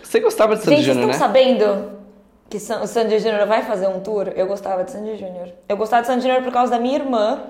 você 0.03 0.19
gostava 0.19 0.57
de 0.57 0.63
Sandy 0.63 0.75
Gente, 0.75 0.85
vocês 0.85 0.95
Júnior, 0.97 1.11
estão 1.11 1.29
né? 1.29 1.33
sabendo 1.33 1.91
que 2.49 2.57
o 2.57 2.87
Sandy 2.87 3.19
Júnior 3.19 3.47
vai 3.47 3.63
fazer 3.63 3.87
um 3.87 4.01
tour? 4.01 4.33
Eu 4.35 4.47
gostava 4.47 4.83
de 4.83 4.91
Sandy 4.91 5.15
Júnior. 5.17 5.47
Eu 5.69 5.77
gostava 5.77 6.01
de 6.01 6.07
Sandy 6.07 6.23
Júnior 6.23 6.43
por 6.43 6.51
causa 6.51 6.71
da 6.71 6.79
minha 6.79 6.95
irmã. 6.95 7.41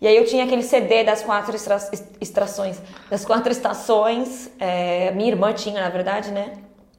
E 0.00 0.06
aí 0.06 0.16
eu 0.16 0.24
tinha 0.24 0.44
aquele 0.44 0.62
CD 0.62 1.04
das 1.04 1.22
quatro 1.22 1.54
extra- 1.54 1.90
extrações, 2.20 2.80
das 3.10 3.24
quatro 3.24 3.52
estações. 3.52 4.50
É, 4.58 5.10
minha 5.12 5.28
irmã 5.28 5.52
tinha, 5.52 5.80
na 5.80 5.90
verdade, 5.90 6.30
né? 6.30 6.52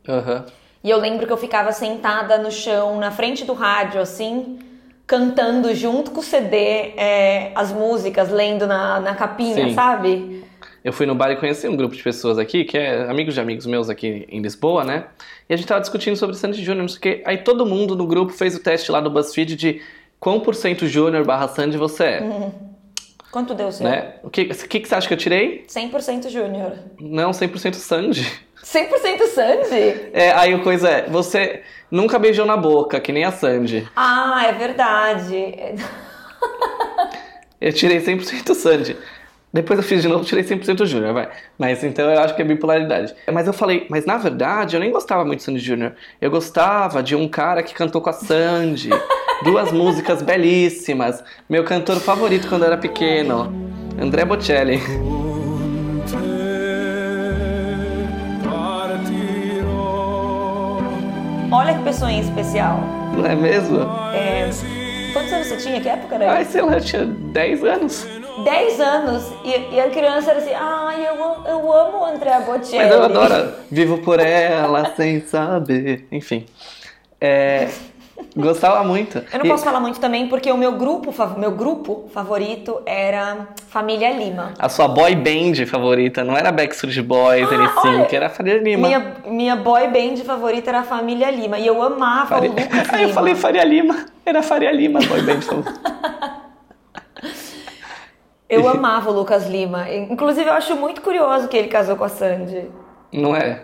Aham. 0.07 0.45
E 0.83 0.89
eu 0.89 0.97
lembro 0.99 1.25
que 1.25 1.33
eu 1.33 1.37
ficava 1.37 1.71
sentada 1.71 2.37
no 2.37 2.51
chão, 2.51 2.99
na 2.99 3.11
frente 3.11 3.43
do 3.45 3.53
rádio, 3.53 4.01
assim, 4.01 4.59
cantando 5.05 5.73
junto 5.75 6.11
com 6.11 6.19
o 6.19 6.23
CD 6.23 6.55
é, 6.97 7.51
as 7.55 7.71
músicas, 7.71 8.29
lendo 8.29 8.65
na, 8.65 8.99
na 8.99 9.15
capinha, 9.15 9.67
Sim. 9.69 9.73
sabe? 9.73 10.43
Eu 10.83 10.91
fui 10.91 11.05
no 11.05 11.13
bar 11.13 11.29
e 11.31 11.35
conheci 11.35 11.67
um 11.67 11.75
grupo 11.75 11.95
de 11.95 12.01
pessoas 12.01 12.39
aqui, 12.39 12.63
que 12.63 12.77
é 12.77 13.03
amigos 13.09 13.35
de 13.35 13.39
amigos 13.39 13.67
meus 13.67 13.89
aqui 13.89 14.25
em 14.29 14.41
Lisboa, 14.41 14.83
né? 14.83 15.05
E 15.47 15.53
a 15.53 15.57
gente 15.57 15.67
tava 15.67 15.81
discutindo 15.81 16.15
sobre 16.15 16.35
Sandy 16.35 16.63
Júnior, 16.63 16.81
não 16.81 16.87
sei 16.89 16.97
o 16.97 17.01
quê. 17.01 17.23
Aí 17.25 17.37
todo 17.37 17.65
mundo 17.65 17.95
no 17.95 18.07
grupo 18.07 18.31
fez 18.33 18.55
o 18.55 18.59
teste 18.59 18.91
lá 18.91 18.99
do 18.99 19.09
BuzzFeed 19.11 19.55
de 19.55 19.81
quão 20.19 20.39
por 20.39 20.55
cento 20.55 20.87
Júnior 20.87 21.23
barra 21.23 21.47
Sandy 21.47 21.77
você 21.77 22.03
é, 22.05 22.23
Quanto 23.31 23.53
deu 23.53 23.67
o 23.67 23.71
seu? 23.71 23.87
né? 23.87 24.15
O 24.23 24.29
que, 24.29 24.45
que, 24.45 24.79
que 24.81 24.87
você 24.87 24.95
acha 24.95 25.07
que 25.07 25.13
eu 25.13 25.17
tirei? 25.17 25.65
100% 25.67 26.29
Júnior. 26.29 26.73
Não, 26.99 27.31
100% 27.31 27.75
Sandy. 27.75 28.29
100% 28.63 29.27
Sandy? 29.27 30.09
É, 30.13 30.31
aí 30.33 30.53
a 30.53 30.59
coisa 30.59 30.89
é, 30.89 31.09
você 31.09 31.63
nunca 31.89 32.19
beijou 32.19 32.45
na 32.45 32.57
boca, 32.57 32.99
que 32.99 33.11
nem 33.11 33.23
a 33.23 33.31
Sandy. 33.31 33.87
Ah, 33.95 34.43
é 34.45 34.51
verdade. 34.51 35.75
Eu 37.59 37.71
tirei 37.71 37.99
100% 37.99 38.53
Sandy. 38.55 38.97
Depois 39.53 39.77
eu 39.77 39.83
fiz 39.83 40.01
de 40.01 40.07
novo, 40.07 40.23
tirei 40.23 40.43
100% 40.45 40.85
Júnior, 40.85 41.13
vai. 41.13 41.29
Mas 41.57 41.83
então 41.83 42.09
eu 42.09 42.21
acho 42.21 42.35
que 42.35 42.41
é 42.41 42.45
bipolaridade. 42.45 43.13
Mas 43.31 43.47
eu 43.47 43.53
falei, 43.53 43.85
mas 43.89 44.05
na 44.05 44.17
verdade 44.17 44.75
eu 44.75 44.79
nem 44.79 44.91
gostava 44.91 45.25
muito 45.25 45.39
de 45.39 45.45
Sandy 45.45 45.59
Júnior. 45.59 45.93
Eu 46.21 46.31
gostava 46.31 47.03
de 47.03 47.15
um 47.15 47.27
cara 47.27 47.61
que 47.61 47.73
cantou 47.73 48.01
com 48.01 48.09
a 48.09 48.13
Sandy. 48.13 48.89
Duas 49.43 49.71
músicas 49.71 50.21
belíssimas. 50.21 51.21
Meu 51.49 51.63
cantor 51.65 51.99
favorito 51.99 52.47
quando 52.47 52.61
eu 52.61 52.67
era 52.67 52.77
pequeno. 52.77 53.51
André 53.99 54.23
Bocelli. 54.23 54.79
Olha 61.51 61.73
que 61.77 61.83
pessoa 61.83 62.13
especial. 62.13 62.79
Não 63.17 63.25
é 63.25 63.35
mesmo? 63.35 63.81
É, 64.13 64.49
quantos 65.11 65.33
anos 65.33 65.47
você 65.47 65.57
tinha? 65.57 65.81
Que 65.81 65.89
época 65.89 66.15
era 66.15 66.31
Ai, 66.31 66.45
sei 66.45 66.61
lá, 66.61 66.75
eu 66.75 66.81
tinha 66.81 67.05
10 67.05 67.63
anos. 67.65 68.20
10 68.37 68.79
anos. 68.79 69.31
E, 69.43 69.75
e 69.75 69.79
a 69.79 69.89
criança 69.89 70.31
era 70.31 70.39
assim, 70.39 70.53
ai, 70.53 71.07
eu, 71.07 71.23
am- 71.23 71.45
eu 71.47 71.73
amo 71.73 71.97
o 71.99 72.05
André 72.05 72.39
Bocelli. 72.41 72.83
Mas 72.83 72.91
eu 72.93 73.03
adoro. 73.03 73.53
Vivo 73.69 73.97
por 73.99 74.19
ela 74.19 74.93
sem 74.95 75.21
saber. 75.21 76.07
Enfim. 76.11 76.45
É, 77.19 77.67
gostava 78.35 78.83
muito. 78.83 79.17
Eu 79.31 79.39
não 79.39 79.45
E- 79.45 79.49
posso 79.49 79.63
falar 79.63 79.79
muito 79.79 79.99
também 79.99 80.27
porque 80.27 80.51
o 80.51 80.57
meu 80.57 80.71
grupo, 80.73 81.13
meu 81.37 81.51
grupo 81.51 82.09
favorito 82.13 82.81
era 82.85 83.47
Família 83.69 84.11
Lima. 84.11 84.53
A 84.57 84.67
sua 84.69 84.87
boy 84.87 85.13
band 85.15 85.65
favorita 85.67 86.23
não 86.23 86.35
era 86.35 86.51
Backstreet 86.51 87.01
Boys, 87.01 87.47
Ah, 87.51 87.55
NSYNC, 87.55 88.07
olha, 88.07 88.15
era 88.17 88.29
Faria 88.29 88.57
Lima. 88.57 88.87
Minha, 88.87 89.13
minha 89.27 89.55
boy 89.55 89.87
band 89.87 90.17
favorita 90.25 90.69
era 90.71 90.79
a 90.79 90.83
Família 90.83 91.29
Lima. 91.29 91.59
E 91.59 91.67
eu 91.67 91.81
amava 91.81 92.27
Faria... 92.27 92.49
o 92.49 92.53
Lucas 92.53 92.93
Aí 92.93 93.03
eu 93.03 93.09
falei 93.09 93.35
Faria 93.35 93.63
Lima. 93.63 94.05
Era 94.25 94.41
Faria 94.41 94.71
Lima, 94.71 94.99
a 94.99 95.05
boy 95.07 95.21
band 95.21 95.41
favorita. 95.41 95.81
Eu 98.51 98.67
amava 98.67 99.09
o 99.09 99.13
Lucas 99.13 99.47
Lima. 99.47 99.89
Inclusive, 99.89 100.47
eu 100.49 100.53
acho 100.53 100.75
muito 100.75 101.01
curioso 101.01 101.47
que 101.47 101.55
ele 101.57 101.67
casou 101.69 101.95
com 101.95 102.03
a 102.03 102.09
Sandy. 102.09 102.69
Não 103.13 103.35
é? 103.35 103.63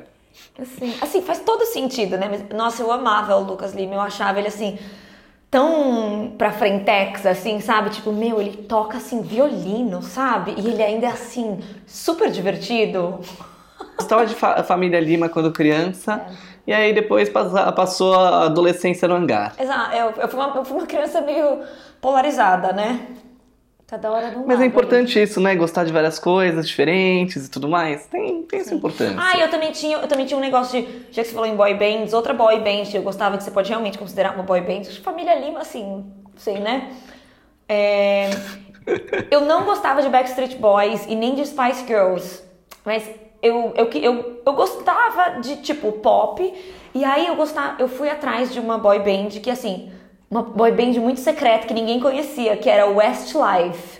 Assim, 0.60 0.95
assim, 1.02 1.21
faz 1.21 1.39
todo 1.39 1.65
sentido, 1.65 2.17
né? 2.17 2.28
Mas, 2.30 2.58
nossa, 2.58 2.82
eu 2.82 2.91
amava 2.91 3.36
o 3.36 3.43
Lucas 3.43 3.73
Lima. 3.73 3.95
Eu 3.95 4.02
achava 4.02 4.39
ele 4.39 4.47
assim, 4.47 4.80
tão 5.52 6.34
pra 6.38 6.52
frentex, 6.52 7.26
assim, 7.26 7.60
sabe? 7.60 7.89
Tipo, 7.89 8.12
meu, 8.12 8.39
ele 8.39 8.56
toca 8.58 8.97
assim, 8.97 9.21
violino, 9.21 10.02
sabe? 10.02 10.54
E 10.58 10.67
ele 10.67 10.82
ainda 10.84 11.08
é 11.08 11.10
assim, 11.10 11.60
super 11.86 12.30
divertido. 12.32 13.19
Gostava 13.97 14.26
de 14.26 14.36
fa- 14.36 14.63
Família 14.63 15.00
Lima 15.00 15.28
quando 15.30 15.52
criança. 15.52 16.26
E 16.65 16.73
aí 16.73 16.93
depois 16.93 17.30
passou 17.30 18.13
a 18.13 18.45
adolescência 18.45 19.08
no 19.08 19.15
hangar. 19.15 19.54
Exato, 19.60 19.95
eu, 19.95 20.12
eu, 20.21 20.28
fui 20.28 20.39
uma, 20.39 20.56
eu 20.56 20.65
fui 20.65 20.78
uma 20.78 20.86
criança 20.86 21.21
meio 21.21 21.60
polarizada, 22.02 22.73
né? 22.73 23.08
Cada 23.88 24.12
hora 24.12 24.34
Mas 24.45 24.60
é 24.60 24.65
importante 24.65 25.21
isso, 25.21 25.39
né? 25.39 25.56
Gostar 25.56 25.86
de 25.86 25.93
várias 25.93 26.19
coisas 26.19 26.67
diferentes 26.67 27.45
e 27.47 27.50
tudo 27.50 27.69
mais. 27.69 28.06
Tem, 28.08 28.43
tem 28.43 28.60
essa 28.60 28.76
importância. 28.76 29.15
Ah, 29.17 29.39
eu 29.39 29.50
também 29.50 29.71
tinha, 29.71 29.97
eu 29.97 30.08
também 30.08 30.26
tinha 30.26 30.38
um 30.38 30.41
negócio 30.41 30.82
de, 30.82 30.88
já 31.10 31.21
que 31.23 31.30
você 31.30 31.34
falou 31.34 31.47
em 31.47 31.56
boy 31.56 31.73
bands, 31.73 32.13
outra 32.13 32.34
boy 32.34 32.60
band 32.60 32.84
que 32.91 32.97
eu 32.97 33.02
gostava 33.02 33.38
que 33.38 33.43
você 33.45 33.52
pode 33.52 33.69
realmente 33.69 33.97
considerar 33.97 34.34
uma 34.34 34.43
boy 34.43 34.60
band, 34.60 34.84
Família 35.02 35.34
Lima, 35.39 35.60
assim, 35.62 36.06
sei, 36.36 36.60
né? 36.60 36.91
É, 37.69 38.30
eu 39.32 39.41
não 39.41 39.63
gostava 39.63 40.02
de 40.02 40.10
Backstreet 40.10 40.56
Boys 40.58 41.06
e 41.08 41.15
nem 41.15 41.34
de 41.36 41.45
Spice 41.45 41.86
Girls, 41.88 42.43
mas 42.84 43.10
eu, 43.41 43.71
eu, 43.76 43.86
que- 43.88 44.04
eu, 44.04 44.41
eu 44.45 44.54
gostava 44.54 45.39
de, 45.39 45.58
tipo, 45.58 45.93
pop, 45.93 46.54
e 46.93 47.06
aí 47.06 47.28
eu 47.28 47.36
gostava, 47.38 47.82
eu 47.82 47.88
fui 47.88 48.10
atrás 48.10 48.54
de 48.54 48.60
uma 48.60 48.78
boy 48.78 49.00
band 49.00 49.30
que, 49.41 49.50
assim, 49.50 49.91
uma 50.29 50.43
boy 50.43 50.71
band 50.71 50.99
muito 50.99 51.19
secreta 51.19 51.67
que 51.67 51.73
ninguém 51.73 51.99
conhecia, 51.99 52.57
que 52.57 52.69
era 52.69 52.85
Westlife. 52.85 53.99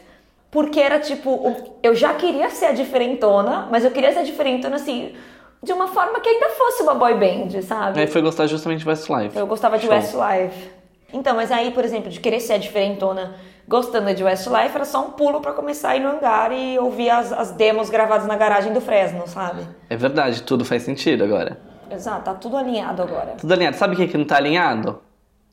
Porque 0.50 0.80
era 0.80 1.00
tipo, 1.00 1.56
eu 1.84 1.94
já 1.94 2.14
queria 2.14 2.50
ser 2.50 2.68
a 2.68 2.72
diferentona, 2.72 3.68
mas 3.70 3.84
eu 3.84 3.92
queria 3.92 4.12
ser 4.14 4.20
a 4.20 4.24
diferentona 4.24 4.78
assim, 4.78 5.14
de 5.62 5.74
uma 5.74 5.88
forma 5.88 6.20
que 6.20 6.30
ainda 6.30 6.50
fosse 6.50 6.84
uma 6.84 6.96
boy 6.96 7.14
band, 7.16 7.62
sabe? 7.62 8.00
Aí 8.00 8.08
foi 8.08 8.22
gostar 8.22 8.48
justamente 8.48 8.80
de 8.80 8.88
Westlife. 8.88 9.38
Eu 9.38 9.46
gostava 9.46 9.78
de 9.78 9.86
Show. 9.86 9.94
Westlife. 9.94 10.72
Então, 11.14 11.36
mas 11.36 11.52
aí, 11.52 11.72
por 11.72 11.86
exemplo, 11.86 12.10
de 12.10 12.20
querer 12.20 12.40
ser 12.40 12.54
a 12.54 12.58
diferentona 12.58 13.36
gostando 13.68 14.14
de 14.14 14.24
Westlife, 14.24 14.76
era 14.76 14.86
só 14.86 15.06
um 15.06 15.12
pulo 15.12 15.42
pra 15.42 15.52
começar 15.52 15.90
a 15.90 15.96
ir 15.98 16.00
no 16.00 16.10
hangar 16.10 16.52
e 16.54 16.80
ouvir 16.80 17.10
as, 17.10 17.34
as 17.34 17.52
demos 17.52 17.90
gravadas 17.90 18.26
na 18.26 18.36
garagem 18.38 18.72
do 18.72 18.80
Fresno, 18.80 19.28
sabe? 19.28 19.62
É 19.90 19.98
verdade, 19.98 20.44
tudo 20.44 20.64
faz 20.64 20.84
sentido 20.84 21.24
agora. 21.24 21.60
Exato, 21.92 22.24
tá 22.24 22.34
tudo 22.34 22.58
alinhado 22.58 23.02
agora. 23.02 23.36
Tudo 23.38 23.54
alinhado. 23.54 23.76
Sabe 23.78 23.94
o 23.94 23.98
que, 23.98 24.08
que 24.08 24.18
não 24.18 24.26
tá 24.26 24.38
alinhado? 24.38 25.02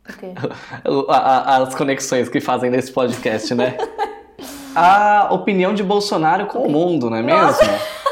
O 0.09 0.13
quê? 0.19 0.33
O- 0.89 1.11
a- 1.11 1.17
a- 1.17 1.57
as 1.63 1.75
conexões 1.75 2.29
que 2.29 2.41
fazem 2.41 2.71
nesse 2.71 2.93
podcast, 2.93 3.55
né? 3.55 3.77
A 4.77 5.29
opinião 5.31 5.73
de 5.73 5.85
Bolsonaro 5.85 6.47
com 6.47 6.59
o 6.67 6.71
mundo, 6.71 7.09
não 7.09 7.17
é 7.17 7.23
mesmo? 7.23 7.41
Nossa. 7.47 7.65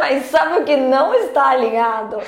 Mas 0.00 0.26
sabe 0.26 0.60
o 0.60 0.64
que 0.64 0.76
não 0.76 1.12
está 1.14 1.48
alinhado? 1.50 2.18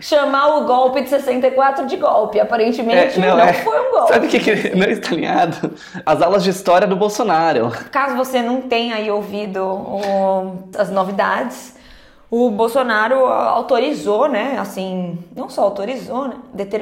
Chamar 0.00 0.58
o 0.58 0.64
golpe 0.66 1.00
de 1.02 1.08
64 1.08 1.86
de 1.86 1.96
golpe. 1.96 2.38
Aparentemente 2.38 3.18
não, 3.18 3.38
é. 3.40 3.52
foi 3.54 3.88
um 3.88 3.90
golpe. 3.90 4.12
Sabe 4.12 4.26
o 4.26 4.30
que, 4.30 4.38
que 4.38 4.76
não 4.76 4.86
está 4.86 5.08
alinhado? 5.10 5.74
As 6.06 6.22
aulas 6.22 6.44
de 6.44 6.50
história 6.50 6.86
do 6.86 6.94
Bolsonaro. 6.94 7.70
Caso 7.90 8.14
você 8.16 8.40
não 8.42 8.60
tenha 8.62 8.94
aí 8.96 9.10
ouvido 9.10 9.64
o- 9.64 10.68
as 10.78 10.90
novidades, 10.90 11.74
o 12.30 12.50
Bolsonaro 12.50 13.24
autorizou, 13.26 14.28
né? 14.28 14.58
Assim, 14.58 15.18
não 15.34 15.48
só 15.48 15.62
autorizou, 15.62 16.28
né? 16.28 16.36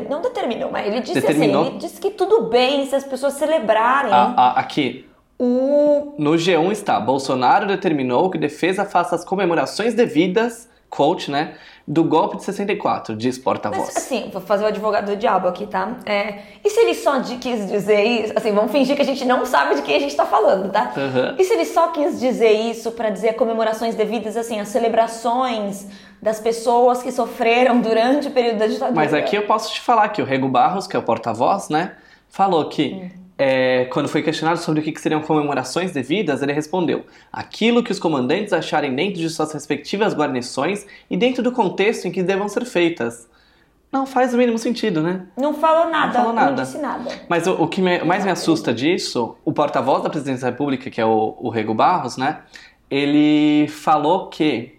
Não 0.08 0.20
determinou, 0.20 0.70
mas 0.70 0.86
ele 0.86 1.00
disse 1.00 1.14
Determinou. 1.20 1.62
assim, 1.62 1.70
ele 1.70 1.78
disse 1.78 2.00
que 2.00 2.10
tudo 2.10 2.42
bem 2.44 2.84
se 2.86 2.94
as 2.96 3.04
pessoas 3.04 3.34
celebrarem 3.34 4.12
A- 4.12 4.34
a- 4.36 4.60
aqui, 4.60 5.06
o 5.38 6.14
no 6.18 6.32
G1 6.32 6.72
está: 6.72 6.98
Bolsonaro 6.98 7.66
determinou 7.66 8.30
que 8.30 8.38
defesa 8.38 8.84
faça 8.84 9.14
as 9.14 9.24
comemorações 9.24 9.94
devidas 9.94 10.68
coach, 10.88 11.30
né? 11.30 11.54
Do 11.86 12.02
golpe 12.02 12.36
de 12.36 12.42
64, 12.42 13.14
diz 13.14 13.38
porta-voz. 13.38 13.96
Assim, 13.96 14.28
vou 14.32 14.42
fazer 14.42 14.64
o 14.64 14.66
advogado 14.66 15.06
do 15.06 15.16
diabo 15.16 15.46
aqui, 15.46 15.66
tá? 15.66 15.98
É, 16.04 16.38
e 16.64 16.68
se 16.68 16.80
ele 16.80 16.94
só 16.94 17.20
quis 17.20 17.68
dizer 17.70 18.02
isso? 18.02 18.32
Assim, 18.34 18.52
vamos 18.52 18.72
fingir 18.72 18.96
que 18.96 19.02
a 19.02 19.04
gente 19.04 19.24
não 19.24 19.46
sabe 19.46 19.76
de 19.76 19.82
quem 19.82 19.94
a 19.96 20.00
gente 20.00 20.16
tá 20.16 20.26
falando, 20.26 20.72
tá? 20.72 20.92
Uhum. 20.96 21.36
E 21.38 21.44
se 21.44 21.52
ele 21.52 21.64
só 21.64 21.88
quis 21.88 22.18
dizer 22.18 22.50
isso 22.50 22.90
pra 22.92 23.10
dizer 23.10 23.34
comemorações 23.34 23.94
devidas, 23.94 24.36
assim, 24.36 24.58
as 24.58 24.68
celebrações 24.68 25.86
das 26.20 26.40
pessoas 26.40 27.02
que 27.02 27.12
sofreram 27.12 27.80
durante 27.80 28.28
o 28.28 28.30
período 28.32 28.58
da 28.58 28.66
ditadura? 28.66 28.96
Mas 28.96 29.14
aqui 29.14 29.36
eu 29.36 29.46
posso 29.46 29.72
te 29.72 29.80
falar 29.80 30.08
que 30.08 30.20
o 30.20 30.24
Rego 30.24 30.48
Barros, 30.48 30.88
que 30.88 30.96
é 30.96 30.98
o 30.98 31.02
porta-voz, 31.02 31.68
né? 31.68 31.92
Falou 32.28 32.68
que 32.68 33.12
é, 33.38 33.84
quando 33.86 34.08
foi 34.08 34.22
questionado 34.22 34.58
sobre 34.58 34.80
o 34.80 34.82
que 34.82 34.98
seriam 35.00 35.20
comemorações 35.20 35.92
devidas, 35.92 36.42
ele 36.42 36.52
respondeu: 36.52 37.04
aquilo 37.32 37.82
que 37.82 37.92
os 37.92 37.98
comandantes 37.98 38.52
acharem 38.52 38.94
dentro 38.94 39.20
de 39.20 39.28
suas 39.28 39.52
respectivas 39.52 40.14
guarnições 40.14 40.86
e 41.10 41.16
dentro 41.16 41.42
do 41.42 41.52
contexto 41.52 42.06
em 42.06 42.10
que 42.10 42.22
devam 42.22 42.48
ser 42.48 42.64
feitas. 42.64 43.28
Não 43.92 44.04
faz 44.04 44.34
o 44.34 44.36
mínimo 44.36 44.58
sentido, 44.58 45.00
né? 45.00 45.26
Não 45.36 45.54
falou 45.54 45.90
nada, 45.90 46.12
falou 46.12 46.32
nada. 46.32 46.62
disse 46.62 46.78
nada. 46.78 47.08
Mas 47.28 47.46
o, 47.46 47.52
o 47.62 47.68
que 47.68 47.80
me- 47.80 48.02
mais 48.02 48.24
me 48.24 48.30
assusta 48.30 48.74
disso, 48.74 49.36
o 49.44 49.52
porta-voz 49.52 50.02
da 50.02 50.10
presidência 50.10 50.46
da 50.46 50.50
República, 50.50 50.90
que 50.90 51.00
é 51.00 51.06
o, 51.06 51.36
o 51.38 51.48
Rego 51.48 51.72
Barros, 51.72 52.16
né? 52.16 52.40
Ele 52.90 53.68
falou 53.68 54.28
que 54.28 54.74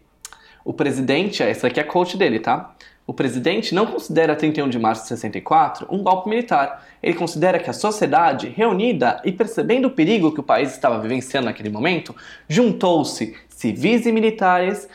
o 0.63 0.73
presidente, 0.73 1.41
essa 1.41 1.67
aqui 1.67 1.79
é 1.79 1.83
a 1.83 1.85
coach 1.85 2.17
dele, 2.17 2.39
tá? 2.39 2.75
O 3.07 3.13
presidente 3.13 3.73
não 3.73 3.85
considera 3.85 4.35
31 4.35 4.67
de 4.67 4.77
março 4.77 5.03
de 5.03 5.07
64 5.07 5.87
um 5.89 6.03
golpe 6.03 6.29
militar. 6.29 6.85
Ele 7.01 7.13
considera 7.13 7.57
que 7.57 7.69
a 7.69 7.73
sociedade, 7.73 8.49
reunida 8.49 9.21
e 9.23 9.31
percebendo 9.31 9.87
o 9.87 9.91
perigo 9.91 10.33
que 10.33 10.41
o 10.41 10.43
país 10.43 10.71
estava 10.71 10.99
vivenciando 10.99 11.45
naquele 11.45 11.69
momento, 11.69 12.13
juntou-se 12.49 13.33
civis 13.47 14.05
e 14.05 14.11
militares 14.11 14.89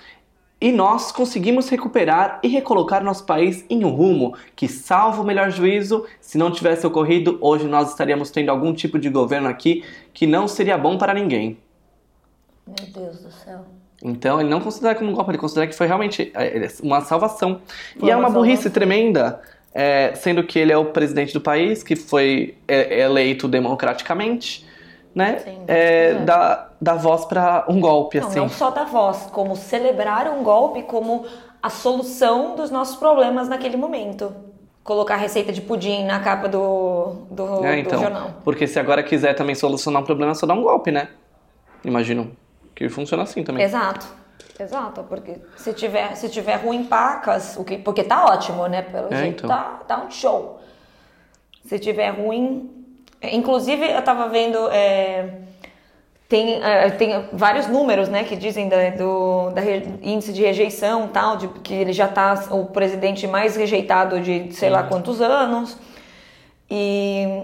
e 0.61 0.71
nós 0.71 1.11
conseguimos 1.11 1.71
recuperar 1.71 2.39
e 2.43 2.49
recolocar 2.49 3.03
nosso 3.03 3.25
país 3.25 3.65
em 3.71 3.83
um 3.83 3.89
rumo 3.89 4.37
que, 4.55 4.69
salvo 4.69 5.23
o 5.23 5.25
melhor 5.25 5.51
juízo, 5.51 6.07
se 6.21 6.37
não 6.37 6.53
tivesse 6.53 6.87
ocorrido, 6.87 7.39
hoje 7.41 7.67
nós 7.67 7.89
estaríamos 7.89 8.31
tendo 8.31 8.51
algum 8.51 8.75
tipo 8.75 8.99
de 8.99 9.09
governo 9.09 9.49
aqui 9.49 9.83
que 10.13 10.27
não 10.27 10.47
seria 10.47 10.77
bom 10.77 10.99
para 10.99 11.15
ninguém. 11.15 11.59
Meu 12.67 12.93
Deus 12.93 13.23
do 13.23 13.31
céu. 13.33 13.65
Então 14.03 14.41
ele 14.41 14.49
não 14.51 14.61
considera 14.61 14.95
como 14.95 15.11
um 15.11 15.15
golpe, 15.15 15.31
ele 15.31 15.39
considera 15.39 15.67
que 15.67 15.75
foi 15.75 15.87
realmente 15.87 16.33
é, 16.35 16.69
uma 16.83 17.01
salvação. 17.03 17.61
Foi 17.99 18.09
e 18.09 18.11
é 18.11 18.17
uma 18.17 18.27
uma 18.29 18.31
burrice 18.31 18.65
salvação. 18.65 18.73
tremenda, 18.73 19.41
é, 19.73 20.13
sendo 20.17 20.43
que 20.43 20.59
ele 20.59 20.73
é 20.73 20.77
o 20.77 20.87
presidente 20.87 21.33
do 21.33 21.41
país, 21.41 21.83
que 21.83 21.95
foi 21.95 22.57
é, 22.67 23.01
eleito 23.03 23.47
democraticamente, 23.47 24.67
né? 25.15 25.39
Sim, 25.39 25.59
é, 25.69 26.11
é. 26.11 26.15
dá, 26.15 26.71
dá 26.81 26.95
voz 26.95 27.25
para 27.27 27.65
um 27.69 27.81
golpe, 27.81 28.19
Não, 28.19 28.29
assim. 28.29 28.39
não 28.41 28.49
só 28.49 28.71
da 28.71 28.85
voz, 28.85 29.29
como 29.33 29.55
celebrar 29.55 30.29
um 30.29 30.43
golpe 30.43 30.83
como 30.83 31.25
a 31.63 31.71
solução 31.71 32.57
dos 32.57 32.71
nossos 32.71 32.97
problemas 32.97 33.49
naquele 33.49 33.77
momento. 33.77 34.35
Colocar 34.83 35.15
receita 35.15 35.53
de 35.53 35.61
pudim 35.61 36.05
na 36.05 36.19
capa 36.19 36.49
do, 36.49 37.15
do, 37.31 37.65
É, 37.65 37.75
do 37.75 37.79
então, 37.79 38.01
jornal. 38.01 38.31
porque 38.43 38.67
se 38.67 38.81
agora 38.81 39.01
quiser 39.05 39.33
também 39.35 39.55
solucionar 39.55 40.03
um 40.03 40.05
problema, 40.05 40.33
é 40.33 40.35
só 40.35 40.45
dá 40.45 40.55
um 40.55 40.63
golpe, 40.63 40.91
né? 40.91 41.09
Imagino 41.85 42.33
que 42.75 42.89
funciona 42.89 43.23
assim 43.23 43.43
também. 43.45 43.65
Exato. 43.65 44.07
Exato, 44.59 45.03
porque 45.09 45.39
se 45.57 45.73
tiver, 45.73 46.15
se 46.15 46.29
tiver 46.29 46.57
ruim 46.57 46.85
pacas, 46.85 47.57
o 47.57 47.65
que, 47.65 47.79
porque 47.79 48.05
tá 48.05 48.25
ótimo, 48.27 48.67
né? 48.67 48.83
Pelo 48.83 49.13
É, 49.13 49.17
jeito, 49.19 49.45
então. 49.45 49.49
tá, 49.49 49.81
tá 49.89 50.05
um 50.05 50.11
show. 50.11 50.61
Se 51.65 51.79
tiver 51.79 52.11
ruim. 52.11 52.71
Inclusive, 53.23 53.85
eu 53.91 54.03
tava 54.03 54.29
vendo. 54.29 54.69
é, 54.71 55.39
tem, 56.29 56.63
é, 56.63 56.91
tem 56.91 57.29
vários 57.33 57.67
números, 57.67 58.09
né, 58.09 58.25
que 58.25 58.35
dizem 58.35 58.67
da, 58.67 58.89
do 58.91 59.51
da 59.51 59.61
índice 60.03 60.33
de 60.33 60.41
rejeição 60.43 61.09
tal, 61.09 61.37
de 61.37 61.47
que 61.49 61.75
ele 61.75 61.93
já 61.93 62.09
tá 62.09 62.47
o 62.51 62.65
presidente 62.67 63.27
mais 63.27 63.55
rejeitado 63.55 64.19
de 64.19 64.51
sei 64.55 64.71
lá 64.71 64.83
quantos 64.85 65.21
anos. 65.21 65.77
E 66.71 67.43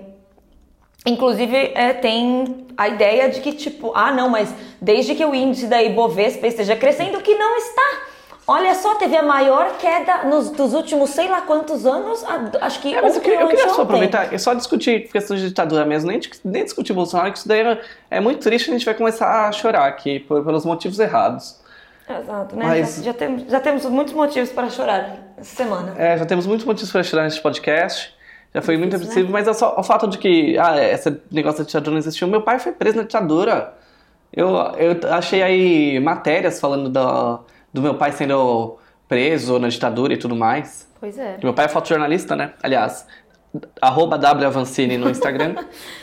Inclusive, 1.09 1.72
é, 1.74 1.92
tem 1.92 2.66
a 2.76 2.88
ideia 2.88 3.28
de 3.28 3.40
que, 3.40 3.52
tipo, 3.52 3.92
ah, 3.94 4.12
não, 4.12 4.28
mas 4.28 4.52
desde 4.80 5.14
que 5.14 5.24
o 5.24 5.34
índice 5.34 5.66
da 5.66 5.82
Ibovespa 5.82 6.46
esteja 6.46 6.76
crescendo, 6.76 7.20
que 7.20 7.34
não 7.34 7.56
está. 7.56 8.02
Olha 8.46 8.74
só, 8.74 8.94
teve 8.94 9.14
a 9.14 9.22
maior 9.22 9.76
queda 9.78 10.24
nos, 10.24 10.48
dos 10.50 10.72
últimos 10.72 11.11
sei 11.11 11.28
lá 11.28 11.42
quantos 11.42 11.84
anos, 11.84 12.24
acho 12.62 12.80
que 12.80 12.94
É, 12.94 13.02
mas 13.02 13.14
eu 13.14 13.20
queria, 13.20 13.40
eu 13.42 13.48
queria 13.48 13.68
só 13.68 13.82
aproveitar 13.82 14.32
e 14.32 14.38
só 14.38 14.54
discutir 14.54 15.06
questão 15.12 15.36
de 15.36 15.46
ditadura 15.48 15.84
mesmo, 15.84 16.11
nem, 16.11 16.18
nem 16.44 16.64
discutir 16.64 16.94
Bolsonaro, 16.94 17.30
que 17.30 17.38
isso 17.38 17.46
daí 17.48 17.61
é, 17.61 17.78
é 18.12 18.20
muito 18.20 18.40
triste, 18.40 18.70
a 18.70 18.72
gente 18.72 18.86
vai 18.86 18.94
começar 18.94 19.48
a 19.48 19.52
chorar 19.52 19.86
aqui 19.86 20.20
por- 20.20 20.42
pelos 20.42 20.64
motivos 20.64 20.98
errados. 20.98 21.61
Exato, 22.09 22.56
né? 22.56 22.64
Mas- 22.64 22.96
Já, 22.96 23.02
já 23.02 23.12
temos, 23.12 23.42
já 23.50 23.61
temos 23.61 23.84
muitos 23.84 24.14
motivos 24.14 24.48
para 24.50 24.70
chorar 24.70 25.18
essa 25.36 25.54
semana. 25.54 25.94
É, 25.98 26.16
já 26.16 26.24
temos 26.24 26.46
muitos 26.46 26.64
motivos 26.64 26.90
para 26.90 27.02
chorar 27.02 27.24
nesse 27.24 27.42
podcast. 27.42 28.14
Já 28.55 28.62
foi 28.62 28.76
muito 28.76 28.92
Difícil, 28.92 29.11
apreciável, 29.11 29.32
mas 29.32 29.49
é 29.49 29.53
só 29.53 29.78
o 29.78 29.82
fato 29.82 30.07
de 30.09 30.18
que 30.18 30.59
ah, 30.59 30.82
esse 30.82 31.20
negócio 31.30 31.59
da 31.59 31.64
ditadura 31.66 31.90
não 31.92 31.99
existiu. 31.99 32.26
Meu 32.28 32.42
pai 32.42 32.59
foi 32.59 32.72
preso 32.72 32.96
na 32.96 33.03
ditadura. 33.03 33.74
Eu, 34.32 34.49
eu 34.49 35.12
achei 35.12 35.42
aí 35.42 36.01
matérias 36.01 36.61
falando 36.61 36.88
do, 36.88 37.40
do 37.72 37.82
meu 37.82 37.94
pai 37.94 38.12
sendo 38.12 38.78
preso 39.07 39.59
na 39.59 39.68
ditadura 39.68 40.14
e 40.14 40.16
tudo 40.16 40.34
mais. 40.34 40.88
Pois 40.99 41.18
é. 41.18 41.34
Que 41.34 41.44
meu 41.44 41.55
pai 41.55 41.66
é 41.66 41.68
fotojornalista, 41.68 42.34
né? 42.34 42.53
Aliás, 42.62 43.07
arroba 43.80 44.18
Wavancini 44.18 44.96
no 44.96 45.11
Instagram. 45.11 45.55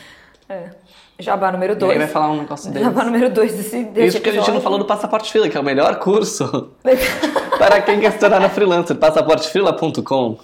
é. 0.48 0.70
Jabá 1.18 1.50
número 1.50 1.72
e 1.72 1.76
aí 1.76 1.88
vai 1.88 1.98
2. 1.98 2.12
falar 2.12 2.30
um 2.30 2.40
negócio 2.40 2.70
desse. 2.70 2.84
Jabá 2.84 3.04
número 3.04 3.30
2 3.30 3.54
desse, 3.54 3.84
desse 3.84 4.06
Isso 4.06 4.18
porque 4.18 4.30
a 4.30 4.32
gente 4.34 4.50
não 4.50 4.60
falou 4.60 4.78
do 4.78 4.84
Passaporte 4.84 5.30
Freela, 5.30 5.48
que 5.48 5.56
é 5.56 5.60
o 5.60 5.64
melhor 5.64 5.98
curso 5.98 6.74
para 7.58 7.80
quem 7.80 8.00
quer 8.00 8.12
se 8.12 8.18
tornar 8.18 8.38
na 8.38 8.50
freelancer. 8.50 8.96
Passaportefreela.com 8.96 10.38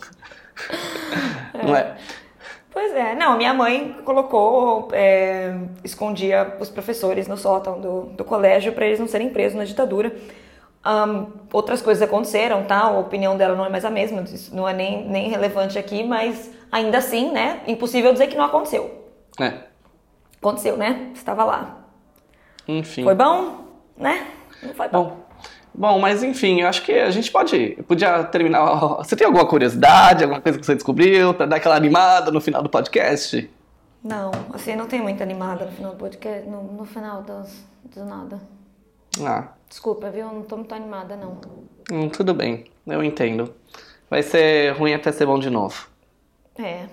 Não 1.63 1.77
é? 1.77 1.97
Pois 2.71 2.95
é, 2.95 3.15
não, 3.15 3.37
minha 3.37 3.53
mãe 3.53 3.97
colocou, 4.03 4.89
é, 4.93 5.55
escondia 5.85 6.57
os 6.59 6.71
professores 6.71 7.29
no 7.29 7.37
sótão 7.37 7.79
do, 7.79 8.01
do 8.07 8.25
colégio 8.25 8.73
para 8.73 8.87
eles 8.87 8.99
não 8.99 9.07
serem 9.07 9.29
presos 9.29 9.59
na 9.59 9.65
ditadura. 9.65 10.11
Ahn, 10.83 11.27
outras 11.53 11.83
coisas 11.83 12.03
aconteceram, 12.03 12.65
tá? 12.65 12.81
A 12.81 12.99
opinião 12.99 13.37
dela 13.37 13.55
não 13.55 13.67
é 13.67 13.69
mais 13.69 13.85
a 13.85 13.91
mesma, 13.91 14.23
isso 14.23 14.57
não 14.57 14.67
é 14.67 14.73
nem, 14.73 15.07
nem 15.07 15.29
relevante 15.29 15.79
aqui, 15.79 16.03
mas 16.03 16.51
ainda 16.73 16.99
assim, 16.99 17.31
né? 17.31 17.61
Impossível 17.67 18.11
dizer 18.13 18.29
que 18.29 18.37
não 18.37 18.47
aconteceu. 18.47 18.91
É. 19.39 19.53
Aconteceu, 20.39 20.77
né? 20.77 21.11
Estava 21.15 21.45
lá. 21.45 21.85
Enfim. 22.67 23.05
Foi 23.05 23.15
bom, 23.15 23.67
né? 23.97 24.27
Não 24.63 24.75
foi 24.75 24.89
bom. 24.89 25.05
Bom, 25.05 25.17
bom, 25.75 25.99
mas 25.99 26.23
enfim, 26.23 26.61
eu 26.61 26.69
acho 26.69 26.83
que 26.83 26.93
a 26.93 27.11
gente 27.11 27.31
pode. 27.31 27.83
Podia 27.87 28.25
terminar. 28.25 28.97
Você 28.99 29.17
tem 29.17 29.27
alguma 29.27 29.47
curiosidade, 29.47 30.25
alguma 30.25 30.41
coisa 30.41 30.59
que 30.59 30.67
você 30.67 30.75
descobriu, 30.75 31.35
pra 31.35 31.47
dar 31.47 31.57
aquela 31.57 31.77
animada 31.77 32.31
no 32.31 32.41
final 32.41 32.63
do 32.63 32.69
podcast? 32.69 33.51
Não, 34.03 34.31
assim, 34.53 34.75
não 34.75 34.87
tem 34.87 35.01
muito 35.01 35.23
animada 35.23 35.65
no 35.65 35.73
final 35.73 35.93
do 35.93 35.99
podcast, 35.99 36.49
no, 36.49 36.63
no 36.63 36.85
final 36.85 37.23
do 37.23 38.05
nada. 38.05 38.41
Ah, 39.23 39.49
Desculpa, 39.69 40.11
viu? 40.11 40.27
Eu 40.27 40.33
não 40.33 40.43
tô 40.43 40.57
muito 40.57 40.75
animada, 40.75 41.17
não. 41.17 41.41
hum, 41.91 42.09
tudo 42.09 42.35
bem, 42.35 42.65
eu 42.87 43.03
entendo. 43.03 43.55
Vai 44.11 44.23
ser 44.23 44.77
ruim 44.77 44.93
até 44.93 45.11
ser 45.13 45.25
bom 45.25 45.39
de 45.39 45.49
novo. 45.49 45.87
É, 46.59 46.87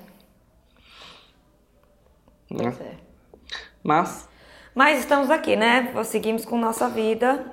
Né? 2.49 2.71
pois 2.71 2.81
é. 2.81 2.93
Mas, 3.83 4.29
Mas 4.73 4.99
estamos 4.99 5.29
aqui, 5.29 5.55
né? 5.55 5.91
Seguimos 6.05 6.45
com 6.45 6.57
nossa 6.57 6.87
vida. 6.87 7.45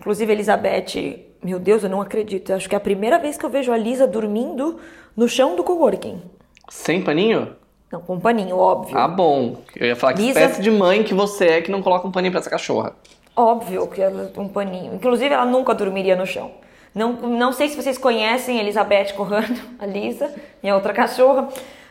Inclusive, 0.00 0.32
Elizabeth, 0.32 1.24
meu 1.42 1.58
Deus, 1.58 1.82
eu 1.82 1.90
não 1.90 2.00
acredito. 2.00 2.50
Eu 2.50 2.56
acho 2.56 2.68
que 2.68 2.74
é 2.74 2.78
a 2.78 2.80
primeira 2.80 3.18
vez 3.18 3.36
que 3.36 3.44
eu 3.44 3.50
vejo 3.50 3.72
a 3.72 3.76
Lisa 3.76 4.06
dormindo 4.06 4.78
no 5.16 5.28
chão 5.28 5.56
do 5.56 5.64
coworking. 5.64 6.20
sem 6.68 7.02
paninho? 7.02 7.56
Não, 7.92 8.00
com 8.00 8.14
um 8.14 8.20
paninho, 8.20 8.56
óbvio. 8.56 8.98
Ah, 8.98 9.06
bom. 9.06 9.58
Eu 9.76 9.86
ia 9.86 9.94
falar 9.96 10.14
que 10.14 10.22
Lisa- 10.22 10.40
espécie 10.40 10.60
de 10.62 10.70
mãe 10.70 11.02
que 11.04 11.14
você 11.14 11.46
é 11.46 11.60
que 11.62 11.70
não 11.70 11.80
coloca 11.82 12.06
um 12.08 12.10
paninho 12.10 12.32
pra 12.32 12.40
essa 12.40 12.50
cachorra. 12.50 12.92
Óbvio 13.36 13.86
que 13.88 14.00
ela 14.00 14.32
um 14.36 14.48
paninho. 14.48 14.94
Inclusive, 14.94 15.32
ela 15.34 15.44
nunca 15.44 15.74
dormiria 15.74 16.16
no 16.16 16.26
chão. 16.26 16.50
Não, 16.94 17.12
não 17.12 17.52
sei 17.52 17.68
se 17.68 17.76
vocês 17.80 17.98
conhecem 17.98 18.58
Elizabeth 18.60 19.12
Corrando, 19.16 19.58
a 19.78 19.86
Lisa, 19.86 20.32
minha 20.62 20.74
outra 20.74 20.92
cachorra. 20.92 21.48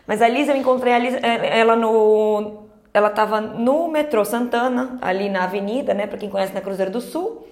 Mas 0.07 0.21
a 0.21 0.27
Lisa, 0.27 0.51
eu 0.51 0.57
encontrei 0.57 0.93
a 0.93 0.99
Lisa, 0.99 1.17
eh, 1.21 1.59
ela 1.59 1.75
no. 1.75 2.63
Ela 2.93 3.09
tava 3.09 3.41
no 3.41 3.87
metrô 3.87 4.23
Santana, 4.23 4.97
ali 5.01 5.27
na 5.29 5.45
avenida, 5.45 5.93
né? 5.93 6.05
Pra 6.05 6.17
quem 6.17 6.29
conhece 6.29 6.53
na 6.53 6.61
Cruzeiro 6.61 6.91
do 6.91 7.01
Sul. 7.01 7.47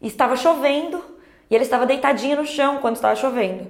E 0.00 0.06
estava 0.06 0.36
chovendo. 0.36 1.02
E 1.50 1.54
ela 1.54 1.62
estava 1.62 1.86
deitadinha 1.86 2.36
no 2.36 2.46
chão 2.46 2.78
quando 2.78 2.96
estava 2.96 3.14
chovendo. 3.14 3.66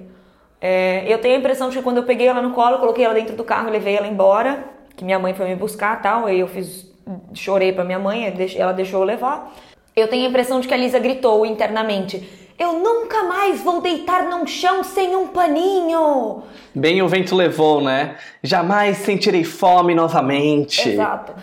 É, 0.59 1.05
eu 1.07 1.19
tenho 1.19 1.35
a 1.35 1.37
impressão 1.37 1.69
de 1.69 1.77
que 1.77 1.83
quando 1.83 1.97
eu 1.97 2.03
peguei 2.03 2.27
ela 2.27 2.41
no 2.41 2.51
colo, 2.51 2.79
coloquei 2.79 3.05
ela 3.05 3.13
dentro 3.13 3.35
do 3.35 3.43
carro 3.43 3.69
e 3.69 3.71
levei 3.71 3.95
ela 3.95 4.07
embora, 4.07 4.63
que 4.95 5.05
minha 5.05 5.19
mãe 5.19 5.33
foi 5.33 5.45
me 5.47 5.55
buscar 5.55 6.01
tal, 6.01 6.25
aí 6.25 6.39
eu 6.39 6.47
fiz, 6.47 6.91
chorei 7.33 7.71
pra 7.71 7.83
minha 7.83 7.99
mãe, 7.99 8.33
ela 8.55 8.73
deixou 8.73 9.01
eu 9.01 9.05
levar. 9.05 9.53
Eu 9.95 10.07
tenho 10.07 10.25
a 10.25 10.29
impressão 10.29 10.59
de 10.59 10.67
que 10.67 10.73
a 10.73 10.77
Lisa 10.77 10.99
gritou 10.99 11.45
internamente: 11.45 12.46
Eu 12.59 12.73
nunca 12.73 13.23
mais 13.23 13.61
vou 13.61 13.81
deitar 13.81 14.23
num 14.23 14.47
chão 14.47 14.83
sem 14.83 15.15
um 15.15 15.27
paninho. 15.27 16.41
Bem 16.73 17.03
o 17.03 17.07
vento 17.07 17.35
levou, 17.35 17.81
né? 17.81 18.17
Jamais 18.41 18.97
sentirei 18.97 19.43
fome 19.43 19.93
novamente. 19.93 20.89
Exato. 20.89 21.33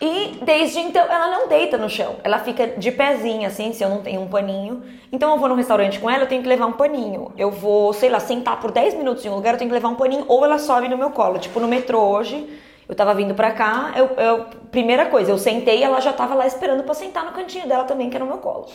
E 0.00 0.38
desde 0.42 0.80
então 0.80 1.04
ela 1.04 1.28
não 1.30 1.48
deita 1.48 1.78
no 1.78 1.88
chão. 1.88 2.16
Ela 2.24 2.40
fica 2.40 2.66
de 2.66 2.90
pezinha, 2.90 3.46
assim, 3.46 3.72
se 3.72 3.84
eu 3.84 3.88
não 3.88 4.02
tenho 4.02 4.20
um 4.20 4.26
paninho. 4.26 4.82
Então 5.12 5.30
eu 5.32 5.38
vou 5.38 5.48
no 5.48 5.54
restaurante 5.54 6.00
com 6.00 6.10
ela, 6.10 6.24
eu 6.24 6.28
tenho 6.28 6.42
que 6.42 6.48
levar 6.48 6.66
um 6.66 6.72
paninho. 6.72 7.30
Eu 7.38 7.52
vou, 7.52 7.92
sei 7.92 8.08
lá, 8.08 8.18
sentar 8.18 8.58
por 8.60 8.72
10 8.72 8.94
minutos 8.94 9.24
em 9.24 9.28
um 9.28 9.36
lugar, 9.36 9.54
eu 9.54 9.58
tenho 9.58 9.70
que 9.70 9.74
levar 9.74 9.88
um 9.88 9.94
paninho, 9.94 10.24
ou 10.26 10.44
ela 10.44 10.58
sobe 10.58 10.88
no 10.88 10.98
meu 10.98 11.10
colo. 11.10 11.38
Tipo, 11.38 11.60
no 11.60 11.68
metrô 11.68 12.00
hoje, 12.00 12.44
eu 12.88 12.94
tava 12.94 13.14
vindo 13.14 13.34
pra 13.34 13.52
cá, 13.52 13.92
eu, 13.96 14.06
eu 14.16 14.46
primeira 14.72 15.06
coisa, 15.06 15.30
eu 15.30 15.38
sentei 15.38 15.78
e 15.78 15.82
ela 15.84 16.00
já 16.00 16.12
tava 16.12 16.34
lá 16.34 16.44
esperando 16.44 16.82
pra 16.82 16.94
sentar 16.94 17.24
no 17.24 17.30
cantinho 17.30 17.68
dela 17.68 17.84
também, 17.84 18.10
que 18.10 18.16
era 18.16 18.24
no 18.24 18.30
meu 18.30 18.40
colo. 18.40 18.66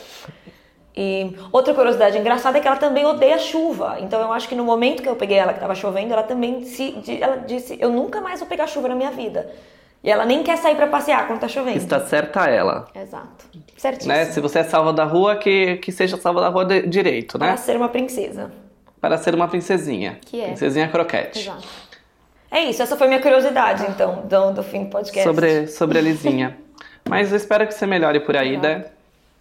E 0.96 1.36
outra 1.52 1.74
curiosidade 1.74 2.18
engraçada 2.18 2.58
é 2.58 2.62
que 2.62 2.68
ela 2.68 2.78
também 2.78 3.06
odeia 3.06 3.38
chuva. 3.38 3.98
Então 4.02 4.20
eu 4.20 4.34
acho 4.34 4.48
que 4.48 4.56
no 4.56 4.64
momento 4.64 5.02
que 5.02 5.08
eu 5.08 5.16
peguei 5.16 5.38
ela 5.38 5.54
que 5.54 5.58
estava 5.58 5.74
chovendo, 5.74 6.12
ela 6.14 6.24
também 6.24 6.64
se, 6.66 7.02
ela 7.22 7.38
disse: 7.38 7.78
"Eu 7.80 7.90
nunca 7.90 8.20
mais 8.20 8.40
vou 8.40 8.48
pegar 8.48 8.68
chuva 8.68 8.90
na 8.90 8.96
minha 8.96 9.12
vida". 9.12 9.50
E 10.04 10.10
ela 10.10 10.26
nem 10.26 10.42
quer 10.42 10.58
sair 10.58 10.76
para 10.76 10.88
passear 10.88 11.28
quando 11.28 11.40
tá 11.40 11.48
chovendo. 11.48 11.78
Está 11.78 12.00
certa 12.00 12.50
ela. 12.50 12.88
Exato. 12.96 13.46
Certíssimo. 13.78 14.12
Né? 14.12 14.26
Se 14.26 14.42
você 14.42 14.60
é 14.60 14.64
salva 14.64 14.92
da 14.92 15.04
rua, 15.04 15.36
que, 15.36 15.78
que 15.78 15.92
seja 15.92 16.18
salva 16.18 16.42
da 16.42 16.50
rua 16.50 16.66
de, 16.66 16.88
direito, 16.88 17.38
né? 17.38 17.48
Para 17.48 17.58
ser 17.58 17.78
uma 17.78 17.88
princesa. 17.88 18.52
Para 19.00 19.18
ser 19.18 19.36
uma 19.36 19.48
princesinha. 19.48 20.20
Que 20.26 20.42
é. 20.42 20.46
Princesinha 20.48 20.88
croquete. 20.88 21.40
Exato. 21.40 21.68
É 22.50 22.64
isso, 22.66 22.82
essa 22.82 22.98
foi 22.98 23.08
minha 23.08 23.22
curiosidade, 23.22 23.86
então, 23.90 24.24
do, 24.26 24.52
do 24.52 24.64
fim 24.64 24.84
do 24.84 24.90
podcast. 24.90 25.24
Sobre, 25.24 25.68
sobre 25.68 26.00
a 26.00 26.02
Lizinha. 26.02 26.58
Mas 27.08 27.32
eu 27.32 27.38
espero 27.38 27.66
que 27.66 27.74
você 27.74 27.86
melhore 27.86 28.20
por 28.20 28.36
aí, 28.36 28.58
Obrigada. 28.58 28.80
né? 28.80 28.86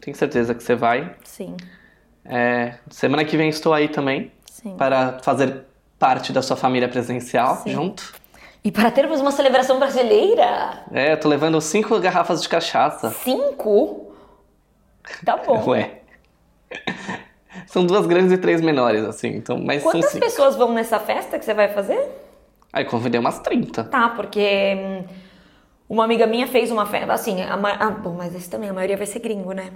Tenho 0.01 0.16
certeza 0.16 0.55
que 0.55 0.62
você 0.62 0.74
vai. 0.74 1.14
Sim, 1.24 1.57
É, 2.24 2.74
semana 2.90 3.24
que 3.24 3.36
vem 3.36 3.48
estou 3.48 3.72
aí 3.74 3.88
também 3.88 4.30
sim. 4.46 4.76
para 4.76 5.18
fazer 5.22 5.64
parte 5.98 6.32
da 6.32 6.42
sua 6.42 6.57
família 6.57 6.88
presencial 6.88 7.57
Sim. 7.57 7.72
junto. 7.72 8.14
E 8.62 8.70
para 8.70 8.90
termos 8.90 9.20
uma 9.20 9.30
celebração 9.32 9.78
brasileira, 9.78 10.84
É, 10.92 11.12
eu 11.12 11.20
tô 11.20 11.28
levando 11.28 11.61
cinco 11.61 11.98
garrafas 11.98 12.42
de 12.42 12.48
cachaça. 12.48 13.11
cinco? 13.11 14.12
Tá 15.24 15.36
bom. 15.44 15.70
Ué. 15.70 16.01
São 17.66 17.84
duas 17.84 18.07
grandes 18.07 18.32
e 18.32 18.38
três 18.38 18.61
menores, 18.61 19.05
assim, 19.05 19.28
então, 19.28 19.59
mas 19.59 19.82
são 19.82 19.92
Quantas 19.92 20.11
cinco. 20.11 20.24
pessoas 20.24 20.57
vão 20.57 20.72
nessa 20.72 20.98
festa 21.01 21.38
que 21.38 21.44
você 21.44 21.55
vai 21.55 21.68
fazer? 21.68 22.01
Aí 22.72 22.84
convidei 22.84 23.18
umas 23.18 23.38
30. 23.40 23.84
Tá, 23.84 24.11
porque 24.11 24.74
hum, 24.76 25.05
uma 25.91 26.05
amiga 26.05 26.24
minha 26.24 26.47
fez 26.47 26.70
uma 26.70 26.86
festa, 26.86 27.12
assim, 27.12 27.43
a, 27.43 27.55
ah, 27.55 27.91
bom, 27.91 28.14
mas 28.16 28.32
esse 28.32 28.49
também, 28.49 28.70
a 28.70 28.72
maioria 28.72 28.97
vai 28.97 29.07
ser 29.07 29.18
gringo, 29.18 29.53
né? 29.53 29.70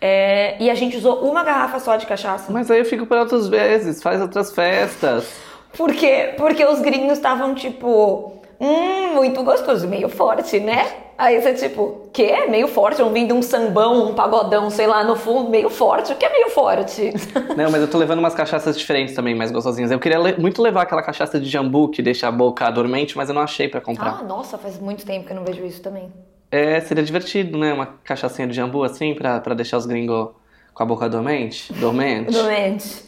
É, 0.00 0.60
e 0.60 0.68
a 0.68 0.74
gente 0.74 0.96
usou 0.96 1.20
uma 1.20 1.44
garrafa 1.44 1.78
só 1.78 1.94
de 1.94 2.06
cachaça. 2.06 2.52
Mas 2.52 2.68
aí 2.72 2.80
eu 2.80 2.84
fico 2.84 3.06
para 3.06 3.20
outras 3.20 3.46
vezes, 3.46 4.02
faz 4.02 4.20
outras 4.20 4.52
festas. 4.52 5.32
Por 5.76 5.94
quê? 5.94 6.34
Porque 6.36 6.64
os 6.64 6.80
gringos 6.80 7.12
estavam 7.12 7.54
tipo, 7.54 8.42
hum, 8.60 9.14
muito 9.14 9.42
gostoso, 9.42 9.86
meio 9.88 10.08
forte, 10.08 10.58
né? 10.60 10.86
Aí 11.16 11.40
você 11.40 11.54
tipo, 11.54 12.08
quê? 12.12 12.46
Meio 12.48 12.66
forte? 12.66 13.00
Vim 13.12 13.26
de 13.26 13.32
um 13.32 13.40
sambão, 13.40 14.08
um 14.10 14.14
pagodão, 14.14 14.68
sei 14.68 14.86
lá, 14.88 15.04
no 15.04 15.14
fundo, 15.14 15.48
meio 15.48 15.70
forte. 15.70 16.12
O 16.12 16.16
que 16.16 16.24
é 16.24 16.28
meio 16.30 16.50
forte? 16.50 17.12
Não, 17.56 17.70
mas 17.70 17.80
eu 17.80 17.88
tô 17.88 17.98
levando 17.98 18.18
umas 18.18 18.34
cachaças 18.34 18.76
diferentes 18.76 19.14
também, 19.14 19.32
mais 19.34 19.52
gostosinhas. 19.52 19.92
Eu 19.92 20.00
queria 20.00 20.18
le- 20.18 20.36
muito 20.38 20.60
levar 20.60 20.82
aquela 20.82 21.02
cachaça 21.02 21.38
de 21.38 21.48
jambu 21.48 21.88
que 21.88 22.02
deixa 22.02 22.26
a 22.26 22.32
boca 22.32 22.68
dormente, 22.70 23.16
mas 23.16 23.28
eu 23.28 23.34
não 23.34 23.42
achei 23.42 23.68
pra 23.68 23.80
comprar. 23.80 24.18
ah, 24.20 24.24
nossa, 24.24 24.58
faz 24.58 24.78
muito 24.80 25.06
tempo 25.06 25.24
que 25.26 25.32
eu 25.32 25.36
não 25.36 25.44
vejo 25.44 25.64
isso 25.64 25.80
também. 25.80 26.12
É, 26.50 26.80
seria 26.80 27.04
divertido, 27.04 27.56
né? 27.58 27.72
Uma 27.72 27.86
cachaçinha 28.02 28.48
de 28.48 28.54
jambu 28.54 28.82
assim, 28.82 29.14
pra, 29.14 29.38
pra 29.40 29.54
deixar 29.54 29.76
os 29.76 29.86
gringos 29.86 30.30
com 30.72 30.82
a 30.82 30.86
boca 30.86 31.08
dormente. 31.08 31.72
Dormente. 31.74 32.30
Doente. 32.34 33.04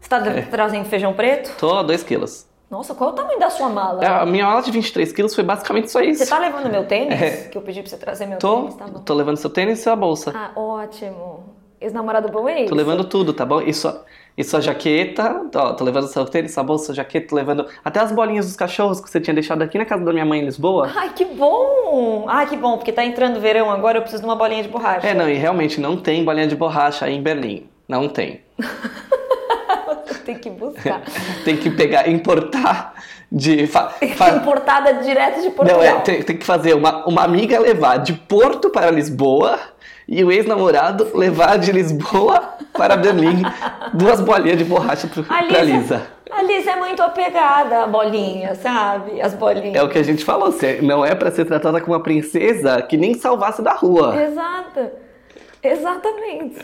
Você 0.00 0.08
tá 0.08 0.18
É. 0.26 0.40
trazendo 0.42 0.86
feijão 0.86 1.12
preto? 1.12 1.54
Tô 1.58 1.82
2 1.82 2.02
quilos. 2.02 2.46
Nossa, 2.70 2.94
qual 2.94 3.10
é 3.10 3.12
o 3.12 3.16
tamanho 3.16 3.38
da 3.38 3.48
sua 3.48 3.68
mala? 3.68 4.04
É, 4.04 4.08
A 4.08 4.26
minha 4.26 4.44
mala 4.44 4.60
de 4.60 4.70
23 4.72 5.12
quilos 5.12 5.34
foi 5.34 5.44
basicamente 5.44 5.90
só 5.90 6.00
isso. 6.00 6.24
Você 6.24 6.28
tá 6.30 6.38
levando 6.38 6.68
meu 6.70 6.84
tênis? 6.84 7.20
É. 7.20 7.30
Que 7.48 7.56
eu 7.56 7.62
pedi 7.62 7.80
pra 7.80 7.88
você 7.90 7.96
trazer 7.96 8.26
meu 8.26 8.38
Tô, 8.38 8.56
tênis, 8.62 8.74
tá 8.74 8.86
bom. 8.86 9.00
tô 9.00 9.14
levando 9.14 9.36
seu 9.36 9.50
tênis 9.50 9.78
e 9.78 9.82
sua 9.82 9.94
bolsa. 9.94 10.32
Ah, 10.34 10.50
ótimo. 10.58 11.54
Ex-namorado 11.80 12.28
bom 12.30 12.48
é 12.48 12.60
isso? 12.62 12.70
Tô 12.70 12.74
levando 12.74 13.04
tudo, 13.04 13.32
tá 13.32 13.44
bom? 13.44 13.60
E 13.60 13.72
sua, 13.72 14.02
e 14.36 14.42
sua 14.42 14.60
jaqueta, 14.62 15.42
ó, 15.54 15.74
tô 15.74 15.84
levando 15.84 16.08
seu 16.08 16.24
tênis, 16.24 16.52
sua 16.54 16.64
bolsa, 16.64 16.86
sua 16.86 16.94
jaqueta, 16.94 17.28
tô 17.28 17.36
levando 17.36 17.66
até 17.84 18.00
as 18.00 18.10
bolinhas 18.10 18.46
dos 18.46 18.56
cachorros 18.56 18.98
que 19.00 19.08
você 19.10 19.20
tinha 19.20 19.34
deixado 19.34 19.62
aqui 19.62 19.76
na 19.78 19.84
casa 19.84 20.02
da 20.02 20.12
minha 20.12 20.24
mãe 20.24 20.40
em 20.40 20.44
Lisboa. 20.46 20.90
Ai, 20.96 21.10
que 21.14 21.24
bom! 21.26 22.24
Ai, 22.26 22.46
que 22.48 22.56
bom, 22.56 22.78
porque 22.78 22.92
tá 22.92 23.04
entrando 23.04 23.38
verão 23.40 23.70
agora, 23.70 23.98
eu 23.98 24.02
preciso 24.02 24.22
de 24.22 24.28
uma 24.28 24.34
bolinha 24.36 24.62
de 24.62 24.68
borracha. 24.70 25.06
É, 25.06 25.14
não, 25.14 25.28
e 25.28 25.34
realmente 25.34 25.80
não 25.80 25.96
tem 25.98 26.24
bolinha 26.24 26.46
de 26.48 26.56
borracha 26.56 27.04
aí 27.04 27.14
em 27.14 27.22
Berlim. 27.22 27.68
Não 27.86 28.08
tem. 28.08 28.40
Tem 30.92 31.00
que 31.00 31.10
buscar. 31.10 31.44
Tem 31.44 31.56
que 31.56 31.70
pegar, 31.70 32.08
importar 32.08 32.94
de. 33.30 33.66
Fa, 33.66 33.90
fa- 34.16 34.30
Importada 34.30 34.94
direto 34.94 35.40
de 35.42 35.50
Portugal. 35.50 35.82
não, 35.82 35.84
é, 35.84 36.00
tem, 36.00 36.22
tem 36.22 36.36
que 36.36 36.46
fazer 36.46 36.74
uma, 36.74 37.06
uma 37.06 37.22
amiga 37.24 37.58
levar 37.58 37.98
de 37.98 38.12
Porto 38.12 38.70
para 38.70 38.90
Lisboa 38.90 39.58
e 40.08 40.22
o 40.22 40.30
ex-namorado 40.30 41.10
levar 41.16 41.58
de 41.58 41.72
Lisboa 41.72 42.54
para 42.72 42.96
Berlim 42.96 43.42
duas 43.92 44.20
bolinhas 44.20 44.58
de 44.58 44.64
borracha 44.64 45.08
pro, 45.08 45.22
A 45.22 45.42
pra 45.44 45.62
Lisa, 45.62 45.62
Lisa. 45.78 46.06
a 46.30 46.42
Lisa 46.42 46.70
é 46.70 46.76
muito 46.76 47.02
apegada 47.02 47.82
à 47.82 47.86
bolinha, 47.88 48.54
sabe? 48.54 49.20
As 49.20 49.34
bolinhas. 49.34 49.74
É 49.74 49.82
o 49.82 49.88
que 49.88 49.98
a 49.98 50.04
gente 50.04 50.24
falou, 50.24 50.54
não 50.82 51.04
é 51.04 51.12
pra 51.14 51.32
ser 51.32 51.44
tratada 51.46 51.80
como 51.80 51.94
uma 51.94 52.02
princesa 52.02 52.80
que 52.82 52.96
nem 52.96 53.14
salvasse 53.14 53.60
da 53.62 53.72
rua. 53.72 54.14
Exato. 54.22 54.90
Exatamente. 55.60 56.60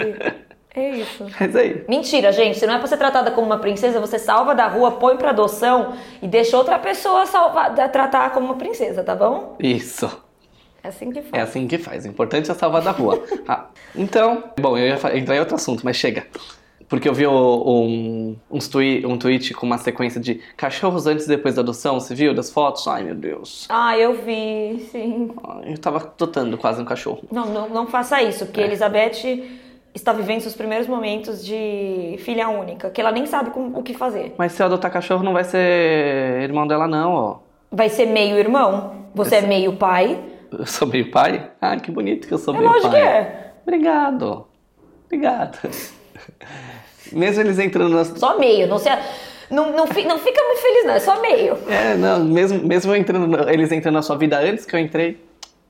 É 0.74 0.90
isso. 0.90 1.26
Mas 1.38 1.54
aí. 1.54 1.84
Mentira, 1.88 2.32
gente. 2.32 2.58
Você 2.58 2.66
não 2.66 2.74
é 2.74 2.78
pra 2.78 2.86
ser 2.86 2.96
tratada 2.96 3.30
como 3.30 3.46
uma 3.46 3.58
princesa, 3.58 4.00
você 4.00 4.18
salva 4.18 4.54
da 4.54 4.66
rua, 4.66 4.92
põe 4.92 5.16
pra 5.16 5.30
adoção 5.30 5.92
e 6.22 6.26
deixa 6.26 6.56
outra 6.56 6.78
pessoa 6.78 7.26
salvar, 7.26 7.74
tratar 7.90 8.30
como 8.32 8.46
uma 8.46 8.56
princesa, 8.56 9.02
tá 9.04 9.14
bom? 9.14 9.56
Isso. 9.60 10.10
É 10.82 10.88
assim 10.88 11.10
que 11.12 11.18
É 11.18 11.22
faz. 11.22 11.42
assim 11.48 11.66
que 11.68 11.78
faz. 11.78 12.04
O 12.04 12.08
importante 12.08 12.50
é 12.50 12.54
salvar 12.54 12.82
da 12.82 12.90
rua. 12.90 13.22
Ah, 13.46 13.66
então, 13.94 14.44
bom, 14.58 14.78
eu 14.78 14.86
ia 14.88 15.18
entrar 15.18 15.36
em 15.36 15.40
outro 15.40 15.54
assunto, 15.56 15.82
mas 15.84 15.96
chega. 15.96 16.26
Porque 16.88 17.08
eu 17.08 17.14
vi 17.14 17.26
um, 17.26 18.36
uns 18.50 18.68
twi- 18.68 19.04
um 19.06 19.16
tweet 19.16 19.54
com 19.54 19.64
uma 19.66 19.78
sequência 19.78 20.20
de 20.20 20.40
cachorros 20.56 21.06
antes 21.06 21.24
e 21.26 21.28
depois 21.28 21.54
da 21.54 21.62
adoção, 21.62 21.98
você 22.00 22.14
viu? 22.14 22.34
Das 22.34 22.50
fotos? 22.50 22.86
Ai, 22.88 23.02
meu 23.04 23.14
Deus. 23.14 23.66
Ah, 23.68 23.96
eu 23.96 24.12
vi, 24.14 24.88
sim. 24.90 25.30
Eu 25.64 25.78
tava 25.78 25.98
adotando 25.98 26.58
quase 26.58 26.82
um 26.82 26.84
cachorro. 26.84 27.22
Não, 27.30 27.46
não, 27.46 27.68
não 27.68 27.86
faça 27.86 28.20
isso, 28.22 28.44
É. 28.44 28.46
porque 28.46 28.60
Elizabeth 28.60 29.42
está 29.94 30.12
vivendo 30.12 30.40
seus 30.40 30.54
primeiros 30.54 30.86
momentos 30.86 31.44
de 31.44 32.16
filha 32.20 32.48
única, 32.48 32.90
que 32.90 33.00
ela 33.00 33.12
nem 33.12 33.26
sabe 33.26 33.50
como- 33.50 33.78
o 33.78 33.82
que 33.82 33.94
fazer. 33.94 34.34
Mas 34.38 34.52
se 34.52 34.62
eu 34.62 34.66
adotar 34.66 34.90
cachorro, 34.90 35.22
não 35.22 35.32
vai 35.32 35.44
ser 35.44 36.40
irmão 36.42 36.66
dela, 36.66 36.86
não, 36.86 37.12
ó. 37.12 37.36
Vai 37.70 37.88
ser 37.88 38.06
meio 38.06 38.36
irmão, 38.38 39.06
você 39.14 39.36
é 39.36 39.40
meio 39.42 39.74
pai. 39.76 40.18
Eu 40.50 40.66
sou 40.66 40.86
meio 40.88 41.10
pai? 41.10 41.50
Ah, 41.60 41.76
que 41.76 41.90
bonito 41.90 42.26
que 42.28 42.34
eu 42.34 42.38
sou 42.38 42.54
É 42.54 42.58
meio 42.58 42.70
lógico 42.70 42.90
pai. 42.90 43.00
que 43.00 43.06
é. 43.06 43.52
Obrigado. 43.62 44.46
Obrigado. 45.06 45.58
Mesmo 47.12 47.42
eles 47.42 47.58
entrando 47.58 47.94
nas. 47.94 48.08
Só 48.08 48.38
meio, 48.38 48.66
não, 48.66 48.78
se, 48.78 48.88
não, 49.50 49.70
não, 49.70 49.84
não 49.86 49.86
fica 49.86 50.42
muito 50.44 50.60
feliz, 50.60 50.84
não, 50.86 50.94
é 50.94 50.98
só 51.00 51.20
meio. 51.20 51.58
É, 51.68 51.94
não, 51.94 52.24
mesmo, 52.24 52.66
mesmo 52.66 52.94
entrando, 52.94 53.48
eles 53.50 53.70
entrando 53.72 53.94
na 53.94 54.02
sua 54.02 54.16
vida 54.16 54.38
antes 54.38 54.64
que 54.64 54.74
eu 54.74 54.80
entrei. 54.80 55.22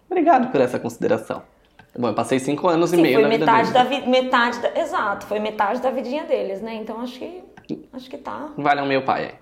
Obrigado 0.08 0.50
por 0.52 0.60
essa 0.60 0.78
consideração. 0.78 1.42
Bom, 1.98 2.08
eu 2.08 2.14
passei 2.14 2.38
cinco 2.38 2.68
anos 2.68 2.92
e 2.92 2.96
Sim, 2.96 3.02
meio 3.02 3.14
foi 3.14 3.22
na 3.24 3.28
vida 3.28 3.44
metade 3.46 3.72
deles. 3.72 3.72
da 3.72 3.84
vida, 3.84 4.06
metade 4.08 4.58
da, 4.60 4.80
exato, 4.80 5.26
foi 5.26 5.38
metade 5.38 5.80
da 5.82 5.90
vidinha 5.90 6.24
deles, 6.24 6.62
né? 6.62 6.74
Então 6.74 7.00
acho 7.00 7.18
que, 7.18 7.42
acho 7.92 8.08
que 8.08 8.16
tá, 8.16 8.48
Valeu 8.56 8.86
meu 8.86 9.02
pai. 9.02 9.34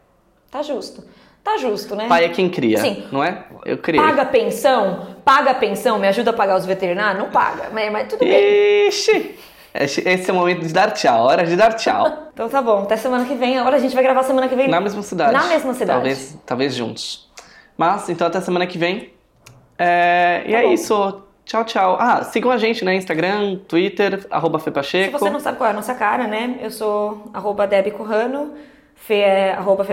tá 0.51 0.63
justo. 0.63 1.05
Tá 1.43 1.57
justo, 1.57 1.97
né? 1.97 2.07
Pai 2.07 2.25
é 2.27 2.29
quem 2.29 2.51
cria, 2.51 2.77
Sim. 2.79 3.07
não 3.11 3.25
é? 3.25 3.45
Eu 3.65 3.79
criei. 3.79 4.05
Paga 4.05 4.27
pensão, 4.27 5.17
paga 5.25 5.55
pensão, 5.55 5.99
me 5.99 6.07
ajuda 6.07 6.31
a 6.31 6.35
pagar 6.35 6.57
os 6.59 6.67
veterinários? 6.67 7.23
Não 7.23 7.31
paga, 7.31 7.71
mas, 7.73 7.91
mas 7.91 8.09
tudo 8.09 8.19
bem. 8.19 8.89
Ixi! 8.89 9.39
Esse 9.73 10.29
é 10.29 10.33
o 10.33 10.37
momento 10.37 10.67
de 10.67 10.73
dar 10.73 10.91
tchau, 10.91 11.25
hora 11.27 11.47
de 11.47 11.57
dar 11.57 11.73
tchau. 11.75 12.27
Então 12.41 12.49
tá 12.49 12.63
bom, 12.63 12.83
até 12.85 12.97
semana 12.97 13.27
que 13.27 13.35
vem. 13.35 13.59
Agora 13.59 13.77
a 13.77 13.79
gente 13.79 13.95
vai 13.95 14.03
gravar 14.03 14.23
semana 14.23 14.49
que 14.49 14.55
vem. 14.55 14.67
Na 14.67 14.81
mesma 14.81 15.03
cidade. 15.03 15.33
Na 15.33 15.45
mesma 15.45 15.75
cidade. 15.75 15.99
Talvez, 15.99 16.39
talvez 16.47 16.75
juntos. 16.75 17.31
Mas, 17.77 18.09
então 18.09 18.27
até 18.27 18.41
semana 18.41 18.67
que 18.67 18.79
vem. 18.79 19.13
É, 19.79 20.43
e 20.47 20.53
Tá 20.53 20.59
é 20.59 20.63
bom. 20.63 20.73
isso. 20.73 21.23
Tchau, 21.51 21.65
tchau. 21.65 21.97
Ah, 21.99 22.23
sigam 22.23 22.49
a 22.53 22.57
gente, 22.57 22.85
né? 22.85 22.95
Instagram, 22.95 23.57
Twitter, 23.67 24.25
arroba 24.31 24.61
Se 24.61 24.67
Fepacheco. 24.67 25.19
você 25.19 25.29
não 25.29 25.41
sabe 25.41 25.59
qual 25.59 25.67
é 25.67 25.73
a 25.73 25.75
nossa 25.75 25.93
cara, 25.95 26.29
né? 26.29 26.61
Eu 26.63 26.71
sou 26.71 27.29
arroba 27.35 27.67
Debbie 27.67 27.91
Corrano, 27.91 28.55
Fê 28.95 29.15
é 29.17 29.53
arroba. 29.55 29.85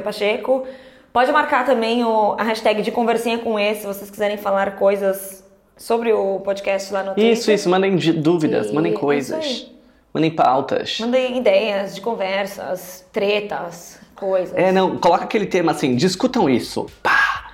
Pode 1.11 1.31
marcar 1.31 1.65
também 1.65 2.03
o, 2.05 2.35
a 2.37 2.43
hashtag 2.43 2.83
de 2.83 2.91
conversinha 2.91 3.39
com 3.39 3.59
esse, 3.59 3.81
se 3.81 3.87
vocês 3.87 4.11
quiserem 4.11 4.37
falar 4.37 4.75
coisas 4.75 5.43
sobre 5.75 6.13
o 6.13 6.39
podcast 6.41 6.93
lá 6.93 7.01
no 7.01 7.15
Twitter. 7.15 7.31
Isso, 7.33 7.49
isso. 7.51 7.67
Mandem 7.67 7.95
de- 7.95 8.13
dúvidas, 8.13 8.67
E 8.69 8.73
mandem 8.75 8.93
coisas. 8.93 9.65
Mandem 10.13 10.29
pautas. 10.29 10.99
Mandem 10.99 11.39
ideias 11.39 11.95
de 11.95 12.01
conversas, 12.01 13.03
tretas, 13.11 13.99
coisas. 14.15 14.55
É, 14.55 14.71
não, 14.71 14.95
coloca 14.99 15.23
aquele 15.23 15.47
tema 15.47 15.71
assim, 15.71 15.95
discutam 15.95 16.47
isso. 16.47 16.85
Pá! 17.01 17.49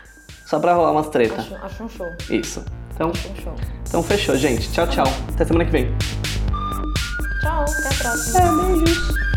Só 0.45 0.59
pra 0.59 0.73
rolar 0.73 0.91
umas 0.91 1.07
tretas. 1.07 1.39
Acho, 1.39 1.55
acho 1.65 1.83
um 1.85 1.89
show. 1.89 2.07
Isso. 2.29 2.65
Então, 2.93 3.11
show. 3.43 3.55
então 3.87 4.03
fechou, 4.03 4.37
gente. 4.37 4.71
Tchau, 4.71 4.87
tchau. 4.87 5.05
Até 5.33 5.45
semana 5.45 5.65
que 5.65 5.71
vem. 5.71 5.85
Tchau. 5.85 6.93
Tchau, 7.41 7.61
até 7.63 7.87
a 7.87 7.93
próxima. 7.99 8.39
É, 8.39 8.75
beijos. 8.75 9.32